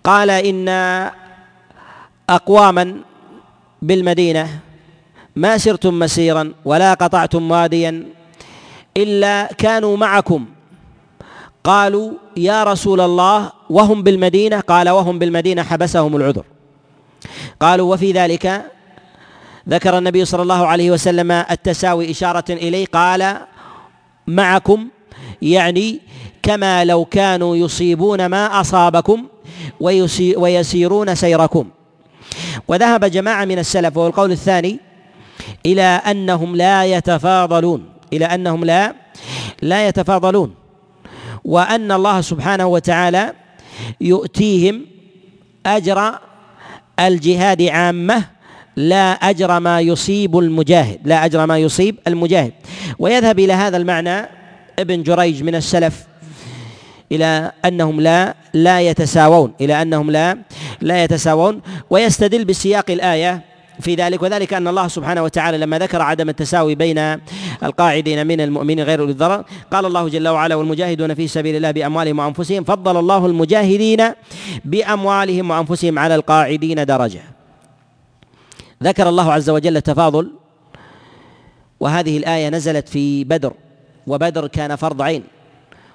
قال 0.03 0.29
إن 0.29 0.69
أقواما 2.29 2.95
بالمدينة 3.81 4.59
ما 5.35 5.57
سرتم 5.57 5.99
مسيرا 5.99 6.53
ولا 6.65 6.93
قطعتم 6.93 7.51
واديا 7.51 8.03
إلا 8.97 9.49
كانوا 9.57 9.97
معكم. 9.97 10.45
قالوا 11.63 12.11
يا 12.37 12.63
رسول 12.63 13.01
الله 13.01 13.51
وهم 13.69 14.03
بالمدينة؟ 14.03 14.59
قال 14.59 14.89
وهم 14.89 15.19
بالمدينة 15.19 15.63
حبسهم 15.63 16.15
العذر. 16.15 16.43
قالوا 17.59 17.93
وفي 17.93 18.11
ذلك 18.11 18.65
ذكر 19.69 19.97
النبي 19.97 20.25
صلى 20.25 20.41
الله 20.41 20.67
عليه 20.67 20.91
وسلم 20.91 21.31
التساوي 21.31 22.11
إشارة 22.11 22.43
إليه. 22.49 22.85
قال 22.85 23.37
معكم 24.27 24.87
يعني 25.41 25.99
كما 26.43 26.85
لو 26.85 27.05
كانوا 27.05 27.55
يصيبون 27.55 28.25
ما 28.25 28.61
أصابكم 28.61 29.25
ويسيرون 30.37 31.15
سيركم. 31.15 31.69
وذهب 32.67 33.05
جماعة 33.05 33.45
من 33.45 33.59
السلف 33.59 33.97
وهو 33.97 34.07
القول 34.07 34.31
الثاني 34.31 34.79
إلى 35.65 35.81
أنهم 35.81 36.55
لا 36.55 36.85
يتفاضلون 36.85 37.85
إلى 38.13 38.25
أنهم 38.25 38.65
لا 38.65 38.95
لا 39.61 39.87
يتفاضلون. 39.87 40.55
وأن 41.43 41.91
الله 41.91 42.21
سبحانه 42.21 42.65
وتعالى 42.65 43.33
يؤتيهم 44.01 44.85
أجر 45.65 46.19
الجهاد 46.99 47.61
عامة 47.61 48.23
لا 48.75 49.11
أجر 49.11 49.59
ما 49.59 49.79
يصيب 49.79 50.37
المجاهد 50.37 50.99
لا 51.05 51.25
أجر 51.25 51.45
ما 51.45 51.57
يصيب 51.57 51.95
المجاهد. 52.07 52.53
ويذهب 52.99 53.39
إلى 53.39 53.53
هذا 53.53 53.77
المعنى 53.77 54.29
ابن 54.79 55.03
جريج 55.03 55.43
من 55.43 55.55
السلف 55.55 56.03
إلى 57.11 57.51
أنهم 57.65 58.01
لا 58.01 58.35
لا 58.53 58.81
يتساوون 58.81 59.53
إلى 59.61 59.81
أنهم 59.81 60.11
لا 60.11 60.37
لا 60.81 61.03
يتساوون. 61.03 61.61
ويستدل 61.89 62.45
بسياق 62.45 62.91
الآية 62.91 63.50
في 63.79 63.95
ذلك 63.95 64.21
وذلك 64.21 64.53
أن 64.53 64.67
الله 64.67 64.87
سبحانه 64.87 65.23
وتعالى 65.23 65.57
لما 65.57 65.79
ذكر 65.79 66.01
عدم 66.01 66.29
التساوي 66.29 66.75
بين 66.75 66.97
القاعدين 67.63 68.27
من 68.27 68.41
المؤمنين 68.41 68.79
غير 68.85 68.99
أولي 68.99 69.11
الضرر 69.11 69.43
قال 69.71 69.85
الله 69.85 70.09
جل 70.09 70.27
وعلا 70.27 70.55
والمجاهدون 70.55 71.13
في 71.13 71.27
سبيل 71.27 71.55
الله 71.55 71.71
بأموالهم 71.71 72.19
وأنفسهم 72.19 72.63
فضل 72.63 72.99
الله 72.99 73.25
المجاهدين 73.25 74.03
بأموالهم 74.65 75.51
وأنفسهم 75.51 75.99
على 75.99 76.15
القاعدين 76.15 76.85
درجة. 76.85 77.21
ذكر 78.83 79.09
الله 79.09 79.33
عز 79.33 79.49
وجل 79.49 79.77
التفاضل 79.77 80.31
وهذه 81.79 82.17
الآية 82.17 82.49
نزلت 82.49 82.89
في 82.89 83.23
بدر 83.23 83.53
وبدر 84.07 84.47
كان 84.47 84.75
فرض 84.75 85.01
عين 85.01 85.23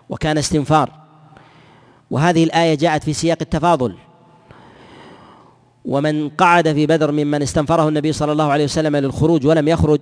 وكان 0.09 0.39
استنفار 0.39 0.91
وهذه 2.11 2.45
الآية 2.45 2.75
جاءت 2.75 3.05
في 3.05 3.13
سياق 3.13 3.39
التفاضل. 3.41 3.95
ومن 5.87 6.29
قعد 6.29 6.73
في 6.73 6.87
بدر 6.87 7.13
ممن 7.13 7.43
استنفره 7.43 7.89
النبي 7.89 8.13
صلى 8.13 8.33
الله 8.33 8.53
عليه 8.53 8.65
وسلم 8.65 8.97
للخروج 8.97 9.47
ولم 9.47 9.69
يخرج 9.69 10.01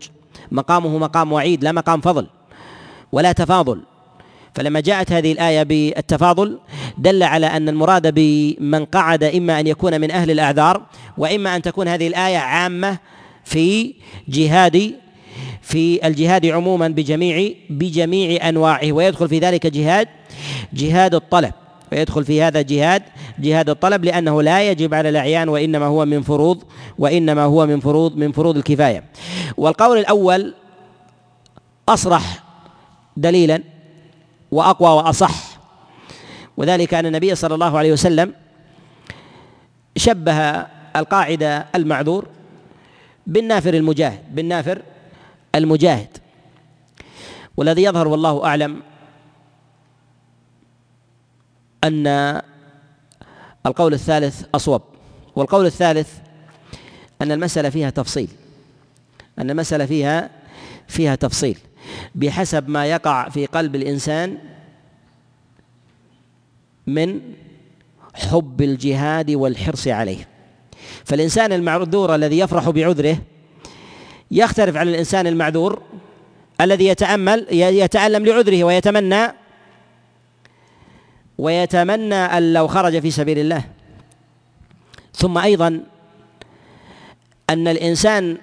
مقامه 0.53 0.99
مقام 0.99 1.33
وعيد 1.33 1.65
لا 1.65 1.73
مقام 1.73 2.01
فضل 2.01 2.27
ولا 3.13 3.33
تفاضل. 3.33 3.81
فلما 4.55 4.81
جاءت 4.81 5.13
هذه 5.13 5.33
الآية 5.33 5.63
بالتفاضل 5.63 6.59
دل 6.99 7.23
على 7.23 7.47
أن 7.47 7.69
المراد 7.69 8.15
بمن 8.15 8.85
قعد 8.85 9.25
إما 9.25 9.61
أن 9.61 9.67
يكون 9.67 10.01
من 10.01 10.11
أهل 10.11 10.31
الأعذار 10.31 10.83
وإما 11.19 11.57
أن 11.57 11.63
تكون 11.63 11.89
هذه 11.89 12.07
الآية 12.07 12.39
عامة 12.39 12.99
في 13.45 13.95
جهاد 14.29 14.95
في 15.63 16.07
الجهاد 16.07 16.47
عموما 16.47 16.89
بجميع 16.89 17.53
بجميع 17.71 18.49
أنواعه 18.49 18.93
ويدخل 18.93 19.29
في 19.29 19.39
ذلك 19.39 19.67
جهاد 19.67 20.09
جهاد 20.73 21.15
الطلب. 21.15 21.53
فيدخل 21.95 22.25
في 22.25 22.43
هذا 22.43 22.63
جهاد 22.63 23.03
جهاد 23.39 23.71
الطلب 23.71 24.05
لأنه 24.05 24.43
لا 24.43 24.71
يجب 24.71 24.95
على 24.95 25.09
الأعيان 25.09 25.49
وإنما 25.49 25.87
هو 25.87 26.05
من 26.05 26.23
فروض 26.23 26.63
وإنما 26.99 27.43
هو 27.45 27.67
من 27.67 27.81
فروض 27.81 28.17
من 28.17 28.33
فروض 28.33 28.57
الكفاية. 28.57 29.05
والقول 29.57 29.99
الأول 29.99 30.55
أصرح 31.89 32.43
دليلا 33.17 33.63
وأقوى 34.51 34.89
وأصح. 34.89 35.61
وذلك 36.57 36.95
أن 36.95 37.07
النبي 37.07 37.35
صلى 37.35 37.55
الله 37.55 37.79
عليه 37.79 37.93
وسلم 37.93 38.33
شبه 39.97 40.39
القاعدة 40.97 41.67
المعذور 41.75 42.27
بالنافر 43.27 43.75
المجاهد 43.75 44.21
بالنافر 44.35 44.83
المجاهد. 45.55 46.19
والذي 47.57 47.83
يظهر 47.83 48.09
والله 48.09 48.45
أعلم 48.45 48.83
أن 51.85 52.41
القول 53.67 53.95
الثالث 53.95 54.45
أصوب 54.55 54.83
والقول 55.37 55.67
الثالث 55.67 56.13
أن 57.23 57.33
المسألة 57.33 57.71
فيها 57.71 57.91
تفصيل 57.91 58.29
أن 59.39 59.51
المسألة 59.51 59.87
فيها 59.87 60.31
فيها 60.89 61.15
تفصيل 61.15 61.59
بحسب 62.15 62.69
ما 62.69 62.87
يقع 62.87 63.29
في 63.29 63.47
قلب 63.47 63.75
الإنسان 63.77 64.39
من 66.87 67.21
حب 68.15 68.63
الجهاد 68.63 69.31
والحرص 69.31 69.89
عليه. 69.89 70.29
فالإنسان 71.05 71.53
المعذور 71.53 72.15
الذي 72.15 72.39
يفرح 72.39 72.71
بعذره 72.71 73.19
يختلف 74.31 74.77
عن 74.77 74.89
الإنسان 74.89 75.27
المعذور 75.27 75.83
الذي 76.61 76.87
يتأمل 76.87 77.47
يتألم 77.51 78.27
لعذره 78.27 78.65
ويتمنى 78.65 79.44
ويتمنى 81.39 82.15
أن 82.15 82.53
لو 82.53 82.67
خرج 82.67 82.99
في 82.99 83.11
سبيل 83.11 83.39
الله. 83.39 83.65
ثم 85.15 85.39
أيضا 85.39 85.81
أن 87.51 87.69
الإنسان 87.69 88.39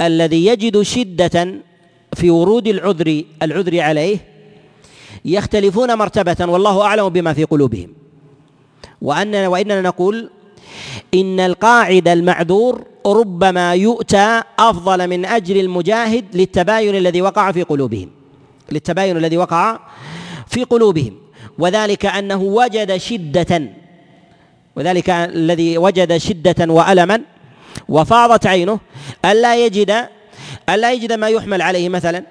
الذي 0.00 0.46
يجد 0.46 0.82
شدة 0.82 1.54
في 2.14 2.30
ورود 2.30 2.68
العذر 2.68 3.24
العذر 3.42 3.80
عليه 3.80 4.18
يختلفون 5.24 5.94
مرتبة 5.94 6.36
والله 6.40 6.82
أعلم 6.82 7.08
بما 7.08 7.32
في 7.32 7.44
قلوبهم. 7.44 7.94
وأننا 9.02 9.48
وإننا 9.48 9.80
نقول 9.80 10.30
إن 11.14 11.40
القاعد 11.40 12.08
المعذور 12.08 12.84
ربما 13.06 13.74
يؤتى 13.74 14.42
أفضل 14.58 15.08
من 15.08 15.24
أجر 15.24 15.56
المجاهد 15.56 16.24
للتباين 16.34 16.94
الذي 16.96 17.22
وقع 17.22 17.52
في 17.52 17.62
قلوبهم 17.62 18.10
للتباين 18.72 19.16
الذي 19.16 19.36
وقع 19.36 19.80
في 20.46 20.64
قلوبهم. 20.64 21.23
وذلك 21.58 22.06
أنه 22.06 22.42
وجد 22.42 22.96
شدة 22.96 23.62
وذلك 24.76 25.10
الذي 25.10 25.78
وجد 25.78 26.16
شدة 26.16 26.72
وألما 26.72 27.20
وفاضت 27.88 28.46
عينه 28.46 28.80
ألا 29.24 29.66
يجد 29.66 30.08
ألا 30.68 30.92
يجد 30.92 31.12
ما 31.12 31.28
يحمل 31.28 31.62
عليه 31.62 31.88
مثلا 31.88 32.24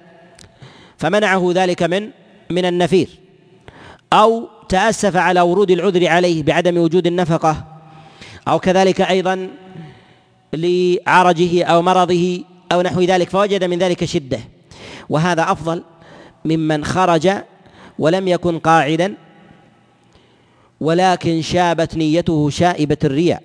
فمنعه 0.97 1.51
ذلك 1.55 1.83
من 1.83 2.09
من 2.49 2.65
النفير. 2.65 3.07
أو 4.13 4.47
تأسف 4.69 5.15
على 5.15 5.41
ورود 5.41 5.71
العذر 5.71 6.07
عليه 6.07 6.43
بعدم 6.43 6.77
وجود 6.77 7.07
النفقة. 7.07 7.65
أو 8.47 8.59
كذلك 8.59 9.01
أيضا 9.01 9.49
لعرجه 10.53 11.63
أو 11.63 11.81
مرضه 11.81 12.43
أو 12.71 12.81
نحو 12.81 13.01
ذلك 13.01 13.29
فوجد 13.29 13.63
من 13.63 13.79
ذلك 13.79 14.05
شدة. 14.05 14.39
وهذا 15.09 15.51
أفضل 15.51 15.83
ممن 16.45 16.85
خرج 16.85 17.29
ولم 17.99 18.27
يكن 18.27 18.59
قاعدا 18.59 19.13
ولكن 20.81 21.41
شابت 21.41 21.97
نيته 21.97 22.49
شائبة 22.49 22.97
الرياء. 23.03 23.43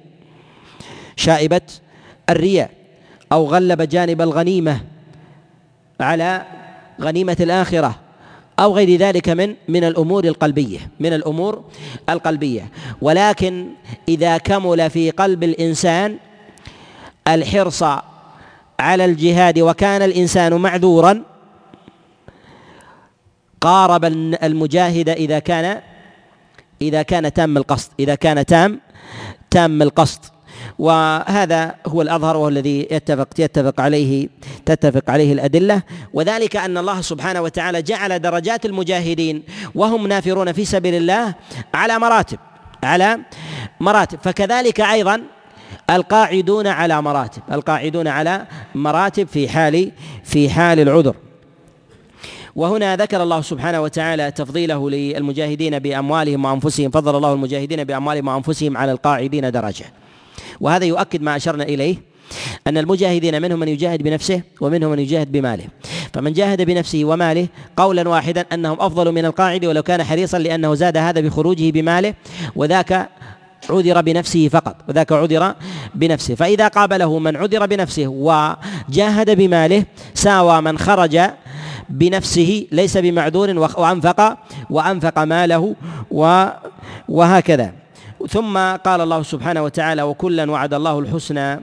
شائبة 1.16 1.60
الرياء 2.30 2.70
أو 3.32 3.46
غلب 3.46 3.82
جانب 3.82 4.22
الغنيمة 4.22 4.80
على 6.00 6.46
غنيمة 7.00 7.36
الآخرة 7.40 7.94
أو 8.58 8.74
غير 8.74 8.98
ذلك 8.98 9.28
من 9.28 9.54
من 9.68 9.84
الأمور 9.84 10.24
القلبية 10.24 10.78
من 11.00 11.12
الأمور 11.12 11.64
القلبية. 12.08 12.68
ولكن 13.02 13.68
إذا 14.08 14.38
كمل 14.38 14.90
في 14.90 15.10
قلب 15.10 15.44
الإنسان 15.44 16.16
الحرص 17.28 17.82
على 18.80 19.04
الجهاد 19.04 19.58
وكان 19.58 20.02
الإنسان 20.02 20.54
معذورا 20.54 21.22
قارب 23.60 24.04
المجاهد 24.42 25.08
إذا 25.08 25.38
كان 25.38 25.80
إذا 26.82 27.02
كان 27.02 27.32
تام 27.32 27.56
القصد 27.56 27.90
إذا 28.00 28.14
كان 28.14 28.46
تام 28.46 28.80
تام 29.50 29.82
القصد. 29.82 30.20
وهذا 30.78 31.74
هو 31.86 32.02
الأظهر 32.02 32.36
وهو 32.36 32.48
الذي 32.48 32.88
يتفق 32.90 33.28
يتفق 33.38 33.80
عليه 33.80 34.28
تتفق 34.66 35.10
عليه 35.10 35.32
الأدلة. 35.32 35.82
وذلك 36.12 36.56
أن 36.56 36.78
الله 36.78 37.00
سبحانه 37.00 37.40
وتعالى 37.40 37.82
جعل 37.82 38.18
درجات 38.18 38.66
المجاهدين 38.66 39.42
وهم 39.74 40.06
نافرون 40.06 40.52
في 40.52 40.64
سبيل 40.64 40.94
الله 40.94 41.34
على 41.74 41.98
مراتب 41.98 42.38
على 42.82 43.18
مراتب. 43.80 44.18
فكذلك 44.22 44.80
أيضا 44.80 45.22
القاعدون 45.90 46.66
على 46.66 47.02
مراتب 47.02 47.42
القاعدون 47.52 48.08
على 48.08 48.46
مراتب 48.74 49.28
في 49.28 49.48
حال 49.48 49.92
في 50.24 50.50
حال 50.50 50.80
العذر. 50.80 51.14
وهنا 52.56 52.96
ذكر 52.96 53.22
الله 53.22 53.40
سبحانه 53.40 53.80
وتعالى 53.80 54.30
تفضيله 54.30 54.90
للمجاهدين 54.90 55.78
بأموالهم 55.78 56.44
وأنفسهم. 56.44 56.90
فضل 56.90 57.16
الله 57.16 57.32
المجاهدين 57.32 57.84
بأموالهم 57.84 58.28
وأنفسهم 58.28 58.76
على 58.76 58.92
القاعدين 58.92 59.50
درجة. 59.50 59.84
وهذا 60.60 60.84
يؤكد 60.84 61.22
ما 61.22 61.36
أشرنا 61.36 61.64
إليه 61.64 61.96
أن 62.66 62.78
المجاهدين 62.78 63.42
منهم 63.42 63.58
من 63.58 63.68
يجاهد 63.68 64.02
بنفسه 64.02 64.42
ومنهم 64.60 64.90
من 64.90 64.98
يجاهد 64.98 65.32
بماله. 65.32 65.64
فمن 66.12 66.32
جاهد 66.32 66.62
بنفسه 66.62 67.04
وماله 67.04 67.48
قولا 67.76 68.08
واحدا 68.08 68.44
أنهم 68.52 68.80
أفضل 68.80 69.12
من 69.12 69.24
القاعد 69.24 69.64
ولو 69.64 69.82
كان 69.82 70.04
حريصا 70.04 70.38
لأنه 70.38 70.74
زاد 70.74 70.96
هذا 70.96 71.20
بخروجه 71.20 71.70
بماله 71.70 72.14
وذاك 72.56 73.08
عذر 73.70 74.00
بنفسه 74.00 74.48
فقط 74.48 74.76
وذاك 74.88 75.12
عذر 75.12 75.54
بنفسه. 75.94 76.34
فإذا 76.34 76.68
قابله 76.68 77.18
من 77.18 77.36
عذر 77.36 77.66
بنفسه 77.66 78.06
وجاهد 78.08 79.30
بماله 79.30 79.84
ساوى 80.14 80.60
من 80.60 80.78
خرج 80.78 81.20
بنفسه 81.90 82.66
ليس 82.72 82.96
بمعذور 82.96 83.58
وأنفق 83.58 84.38
وأنفق 84.70 85.18
ماله 85.18 85.74
وهكذا. 87.08 87.72
ثم 88.28 88.58
قال 88.58 89.00
الله 89.00 89.22
سبحانه 89.22 89.62
وتعالى 89.62 90.02
وكلا 90.02 90.50
وعد 90.50 90.74
الله 90.74 90.98
الحسنى 90.98 91.60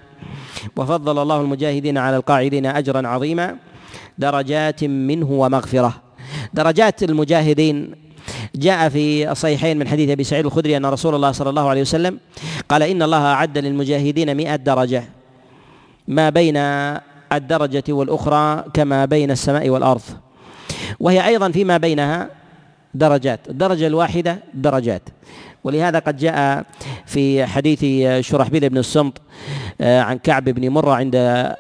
وفضل 0.76 1.22
الله 1.22 1.42
المجاهدين 1.42 1.98
على 1.98 2.16
القاعدين 2.16 2.66
أجرا 2.66 3.08
عظيما 3.08 3.56
درجات 4.18 4.84
منه 4.84 5.32
ومغفرة. 5.32 5.94
درجات 6.54 7.04
المجاهدين. 7.04 8.06
جاء 8.56 8.90
في 8.90 9.32
الصحيحين 9.32 9.80
من 9.80 9.88
حديث 9.88 10.10
أبي 10.10 10.24
سعيد 10.24 10.46
الخدري 10.46 10.78
أن 10.78 10.86
رسول 10.86 11.16
الله 11.16 11.32
صلى 11.32 11.50
الله 11.50 11.70
عليه 11.70 11.82
وسلم 11.82 12.20
قال 12.70 12.84
إن 12.84 13.02
الله 13.04 13.24
أعد 13.34 13.58
للمجاهدين 13.58 14.38
مئة 14.38 14.56
درجة. 14.56 15.04
ما 16.08 16.30
بين 16.30 16.58
الدرجة 17.38 17.84
والأخرى 17.90 18.64
كما 18.74 19.06
بين 19.06 19.32
السماء 19.32 19.70
والأرض. 19.70 20.02
وهي 21.00 21.28
أيضا 21.28 21.52
فيما 21.52 21.78
بينها 21.78 22.30
درجات. 22.94 23.50
الدرجة 23.50 23.88
الواحدة 23.88 24.40
درجات. 24.54 25.02
ولهذا 25.64 26.00
قد 26.00 26.18
جاء 26.18 26.66
في 27.06 27.46
حديث 27.46 27.86
شرحبيل 28.26 28.70
بن 28.70 28.78
الصمت 28.78 29.18
آه، 29.82 30.02
عن 30.02 30.18
كعب 30.18 30.44
بن 30.44 30.70
مرة 30.70 30.94
عند 30.94 31.16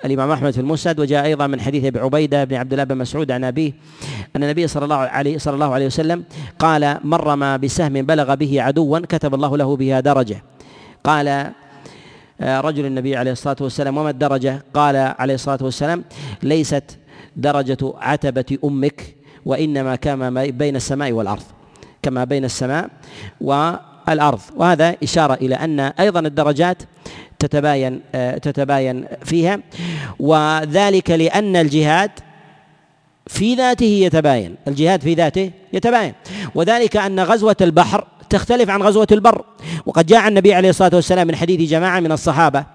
الإمام 0.05 0.32
أحمد 0.32 0.51
في 0.51 0.61
المسند 0.61 0.99
وجاء 0.99 1.26
أيضا 1.26 1.47
من 1.47 1.61
حديث 1.61 1.86
أبي 1.86 1.99
عبيدة 1.99 2.43
بن 2.43 2.55
عبد 2.55 2.73
الله 2.73 2.84
بن 2.84 2.97
مسعود 2.97 3.32
عن 3.32 3.43
أبيه 3.43 3.73
أن 4.36 4.43
النبي 4.43 4.67
صلى 4.67 4.84
الله 4.84 4.95
عليه 4.95 5.38
صلى 5.38 5.53
الله 5.53 5.73
عليه 5.73 5.86
وسلم 5.86 6.23
قال 6.59 6.97
مر 7.03 7.36
ما 7.36 7.57
بسهم 7.57 7.93
بلغ 7.93 8.36
به 8.36 8.61
عدوا 8.61 8.99
كتب 8.99 9.34
الله 9.34 9.57
له 9.57 9.76
بها 9.76 9.99
درجة. 9.99 10.43
قال 11.03 11.51
رجل 12.41 12.86
النبي 12.86 13.15
عليه 13.15 13.31
الصلاة 13.31 13.55
والسلام 13.61 13.97
وما 13.97 14.09
الدرجة؟ 14.09 14.63
قال 14.73 14.95
عليه 14.95 15.33
الصلاة 15.33 15.59
والسلام 15.61 16.03
ليست 16.43 16.97
درجة 17.36 17.77
عتبة 17.97 18.57
أمك 18.63 19.15
وإنما 19.45 19.95
كما 19.95 20.29
بين 20.45 20.75
السماء 20.75 21.11
والأرض 21.11 21.43
كما 22.01 22.23
بين 22.23 22.45
السماء 22.45 22.89
والأرض. 23.41 24.39
وهذا 24.55 24.95
إشارة 25.03 25.33
إلى 25.33 25.55
أن 25.55 25.79
أيضا 25.79 26.19
الدرجات 26.19 26.83
تتباين 27.39 28.01
آه، 28.15 28.38
تتباين 28.38 29.05
فيها. 29.23 29.59
وذلك 30.19 31.09
لأن 31.09 31.55
الجهاد 31.55 32.11
في 33.28 33.55
ذاته 33.55 33.86
يتباين 33.86 34.55
الجهاد 34.67 35.01
في 35.01 35.13
ذاته 35.13 35.51
يتباين. 35.73 36.13
وذلك 36.55 36.97
أن 36.97 37.19
غزوة 37.19 37.55
البحر 37.61 38.07
تختلف 38.30 38.69
عن 38.69 38.82
غزوة 38.82 39.07
البر. 39.11 39.45
وقد 39.86 40.05
جاء 40.05 40.28
النبي 40.28 40.53
عليه 40.53 40.69
الصلاة 40.69 40.91
والسلام 40.93 41.28
من 41.28 41.36
حديث 41.36 41.69
جماعة 41.69 41.99
من 41.99 42.11
الصحابة 42.11 42.65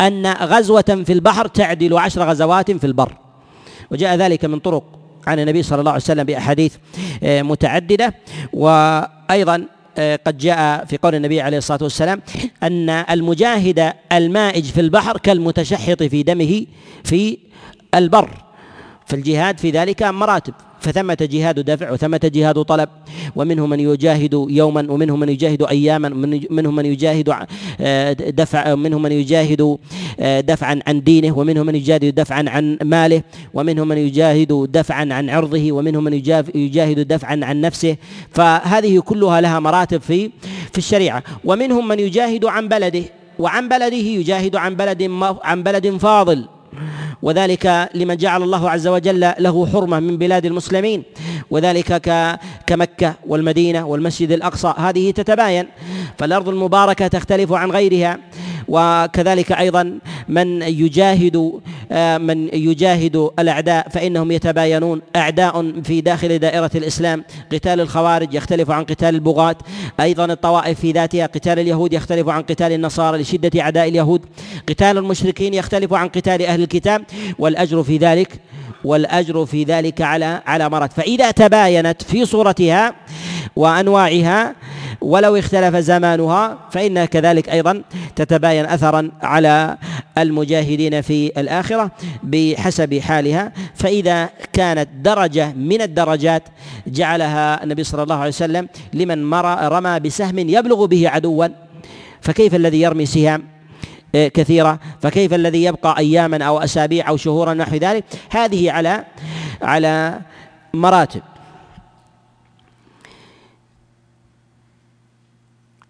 أن 0.00 0.26
غزوة 0.26 1.02
في 1.06 1.12
البحر 1.12 1.46
تعدل 1.46 1.98
عشر 1.98 2.22
غزوات 2.22 2.70
في 2.70 2.86
البر. 2.86 3.12
وجاء 3.90 4.16
ذلك 4.16 4.44
من 4.44 4.58
طرق 4.58 4.84
عن 5.26 5.38
النبي 5.38 5.62
صلى 5.62 5.80
الله 5.80 5.90
عليه 5.90 6.02
وسلم 6.02 6.24
بأحاديث 6.24 6.74
آه، 7.22 7.42
متعددة. 7.42 8.14
وأيضا 8.52 9.66
آه، 9.98 10.18
قد 10.26 10.38
جاء 10.38 10.84
في 10.84 10.96
قول 10.96 11.14
النبي 11.14 11.40
عليه 11.40 11.58
الصلاة 11.58 11.78
والسلام 11.82 12.22
أن 12.62 12.90
المجاهد 12.90 13.92
المائج 14.12 14.64
في 14.64 14.80
البحر 14.80 15.18
كالمتشحط 15.18 16.02
في 16.02 16.22
دمه 16.22 16.66
في 17.04 17.38
البر. 17.94 18.47
فالجهاد 19.08 19.58
في 19.58 19.70
ذلك 19.70 20.02
مراتب 20.02 20.54
فثمة 20.80 21.16
جهاد 21.20 21.60
دفع 21.60 21.90
وثمة 21.90 22.20
جهاد 22.24 22.62
طلب. 22.62 22.88
ومنهم 23.36 23.70
من 23.70 23.80
يجاهد 23.80 24.46
يوما 24.48 24.86
ومنهم 24.92 25.20
من 25.20 25.28
يجاهد 25.28 25.62
اياما 25.62 26.08
منهم 26.50 26.76
من 26.76 26.86
يجاهد 26.86 27.34
آه، 27.80 28.12
دفع 28.12 28.74
منهم 28.74 29.02
من 29.02 29.12
يجاهد 29.12 29.78
آه، 30.20 30.40
دفعا 30.40 30.80
عن 30.86 31.02
دينه 31.02 31.38
ومنهم 31.38 31.66
من 31.66 31.74
يجاهد 31.74 32.14
دفعا 32.14 32.44
عن 32.48 32.78
ماله 32.82 33.22
ومنهم 33.54 33.88
من 33.88 33.98
يجاهد 33.98 34.68
دفعا 34.72 35.08
عن 35.10 35.30
عرضه 35.30 35.72
ومنهم 35.72 36.04
من 36.04 36.12
يجاهد 36.54 37.08
دفعا 37.08 37.40
عن 37.42 37.60
نفسه. 37.60 37.96
فهذه 38.32 38.98
كلها 38.98 39.40
لها 39.40 39.60
مراتب 39.60 40.00
في 40.00 40.30
في 40.72 40.78
الشريعة. 40.78 41.22
ومنهم 41.44 41.88
من 41.88 42.00
يجاهد 42.00 42.44
عن 42.44 42.68
بلده 42.68 43.02
وعن 43.38 43.68
بلده 43.68 43.96
يجاهد 43.96 44.56
عن 44.56 44.76
بلد 44.76 45.10
عن 45.42 45.62
بلد 45.62 45.96
فاضل. 45.96 46.48
وذلك 47.22 47.90
لمن 47.94 48.16
جعل 48.16 48.42
الله 48.42 48.70
عز 48.70 48.86
وجل 48.86 49.20
له 49.38 49.66
حرمة 49.66 50.00
من 50.00 50.18
بلاد 50.18 50.46
المسلمين 50.46 51.02
وذلك 51.50 52.02
كمكة 52.66 53.14
والمدينة 53.26 53.86
والمسجد 53.86 54.32
الأقصى. 54.32 54.74
هذه 54.76 55.10
تتباين 55.10 55.66
فالأرض 56.18 56.48
المباركة 56.48 57.06
تختلف 57.06 57.52
عن 57.52 57.70
غيرها. 57.70 58.18
وكذلك 58.68 59.52
أيضا 59.52 59.98
من 60.28 60.62
يجاهد 60.62 61.52
آه، 61.92 62.18
من 62.18 62.48
يجاهد 62.52 63.30
الأعداء 63.38 63.88
فإنهم 63.88 64.30
يتباينون. 64.30 65.02
أعداء 65.16 65.80
في 65.82 66.00
داخل 66.00 66.38
دائرة 66.38 66.70
الإسلام 66.74 67.24
قتال 67.52 67.80
الخوارج 67.80 68.34
يختلف 68.34 68.70
عن 68.70 68.84
قتال 68.84 69.14
البغاة. 69.14 69.56
أيضا 70.00 70.24
الطوائف 70.24 70.80
في 70.80 70.92
ذاتها 70.92 71.26
قتال 71.26 71.58
اليهود 71.58 71.92
يختلف 71.92 72.28
عن 72.28 72.42
قتال 72.42 72.72
النصارى 72.72 73.18
لشدة 73.18 73.60
أعداء 73.60 73.88
اليهود. 73.88 74.26
قتال 74.68 74.98
المشركين 74.98 75.54
يختلف 75.54 75.92
عن 75.92 76.08
قتال 76.08 76.42
أهل 76.42 76.62
الكتاب. 76.62 77.04
والأجر 77.38 77.82
في 77.82 77.96
ذلك 77.96 78.40
والأجر 78.84 79.46
في 79.46 79.64
ذلك 79.64 80.00
على 80.00 80.42
على 80.46 80.70
مرات 80.70 80.92
فإذا 80.92 81.30
تباينت 81.30 82.02
في 82.02 82.24
صورتها 82.24 82.94
وأنواعها 83.58 84.54
ولو 85.00 85.36
اختلف 85.36 85.76
زمانها 85.76 86.58
فإنها 86.70 87.04
كذلك 87.04 87.48
أيضا 87.48 87.82
تتباين 88.16 88.64
أثرا 88.64 89.10
على 89.22 89.76
المجاهدين 90.18 91.00
في 91.00 91.32
الآخرة 91.40 91.90
بحسب 92.22 92.98
حالها. 92.98 93.52
فإذا 93.74 94.28
كانت 94.52 94.88
درجة 95.02 95.52
من 95.52 95.82
الدرجات 95.82 96.42
جعلها 96.86 97.64
النبي 97.64 97.84
صلى 97.84 98.02
الله 98.02 98.14
عليه 98.14 98.28
وسلم 98.28 98.68
لمن 98.92 99.34
رمى 99.34 100.00
بسهم 100.00 100.38
يبلغ 100.38 100.86
به 100.86 101.08
عدوا 101.08 101.46
فكيف 102.20 102.54
الذي 102.54 102.80
يرمي 102.80 103.06
سهام؟ 103.06 103.42
آه، 104.14 104.28
كثيرة. 104.28 104.78
فكيف 105.00 105.34
الذي 105.34 105.64
يبقى 105.64 105.98
أياما 105.98 106.44
أو 106.44 106.58
أسابيع 106.58 107.08
أو 107.08 107.16
شهورا 107.16 107.54
نحو 107.54 107.76
ذلك؟ 107.76 108.04
هذه 108.30 108.70
على 108.70 109.04
على 109.62 110.20
مراتب. 110.74 111.22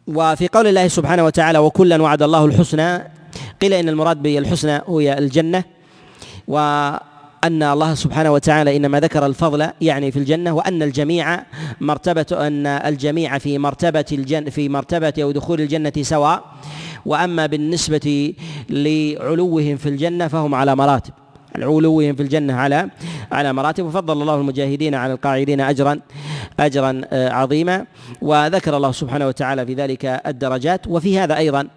وفي 0.09 0.48
قول 0.48 0.66
الله 0.66 0.88
سبحانه 0.88 1.24
وتعالى 1.24 1.59
وكلا 1.59 2.02
وعد 2.02 2.22
الله 2.22 2.44
الحسنى 2.44 2.98
قيل 3.62 3.72
إن 3.72 3.88
المراد 3.88 4.22
بالحسنى 4.22 4.80
هي 4.88 5.18
الجنة 5.18 5.64
وأن 6.48 7.62
الله 7.62 7.94
سبحانه 7.94 8.32
وتعالى 8.32 8.76
إنما 8.76 9.00
ذكر 9.00 9.26
الفضل 9.26 9.68
يعني 9.80 10.11
في 10.12 10.18
الجنة 10.18 10.52
وأن 10.52 10.82
الجميع 10.82 11.42
مرتبة 11.80 12.26
أن 12.32 12.66
الجميع 12.66 13.38
في 13.38 13.59
مرتبة 13.59 14.04
الجنه 14.12 14.50
في 14.50 14.68
مرتبة 14.68 15.12
أو 15.22 15.30
دخول 15.30 15.61
الجنة 15.61 15.92
سواء 16.02 16.44
وأما 17.06 17.46
بالنسبة 17.46 18.34
لعلوهم 18.70 19.76
في 19.76 19.88
الجنة 19.88 20.28
فهم 20.28 20.54
على 20.54 20.76
مراتب. 20.76 21.12
علوهم 21.57 22.14
في 22.14 22.22
الجنة 22.22 22.55
على 22.55 22.90
على 23.32 23.53
مراتب. 23.53 23.84
وفضل 23.84 24.22
الله 24.22 24.34
المجاهدين 24.34 24.94
على 24.94 25.12
القاعدين 25.12 25.61
أجرا 25.61 26.01
أجرا 26.61 27.01
آه، 27.12 27.30
عظيما. 27.30 27.86
وذكر 28.22 28.76
الله 28.76 28.92
سبحانه 28.92 29.26
وتعالى 29.26 29.66
في 29.66 29.74
ذلك 29.74 30.05
الدرجات. 30.05 30.86
وفي 30.86 31.18
هذا 31.18 31.36
أيضا 31.36 31.68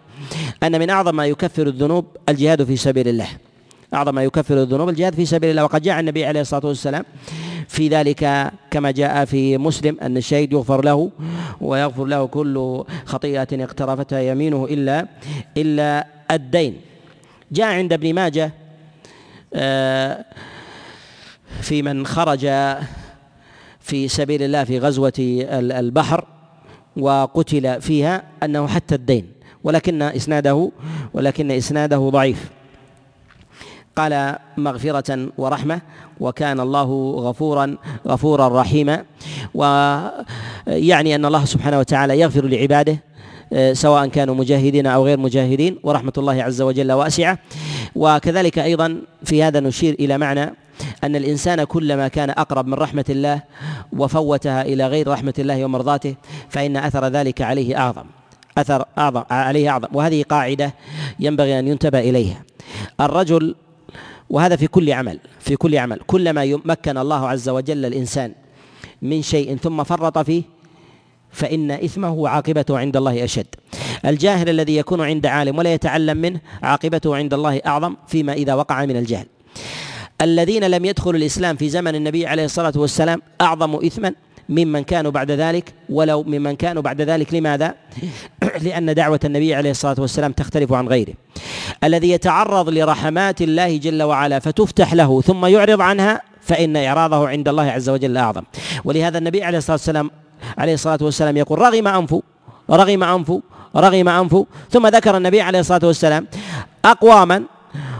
أن 0.63 0.80
من 0.80 0.89
أعظم 0.89 1.15
ما 1.15 1.26
يكفر 1.26 1.67
الذنوب 1.67 2.05
الجهاد 2.30 2.63
في 2.63 2.76
سبيل 2.76 3.07
الله. 3.07 3.28
أعظم 3.93 4.15
ما 4.15 4.24
يكفر 4.24 4.61
الذنوب 4.61 4.89
الجهاد 4.89 5.15
في 5.15 5.26
سبيل 5.26 5.49
الله. 5.49 5.63
وقد 5.63 5.82
جاء 5.82 5.99
النبي 5.99 6.26
عليه 6.26 6.41
الصلاة 6.41 6.65
والسلام 6.65 7.05
في 7.67 7.88
ذلك 7.88 8.51
كما 8.72 8.91
جاء 8.91 9.26
في 9.26 9.57
مسلم 9.57 9.97
أن 10.01 10.17
الشهيد 10.17 10.53
يغفر 10.53 10.86
له 10.86 11.11
ويغفر 11.61 12.05
له 12.05 12.26
كل 12.26 12.84
خطيئة 13.05 13.47
اقترفتها 13.51 14.19
يمينه 14.19 14.65
إلا 14.65 15.07
إلا 15.57 16.07
الدين. 16.32 16.76
جاء 17.51 17.67
عند 17.67 17.93
ابن 17.93 18.13
ماجه 18.13 18.51
في 21.61 21.81
من 21.81 22.05
خرج 22.05 22.41
في 23.79 24.07
سبيل 24.07 24.43
الله 24.43 24.63
في 24.63 24.79
غزوة 24.79 25.13
البحر 25.51 26.25
وقتل 26.97 27.81
فيها 27.81 28.23
أنه 28.43 28.67
حتى 28.67 28.95
الدين 28.95 29.31
ولكن 29.63 30.01
إسناده 30.01 30.71
ولكن 31.13 31.51
إسناده 31.51 31.97
ضعيف. 31.97 32.49
قال 33.95 34.35
مغفرة 34.57 35.27
ورحمة 35.37 35.81
وكان 36.19 36.59
الله 36.59 37.15
غفورا 37.19 37.77
غفورا 38.07 38.61
رحيما 38.61 39.05
ويعني 39.53 41.15
أن 41.15 41.25
الله 41.25 41.45
سبحانه 41.45 41.79
وتعالى 41.79 42.19
يغفر 42.19 42.45
لعباده 42.45 42.91
آه، 42.91 42.97
سواء 43.73 44.07
كانوا 44.07 44.35
مجاهدين 44.35 44.87
أو 44.87 45.05
غير 45.05 45.19
مجاهدين 45.19 45.77
ورحمة 45.83 46.13
الله 46.17 46.43
عز 46.43 46.61
وجل 46.61 46.91
واسعة. 46.91 47.37
وكذلك 47.95 48.59
أيضا 48.59 49.01
في 49.23 49.43
هذا 49.43 49.59
نشير 49.59 49.93
إلى 49.99 50.17
معنى 50.17 50.53
أن 51.03 51.15
الإنسان 51.15 51.63
كلما 51.63 52.07
كان 52.07 52.29
أقرب 52.29 52.67
من 52.67 52.73
رحمة 52.73 53.05
الله 53.09 53.41
وفوتها 53.97 54.61
إلى 54.61 54.87
غير 54.87 55.07
رحمة 55.07 55.33
الله 55.39 55.65
ومرضاته 55.65 56.15
فإن 56.49 56.77
أثر 56.77 57.07
ذلك 57.07 57.41
عليه 57.41 57.77
أعظم. 57.77 58.05
أثر 58.57 58.85
أعظم 58.97 59.23
عليه 59.31 59.69
أعظم. 59.69 59.87
وهذه 59.93 60.23
قاعدة 60.23 60.73
ينبغي 61.19 61.59
أن 61.59 61.67
ينتبه 61.67 61.99
إليها. 61.99 62.43
الرجل 63.01 63.55
وهذا 64.29 64.55
في 64.55 64.67
كل 64.67 64.91
عمل 64.91 65.19
في 65.39 65.55
كل 65.55 65.77
عمل 65.77 65.99
كلما 66.07 66.43
يمكن 66.43 66.97
الله 66.97 67.27
عز 67.27 67.49
وجل 67.49 67.85
الإنسان 67.85 68.31
من 69.01 69.21
شيء 69.21 69.57
ثم 69.57 69.83
فرط 69.83 70.17
فيه 70.17 70.43
فإن 71.32 71.71
إثمه 71.71 72.13
وعاقبته 72.13 72.77
عند 72.77 72.97
الله 72.97 73.23
أشد. 73.23 73.47
الجاهل 74.05 74.49
الذي 74.49 74.77
يكون 74.77 75.01
عند 75.01 75.25
عالم 75.25 75.57
ولا 75.57 75.73
يتعلم 75.73 76.17
منه 76.17 76.39
عاقبته 76.63 77.15
عند 77.15 77.34
الله 77.34 77.61
أعظم 77.65 77.95
فيما 78.07 78.34
إذا 78.34 78.53
وقع 78.53 78.86
من 78.86 78.97
الجهل. 78.97 79.25
الذين 80.21 80.63
لم 80.63 80.86
يدخلوا 80.86 81.19
الإسلام 81.19 81.55
في 81.55 81.69
زمن 81.69 81.95
النبي 81.95 82.27
عليه 82.27 82.45
الصلاة 82.45 82.73
والسلام 82.75 83.21
أعظم 83.41 83.75
إثما 83.75 84.13
ممن 84.49 84.84
كانوا 84.84 85.11
بعد 85.11 85.32
ذلك 85.32 85.73
ولو 85.89 86.23
ممن 86.23 86.55
كانوا 86.55 86.82
بعد 86.82 87.01
ذلك. 87.01 87.34
لماذا؟ 87.34 87.75
لأن 88.65 88.93
دعوة 88.93 89.19
النبي 89.25 89.55
عليه 89.55 89.71
الصلاة 89.71 89.95
والسلام 89.99 90.32
تختلف 90.32 90.73
عن 90.73 90.88
غيره. 90.88 91.13
الذي 91.84 92.09
يتعرض 92.09 92.69
لرحمات 92.69 93.41
الله 93.41 93.77
جل 93.77 94.03
وعلا 94.03 94.39
فتفتح 94.39 94.93
له 94.93 95.21
ثم 95.21 95.45
يعرض 95.45 95.82
عنها 95.82 96.21
فإن 96.41 96.77
إعراضه 96.77 97.27
عند 97.27 97.49
الله 97.49 97.63
عز 97.63 97.89
وجل 97.89 98.17
أعظم. 98.17 98.43
ولهذا 98.86 99.17
النبي 99.17 99.43
عليه 99.43 99.57
الصلاة 99.57 99.75
والسلام 99.75 100.11
عليه 100.57 100.73
الصلاة 100.73 100.99
والسلام 101.01 101.37
يقول 101.37 101.59
رغم 101.59 101.87
أنفه 101.87 102.21
رغم 102.69 103.03
أنفه 103.03 103.41
رغم 103.75 104.09
أنفه 104.09 104.45
ثم 104.69 104.87
ذكر 104.87 105.17
النبي 105.17 105.41
عليه 105.41 105.59
الصلاة 105.59 105.81
والسلام 105.83 106.27
أقواما 106.85 107.43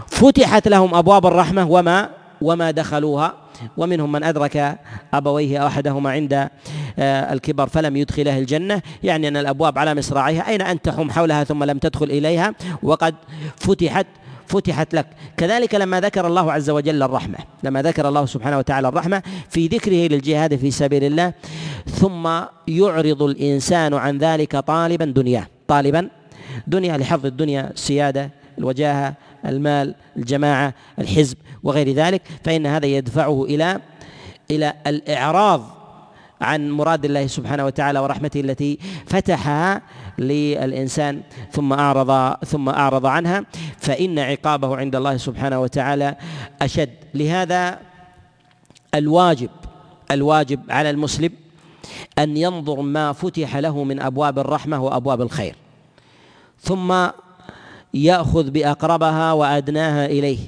فتحت 0.06 0.68
لهم 0.68 0.94
أبواب 0.94 1.26
الرحمة 1.26 1.66
وما 1.70 2.08
وما 2.40 2.70
دخلوها 2.70 3.34
ومنهم 3.76 4.12
من 4.12 4.24
أدرك 4.24 4.78
أبويه 5.14 5.58
أو 5.58 5.66
أحدهما 5.66 6.10
عند 6.10 6.48
آه، 6.98 7.32
الكبر 7.32 7.68
فلم 7.68 7.96
يدخله 7.96 8.38
الجنة. 8.38 8.82
يعني 9.02 9.28
أن 9.28 9.36
الأبواب 9.36 9.78
على 9.78 9.94
مصراعيها 9.94 10.48
أين 10.48 10.82
تحوم 10.82 11.10
حولها 11.10 11.44
ثم 11.44 11.64
لم 11.64 11.78
تدخل 11.78 12.04
إليها. 12.04 12.54
وقد 12.82 13.14
فتحت 13.56 14.06
فتحت 14.52 14.94
لك. 14.94 15.06
كذلك 15.36 15.74
لما 15.74 16.00
ذكر 16.00 16.26
الله 16.26 16.52
عز 16.52 16.70
وجل 16.70 17.02
الرحمة 17.02 17.38
لما 17.62 17.82
ذكر 17.82 18.08
الله 18.08 18.26
سبحانه 18.26 18.58
وتعالى 18.58 18.88
الرحمة 18.88 19.22
في 19.50 19.66
ذكره 19.66 20.08
للجهاد 20.12 20.56
في 20.56 20.70
سبيل 20.70 21.04
الله 21.04 21.32
ثم 21.86 22.24
يعرض 22.68 23.22
الإنسان 23.22 23.94
عن 23.94 24.18
ذلك 24.18 24.56
طالبا 24.56 25.04
دنياه. 25.04 25.46
طالبا 25.68 26.08
دنيا 26.66 26.96
لحظ 26.96 27.26
الدنيا 27.26 27.70
السيادة 27.70 28.30
الوجاهة 28.58 29.14
المال 29.46 29.94
الجماعة 30.16 30.74
الحزب 30.98 31.36
وغير 31.62 31.92
ذلك. 31.92 32.22
فإن 32.44 32.66
هذا 32.66 32.86
يدفعه 32.86 33.44
إلى 33.44 33.80
إلى 34.50 34.74
الإعراض 34.86 35.82
عن 36.40 36.70
مراد 36.70 37.04
الله 37.04 37.26
سبحانه 37.26 37.64
وتعالى 37.66 37.98
ورحمته 37.98 38.40
التي 38.40 38.78
فتحها 39.06 39.82
للإنسان 40.18 41.20
ثم 41.52 41.72
أعرض 41.72 42.36
ثم 42.44 42.68
أعرض 42.68 43.06
عنها 43.06 43.44
فإن 43.78 44.18
عقابه 44.18 44.76
عند 44.76 44.96
الله 44.96 45.16
سبحانه 45.16 45.60
وتعالى 45.60 46.16
أشد. 46.62 46.90
لهذا 47.14 47.78
الواجب 48.94 49.50
الواجب 50.10 50.60
على 50.70 50.90
المسلم 50.90 51.30
أن 52.18 52.36
ينظر 52.36 52.80
ما 52.80 53.12
فتح 53.12 53.56
له 53.56 53.84
من 53.84 54.00
أبواب 54.00 54.38
الرحمة 54.38 54.82
وأبواب 54.84 55.20
الخير 55.20 55.54
ثم 56.60 57.06
يأخذ 57.94 58.50
بأقربها 58.50 59.32
وأدناها 59.32 60.06
إليه 60.06 60.38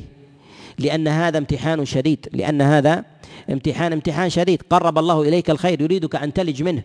لأن 0.78 1.08
هذا 1.08 1.38
امتحان 1.38 1.84
شديد 1.84 2.28
لأن 2.32 2.62
هذا 2.62 3.04
امتحان 3.50 3.92
امتحان 3.92 4.30
شديد. 4.30 4.62
قرب 4.70 4.98
الله 4.98 5.22
إليك 5.22 5.50
الخير 5.50 5.80
يريدك 5.80 6.16
أن 6.16 6.32
تلج 6.32 6.62
منه 6.62 6.82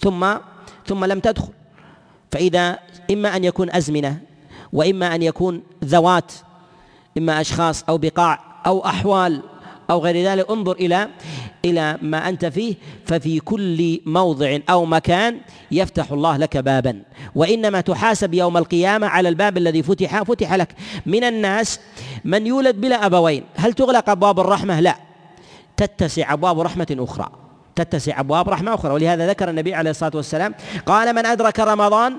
ثم 0.00 0.34
ثم 0.86 1.04
لم 1.04 1.20
تدخل. 1.20 1.52
فإذا 2.32 2.78
إما 3.10 3.36
أن 3.36 3.44
يكون 3.44 3.70
أزمنة 3.70 4.18
وإما 4.72 5.14
أن 5.14 5.22
يكون 5.22 5.62
ذوات 5.84 6.32
إما 7.18 7.40
أشخاص 7.40 7.84
أو 7.88 7.98
بقاع 7.98 8.62
أو 8.66 8.86
أحوال 8.86 9.42
أو 9.90 9.98
غير 9.98 10.26
ذلك 10.26 10.50
انظر 10.50 10.72
إلى 10.72 11.08
إلى 11.64 11.98
ما 12.02 12.28
أنت 12.28 12.46
فيه 12.46 12.74
ففي 13.04 13.40
كل 13.40 14.00
موضع 14.06 14.58
أو 14.70 14.84
مكان 14.84 15.38
يفتح 15.70 16.12
الله 16.12 16.36
لك 16.36 16.56
بابا. 16.56 17.02
وإنما 17.34 17.80
تحاسب 17.80 18.34
يوم 18.34 18.56
القيامة 18.56 19.06
على 19.06 19.28
الباب 19.28 19.56
الذي 19.56 19.82
فتح 19.82 20.22
فتح 20.22 20.54
لك. 20.54 20.74
من 21.06 21.24
الناس 21.24 21.80
من 22.24 22.46
يولد 22.46 22.80
بلا 22.80 23.06
أبوين. 23.06 23.44
هل 23.56 23.72
تغلق 23.72 24.10
أبواب 24.10 24.40
الرحمة؟ 24.40 24.80
لا. 24.80 24.96
تتسع 25.76 26.32
أبواب 26.32 26.60
رحمة 26.60 26.96
أخرى. 27.00 27.45
تتسع 27.76 28.20
أبواب 28.20 28.48
رحمة 28.48 28.74
أخرى. 28.74 28.92
ولهذا 28.92 29.28
ذكر 29.28 29.50
النبي 29.50 29.74
عليه 29.74 29.90
الصلاة 29.90 30.12
والسلام 30.14 30.54
قال 30.86 31.14
من 31.14 31.26
أدرك 31.26 31.60
رمضان 31.60 32.16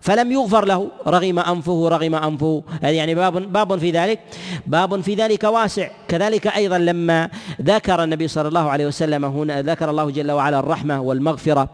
فلم 0.00 0.32
يغفر 0.32 0.64
له. 0.64 0.88
رغم 1.06 1.38
أنفه 1.38 1.88
رغم 1.88 2.14
أنفه. 2.14 2.62
يعني 2.82 3.14
باب 3.14 3.52
باب 3.52 3.78
في 3.78 3.90
ذلك 3.90 4.20
باب 4.66 5.00
في 5.00 5.14
ذلك 5.14 5.44
واسع. 5.44 5.88
كذلك 6.08 6.46
أيضا 6.46 6.78
لما 6.78 7.30
ذكر 7.62 8.04
النبي 8.04 8.28
صلى 8.28 8.48
الله 8.48 8.70
عليه 8.70 8.86
وسلم 8.86 9.24
هنا 9.24 9.62
ذكر 9.62 9.90
الله 9.90 10.10
جل 10.10 10.30
وعلا 10.30 10.58
الرحمة 10.58 11.00
والمغفرة 11.00 11.68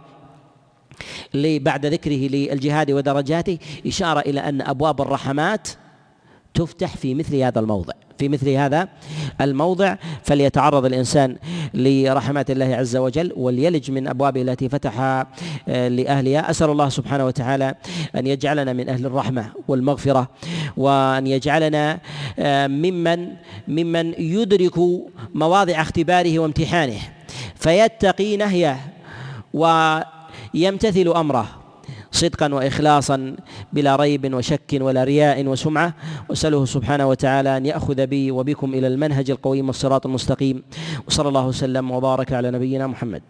بعد 1.35 1.87
ذكره 1.87 2.29
للجهاد 2.29 2.91
ودرجاته 2.91 3.59
اشار 3.87 4.19
إلى 4.19 4.41
أن 4.41 4.61
أبواب 4.61 5.01
الرحمات 5.01 5.69
تفتح 6.55 6.97
في 6.97 7.15
مثل 7.15 7.37
هذا 7.37 7.61
الموضع. 7.61 7.93
في 8.19 8.29
مثل 8.29 8.49
هذا 8.49 8.89
الموضع 9.41 9.97
فليتعرض 10.23 10.85
الإنسان 10.85 11.37
لرحمات 11.75 12.51
الله 12.51 12.77
عز 12.77 12.97
وجل 12.97 13.33
وليلج 13.37 13.91
من 13.91 14.09
أبوابه 14.09 14.43
التي 14.43 14.69
فتحها 14.69 15.27
آه، 15.69 15.89
لأهلها. 15.89 16.51
أسأل 16.51 16.71
الله 16.71 16.89
سبحانه 16.89 17.27
وتعالى 17.27 17.75
أن 18.17 18.27
يجعلنا 18.27 18.73
من 18.73 18.89
أهل 18.89 19.07
الرحمة 19.07 19.51
والمغفرة 19.69 20.29
وأن 20.77 21.27
يجعلنا 21.27 21.99
آه، 22.39 22.67
ممن 22.67 23.29
ممن 23.69 24.15
يدرك 24.19 24.79
مواضع 25.35 25.81
اختباره 25.81 26.39
وامتحانه 26.39 26.99
فيتقي 27.55 28.37
نهيه 28.37 28.81
ويمتثل 29.55 31.09
أمره. 31.17 31.60
صدقا 32.13 32.55
واخلاصا 32.55 33.37
بلا 33.73 33.97
ريب 33.97 34.35
وشك 34.35 34.79
ولا 34.81 35.05
رياء 35.05 35.47
وسمعة. 35.47 35.95
وأسأله 36.29 36.65
سبحانه 36.65 37.07
وتعالى 37.09 37.57
أن 37.57 37.67
يأخذ 37.67 38.07
بي 38.07 38.31
وبكم 38.31 38.75
إلى 38.75 38.87
المنهج 38.87 39.31
القويم 39.31 39.67
والصراط 39.67 40.07
المستقيم. 40.07 40.63
وصلى 41.07 41.29
الله 41.29 41.47
وسلم 41.47 41.91
وبارك 41.91 42.33
على 42.33 42.51
نبينا 42.51 42.87
محمد. 42.87 43.23